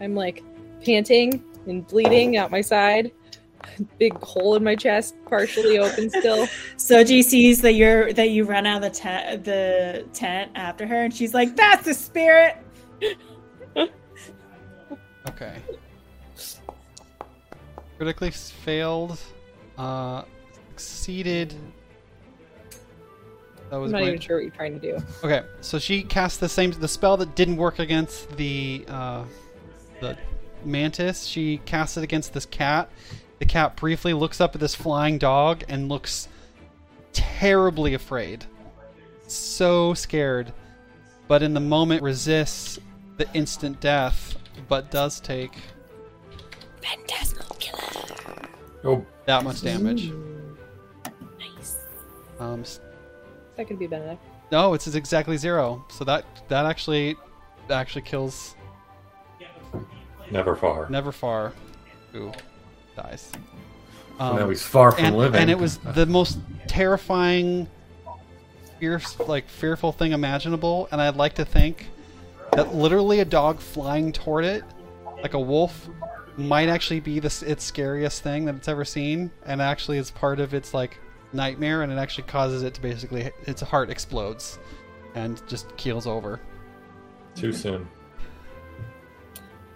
[0.00, 0.42] I'm like
[0.82, 3.12] panting and bleeding out my side.
[3.98, 6.46] Big hole in my chest, partially open still.
[6.76, 11.04] Soji sees that you're that you run out of the tent, the tent after her,
[11.04, 12.56] and she's like, "That's the spirit."
[15.28, 15.56] Okay.
[17.98, 19.18] Critically failed.
[19.78, 20.22] Uh,
[20.70, 21.54] succeeded.
[23.70, 25.04] That was I'm not going- even sure what you're trying to do.
[25.24, 29.24] Okay, so she cast the same the spell that didn't work against the uh,
[30.00, 30.16] the
[30.64, 31.24] mantis.
[31.24, 32.90] She cast it against this cat.
[33.38, 36.28] The cat briefly looks up at this flying dog and looks
[37.12, 38.44] terribly afraid,
[39.26, 40.52] so scared,
[41.28, 42.78] but in the moment resists
[43.16, 44.36] the instant death,
[44.68, 45.52] but does take
[46.82, 48.48] Phantasmal killer.
[48.84, 50.12] Oh, that much damage.
[51.38, 51.76] Nice.
[52.38, 52.80] Um, s-
[53.56, 54.16] That could be better.
[54.52, 55.84] no, it's exactly zero.
[55.88, 57.16] So that that actually
[57.70, 58.54] actually kills
[60.30, 60.88] never far.
[60.88, 61.52] Never far.
[62.12, 62.32] Who
[62.96, 63.32] dies.
[63.32, 65.40] So Um, now he's far from and, living.
[65.40, 66.38] and it was the most
[66.68, 67.68] terrifying,
[68.78, 70.88] fierce, like fearful thing imaginable.
[70.92, 71.88] And I'd like to think
[72.56, 74.64] that literally a dog flying toward it,
[75.22, 75.88] like a wolf,
[76.36, 80.40] might actually be the, its scariest thing that it's ever seen, and actually is part
[80.40, 80.98] of its like
[81.32, 84.58] nightmare, and it actually causes it to basically its heart explodes,
[85.14, 86.40] and just keels over.
[87.34, 87.88] Too soon.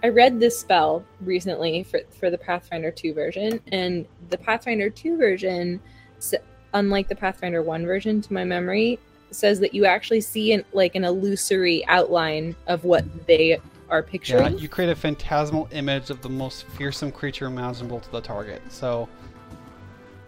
[0.03, 5.17] I read this spell recently for for the Pathfinder 2 version, and the Pathfinder 2
[5.17, 5.79] version,
[6.17, 6.33] s-
[6.73, 8.99] unlike the Pathfinder 1 version, to my memory,
[9.31, 13.59] says that you actually see an, like an illusory outline of what they
[13.89, 14.53] are picturing.
[14.53, 18.61] Yeah, you create a phantasmal image of the most fearsome creature imaginable to the target.
[18.69, 19.09] So,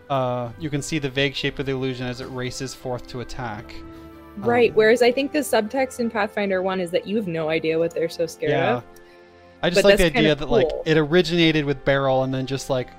[0.09, 3.21] uh, you can see the vague shape of the illusion as it races forth to
[3.21, 3.73] attack.
[4.37, 4.69] right.
[4.71, 7.79] Um, Whereas I think the subtext in Pathfinder 1 is that you have no idea
[7.79, 8.77] what they're so scared yeah.
[8.77, 8.83] of.
[9.61, 12.69] I just But like the idea that like it originated with Barrel and then just
[12.69, 12.89] like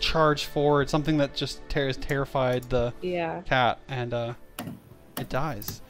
[0.00, 3.42] charged forward, something that just ter- terrified the Yeah.
[3.42, 4.34] cat, and uh,
[5.18, 5.80] it dies.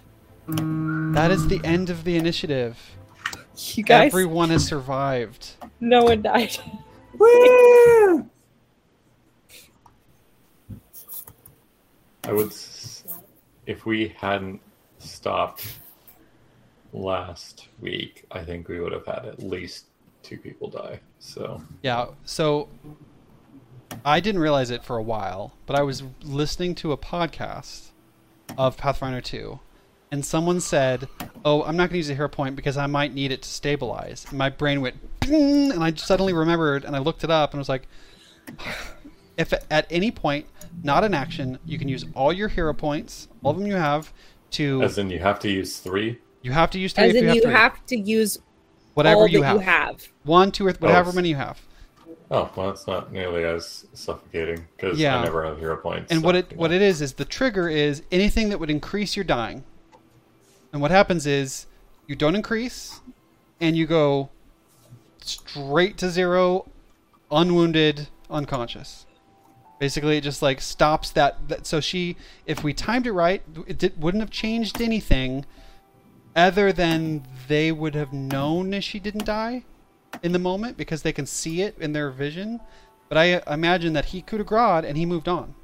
[0.46, 2.78] That is the end of the initiative.
[3.56, 5.52] You guys, Everyone has survived.
[5.80, 6.56] no one died.
[7.18, 8.28] Woo!
[12.24, 12.52] I would,
[13.66, 14.60] if we hadn't
[14.98, 15.66] stopped
[16.92, 19.86] last week, I think we would have had at least
[20.22, 21.00] two people die.
[21.18, 22.68] So Yeah, so
[24.04, 27.90] I didn't realize it for a while, but I was listening to a podcast
[28.58, 29.58] of Pathfinder 2,
[30.10, 31.08] and someone said,
[31.44, 33.48] Oh, I'm not going to use a hero point because I might need it to
[33.48, 34.26] stabilize.
[34.28, 37.58] And my brain went, "Bing," and I suddenly remembered, and I looked it up, and
[37.58, 37.86] I was like,
[39.36, 40.46] If at any point,
[40.84, 44.12] not an action, you can use all your hero points, all of them you have,
[44.52, 44.80] to.
[44.82, 46.20] as in you have to use three.
[46.42, 47.52] you have to use three As if in, you have you three.
[47.52, 48.38] have to use
[48.94, 49.54] whatever all you that have.
[49.56, 50.08] you have.
[50.22, 51.14] One, two, or th- oh, whatever Oh.
[51.14, 51.60] many you have.
[52.34, 55.20] Oh well, it's not nearly as suffocating because Yeah.
[55.20, 56.10] I never have hero points.
[56.10, 58.70] And so, what it you what it is is the trigger is anything that would
[58.70, 59.62] increase your dying.
[60.72, 61.66] And what happens is
[62.08, 63.00] you don't increase,
[63.60, 64.30] and you go
[65.22, 66.68] straight to zero,
[67.30, 69.06] unwounded, unconscious.
[69.78, 71.48] Basically, it just like stops that.
[71.48, 72.16] that so she,
[72.46, 75.46] if we timed it right, it did, wouldn't have changed anything,
[76.34, 79.62] other than they would have known that she didn't die
[80.22, 82.60] in the moment because they can see it in their vision.
[83.08, 85.54] But I imagine that he coup de grace and he moved on.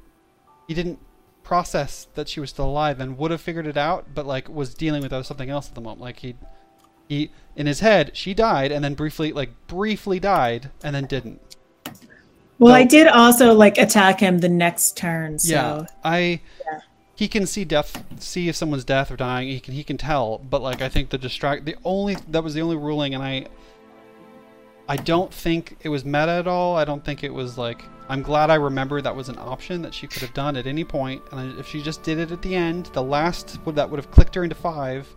[0.67, 0.99] He didn't
[1.43, 4.73] process that she was still alive and would have figured it out, but like was
[4.73, 6.01] dealing with something else at the moment.
[6.01, 6.35] Like he,
[7.09, 11.41] he in his head, she died and then briefly, like briefly died and then didn't.
[12.59, 15.39] Well, So- I did also like attack him the next turn.
[15.39, 16.41] So Yeah, I.
[16.65, 16.79] Yeah.
[17.15, 19.47] He can see death, see if someone's death or dying.
[19.47, 22.53] He can he can tell, but like I think the distract the only that was
[22.53, 23.47] the only ruling, and I.
[24.91, 26.75] I don't think it was meta at all.
[26.75, 27.85] I don't think it was like.
[28.09, 30.83] I'm glad I remember that was an option that she could have done at any
[30.83, 31.21] point.
[31.31, 34.11] and if she just did it at the end, the last would that would have
[34.11, 35.07] clicked her into five,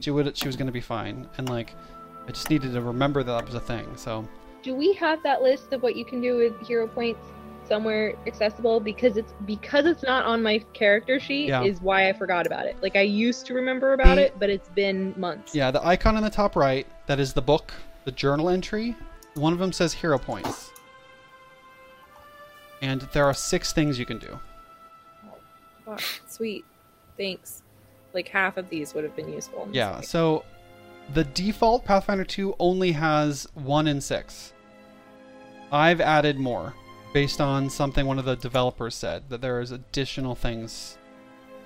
[0.00, 1.26] she would she was going to be fine.
[1.38, 1.72] And like,
[2.28, 3.86] I just needed to remember that, that was a thing.
[3.96, 4.28] So
[4.62, 7.24] Do we have that list of what you can do with hero points
[7.66, 8.80] somewhere accessible?
[8.80, 11.62] Because it's because it's not on my character sheet Yeah.
[11.62, 12.76] is why I forgot about it.
[12.82, 15.54] Like I used to remember about The- it, but it's been months.
[15.54, 17.72] Yeah, the icon in the top right, that is the book,
[18.04, 18.94] the journal entry.
[19.36, 20.70] One of them says hero points.
[22.82, 24.38] And there are six things you can do.
[25.84, 26.64] Fuck, sweet.
[27.16, 27.62] Thanks.
[28.12, 29.68] Like half of these would have been useful.
[29.72, 30.44] Yeah, so
[31.14, 34.52] the default Pathfinder 2 only has one in six.
[35.70, 36.74] I've added more
[37.12, 40.98] based on something one of the developers said that there is additional things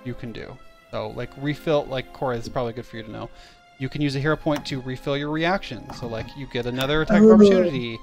[0.04, 0.56] you can do.
[0.90, 3.30] So, like refill, like this is probably good for you to know.
[3.80, 5.90] You can use a hero point to refill your reaction.
[5.94, 7.32] So, like you get another attack Ooh.
[7.32, 7.98] opportunity,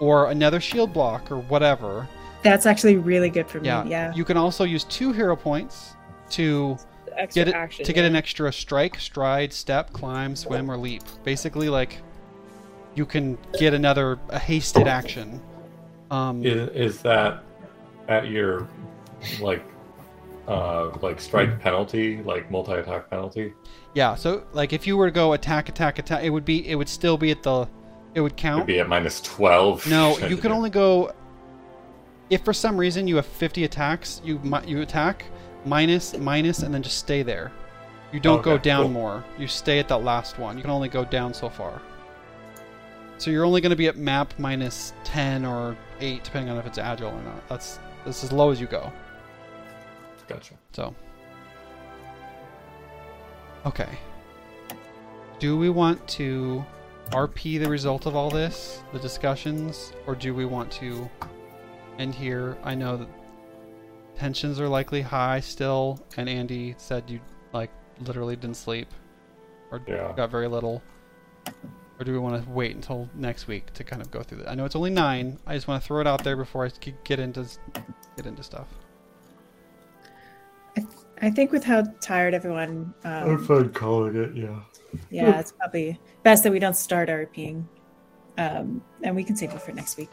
[0.00, 2.06] or another shield block, or whatever.
[2.42, 3.66] that's actually really good for me.
[3.68, 3.84] Yeah.
[3.84, 4.14] Yeah.
[4.14, 5.94] You can also use two hero points
[6.30, 6.76] to
[7.16, 7.84] extra get it action.
[7.84, 11.02] to get an extra strike, stride, step, climb, swim, or leap.
[11.22, 11.98] Basically, like
[12.96, 15.40] you can get another a hasted action.
[16.10, 17.44] Um, Is, is that
[18.08, 18.66] at your
[19.40, 19.64] like
[20.48, 23.52] uh like strike penalty, like multi attack penalty?
[23.94, 24.14] Yeah.
[24.14, 26.88] So like if you were to go attack, attack, attack, it would be it would
[26.88, 27.68] still be at the
[28.14, 28.66] it would It'd count.
[28.66, 29.86] be at minus twelve.
[29.86, 31.12] No, you can only go
[32.28, 34.20] if for some reason you have 50 attacks.
[34.24, 35.24] You you attack
[35.64, 37.52] minus minus and then just stay there.
[38.12, 38.90] You don't go down cool.
[38.90, 39.24] more.
[39.38, 40.56] You stay at that last one.
[40.56, 41.80] You can only go down so far.
[43.18, 46.66] So you're only going to be at map minus 10 or 8 depending on if
[46.66, 47.48] it's agile or not.
[47.48, 48.90] That's that's as low as you go.
[50.26, 50.54] Gotcha.
[50.72, 50.94] So
[53.66, 53.98] Okay.
[55.38, 56.64] Do we want to
[57.10, 61.08] RP the result of all this, the discussions, or do we want to
[61.98, 62.56] end here?
[62.62, 63.08] I know that
[64.16, 67.20] tensions are likely high still, and Andy said you
[67.52, 67.70] like
[68.00, 68.88] literally didn't sleep
[69.70, 70.12] or Yeah.
[70.16, 70.82] got very little.
[71.98, 74.50] Or do we want to wait until next week to kind of go through that?
[74.50, 75.38] I know it's only nine.
[75.46, 76.70] I just want to throw it out there before I
[77.04, 77.46] get into
[78.16, 78.68] get into stuff.
[81.22, 84.60] I think with how tired everyone, um, fine calling it, yeah.
[85.10, 87.64] yeah, it's probably best that we don't start RPing,
[88.38, 90.10] um, and we can save it for next week.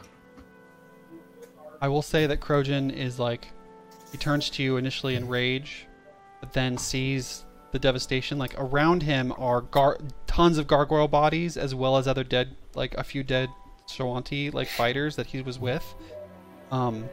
[1.80, 3.48] I will say that Krojun is like,
[4.12, 5.86] he turns to you initially in rage,
[6.40, 8.36] but then sees the devastation.
[8.36, 12.94] Like around him are gar- tons of gargoyle bodies, as well as other dead, like
[12.94, 13.48] a few dead
[13.88, 15.94] Shoanti like fighters that he was with.
[16.70, 17.08] Um,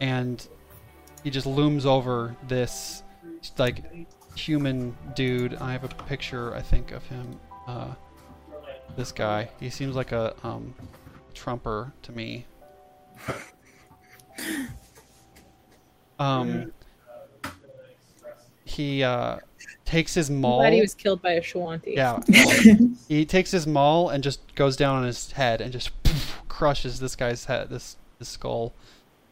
[0.00, 0.46] and
[1.24, 3.02] he just looms over this
[3.58, 5.54] like human dude.
[5.54, 7.38] I have a picture, I think, of him.
[7.66, 7.94] Uh,
[8.96, 9.48] this guy.
[9.60, 10.74] He seems like a um,
[11.34, 12.46] trumper to me.
[16.18, 16.72] Um,
[18.64, 19.38] he uh,
[19.84, 20.60] takes his I'm maul.
[20.60, 21.94] glad he was killed by a Shoanti.
[21.94, 22.20] Yeah.
[23.08, 25.90] he takes his maul and just goes down on his head and just
[26.48, 28.72] crushes this guy's head, this this skull.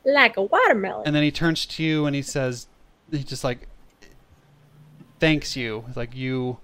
[0.05, 1.07] Like a watermelon.
[1.07, 2.67] And then he turns to you and he says,
[3.11, 3.67] he just like
[5.25, 5.85] thanks you.
[5.97, 6.59] Like you,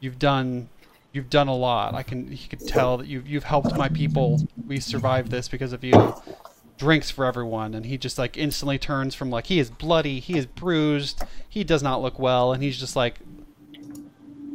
[0.00, 0.68] you've done,
[1.12, 1.94] you've done a lot.
[1.94, 4.40] I can, he could tell that you've you've helped my people.
[4.66, 6.14] We survived this because of you.
[6.76, 10.38] Drinks for everyone, and he just like instantly turns from like he is bloody, he
[10.38, 13.18] is bruised, he does not look well, and he's just like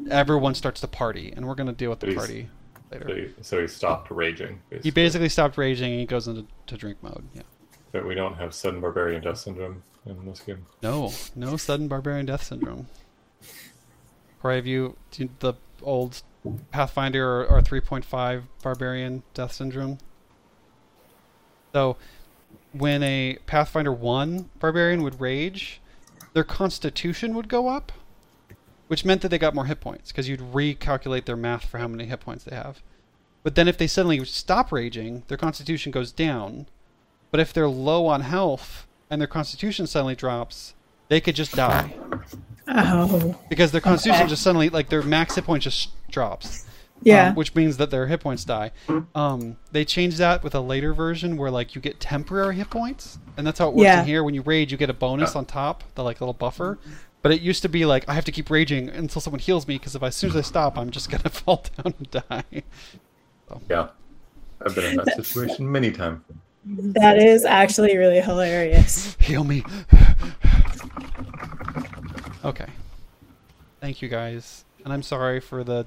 [0.10, 2.48] everyone starts to party, and we're gonna deal with the party
[2.90, 3.16] So later.
[3.16, 4.62] he, so he stopped raging.
[4.82, 7.26] He basically stopped raging and he goes into to drink mode.
[7.34, 7.42] Yeah.
[7.92, 10.66] But we don't have sudden barbarian death syndrome in this game.
[10.82, 12.88] No, no sudden barbarian death syndrome.
[14.42, 16.22] Corey, have you you- the old
[16.72, 19.98] Pathfinder or, or 3.5 barbarian death syndrome?
[21.72, 21.96] So,
[22.74, 25.80] when a Pathfinder 1 barbarian would rage,
[26.34, 27.92] their constitution would go up,
[28.88, 31.88] which meant that they got more hit points because you'd recalculate their math for how
[31.88, 32.82] many hit points they have.
[33.44, 36.68] But then if they suddenly stop raging, their constitution goes down.
[37.32, 40.74] But if they're low on health and their constitution suddenly drops,
[41.08, 41.94] they could just die
[42.68, 44.30] Oh, because their constitution Okay.
[44.30, 46.66] just suddenly like their max hit point just drops.
[47.04, 47.28] yeah.
[47.30, 48.72] um, which means that their hit points die.
[49.14, 53.20] Um, they changed that with a later version where like you get temporary hit points,
[53.38, 54.02] and that's how it works Yeah.
[54.02, 54.24] in here.
[54.24, 56.80] When you rage, you get a bonus on top, the like little buffer.
[57.22, 59.76] But it used to be like I have to keep raging until someone heals me
[59.76, 62.64] because if I, as soon as I stop, I'm just gonna fall down and die.
[63.70, 63.90] Yeah.
[64.66, 66.22] I've been in that situation many times.
[66.66, 69.16] That is actually really hilarious.
[69.20, 69.64] Heal me.
[72.46, 72.68] okay.
[73.82, 75.86] Thank you guys, and I'm sorry for the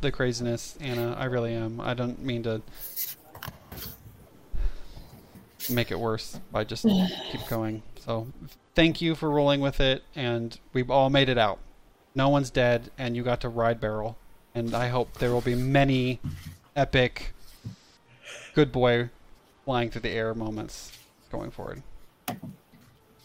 [0.00, 1.14] the craziness, Anna.
[1.18, 1.80] I really am.
[1.80, 2.62] I don't mean to
[5.70, 7.82] make it worse by just keep going.
[8.00, 8.26] So,
[8.74, 11.58] thank you for rolling with it, and we've all made it out.
[12.14, 14.16] No one's dead, and you got to ride barrel.
[14.54, 16.20] And I hope there will be many
[16.76, 17.32] epic,
[18.54, 19.10] good boy,
[19.64, 20.92] flying through the air moments
[21.30, 21.82] going forward.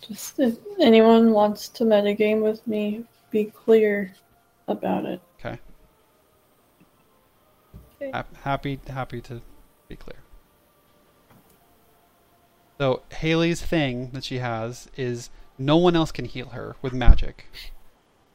[0.02, 4.14] Just if anyone wants to metagame with me, be clear
[4.68, 5.22] about it.
[5.40, 5.60] Okay.
[8.02, 8.12] Okay.
[8.14, 9.42] Hap- Happy, happy to
[9.88, 10.18] be clear.
[12.80, 17.48] So Haley's thing that she has is no one else can heal her with magic,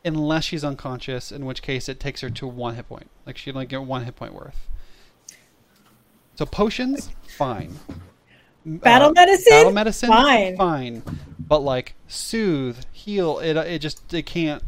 [0.05, 1.33] unless she's unconscious.
[1.33, 3.11] In which case, it takes her to one hit point.
[3.25, 4.69] Like she only get one hit point worth.
[6.37, 7.75] So potions, fine.
[8.67, 9.51] Battle uh, medicine?
[9.51, 10.57] Battle medicine, Fine.
[10.57, 11.03] fine.
[11.39, 14.63] But like soothe, heal, it it just it can't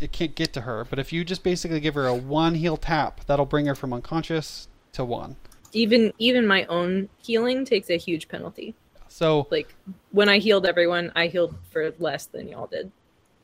[0.00, 0.84] it can't get to her.
[0.88, 3.92] But if you just basically give her a one heal tap, that'll bring her from
[3.92, 5.36] unconscious to one.
[5.72, 8.74] Even even my own healing takes a huge penalty.
[9.08, 9.74] So Like
[10.12, 12.90] when I healed everyone, I healed for less than y'all did.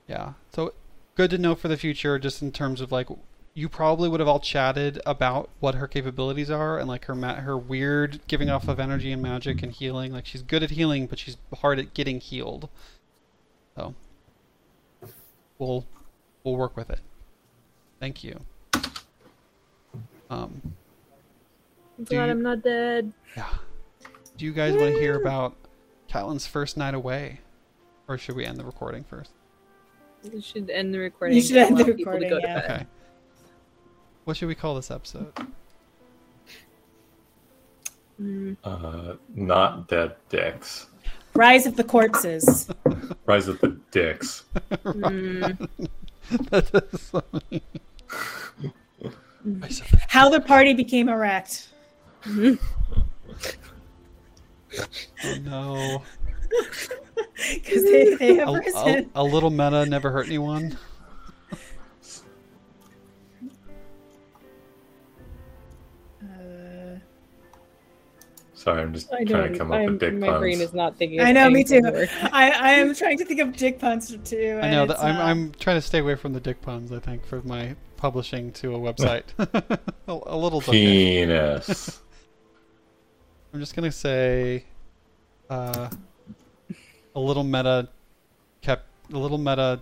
[0.06, 0.72] yeah, so
[1.16, 3.08] good to know for the future, just in terms of like
[3.58, 7.34] you probably would have all chatted about what her capabilities are and like her ma-
[7.40, 10.12] her weird giving off of energy and magic and healing.
[10.12, 12.68] Like she's good at healing, but she's hard at getting healed.
[13.74, 13.96] So
[15.58, 15.84] we'll
[16.44, 17.00] we'll work with it.
[17.98, 18.38] Thank you.
[20.30, 20.62] Um,
[21.98, 23.12] I'm glad you- I'm not dead.
[23.36, 23.48] yeah.
[24.36, 25.56] Do you guys want to hear about
[26.08, 27.40] Catelyn's first night away,
[28.06, 29.32] or should we end the recording first?
[30.32, 31.34] We should end the recording.
[31.36, 32.60] You should end the allow to recording, go to yeah.
[32.60, 32.70] bed.
[32.70, 32.86] Okay.
[34.28, 35.32] What should we call this episode?
[38.20, 40.88] Mm, Uh, not dead dicks.
[41.32, 42.68] Rise of the corpses.
[43.24, 44.44] Rise of the dicks.
[44.84, 45.68] mm.
[46.50, 47.22] that is so.
[50.08, 51.70] How the party became erect.
[52.26, 52.58] Oh
[55.40, 56.02] no.
[57.54, 59.10] Because they, they have A, a, risen.
[59.14, 60.76] a little meta never hurt anyone.
[68.68, 70.40] Sorry, I'm just I trying to come up I'm, with dick my puns.
[70.40, 71.20] brain is not thinking.
[71.20, 71.80] Of I know, me too.
[71.84, 74.60] I, I am trying to think of dick puns too.
[74.62, 76.92] I know it's that I'm, not- I'm trying to stay away from the dick puns.
[76.92, 79.24] I think for my publishing to a website.
[79.38, 80.72] a, a little okay.
[81.24, 82.02] Penis.
[83.54, 84.66] I'm just gonna say,
[85.48, 85.88] uh,
[87.14, 87.88] a little meta
[88.60, 88.84] kept
[89.14, 89.80] a little meta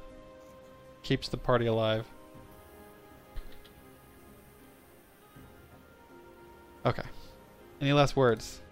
[1.02, 2.06] keeps the party alive.
[6.84, 7.02] Okay.
[7.80, 8.62] Any last words?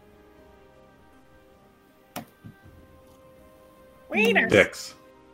[4.14, 4.50] Wieners.
[4.50, 4.94] Dicks.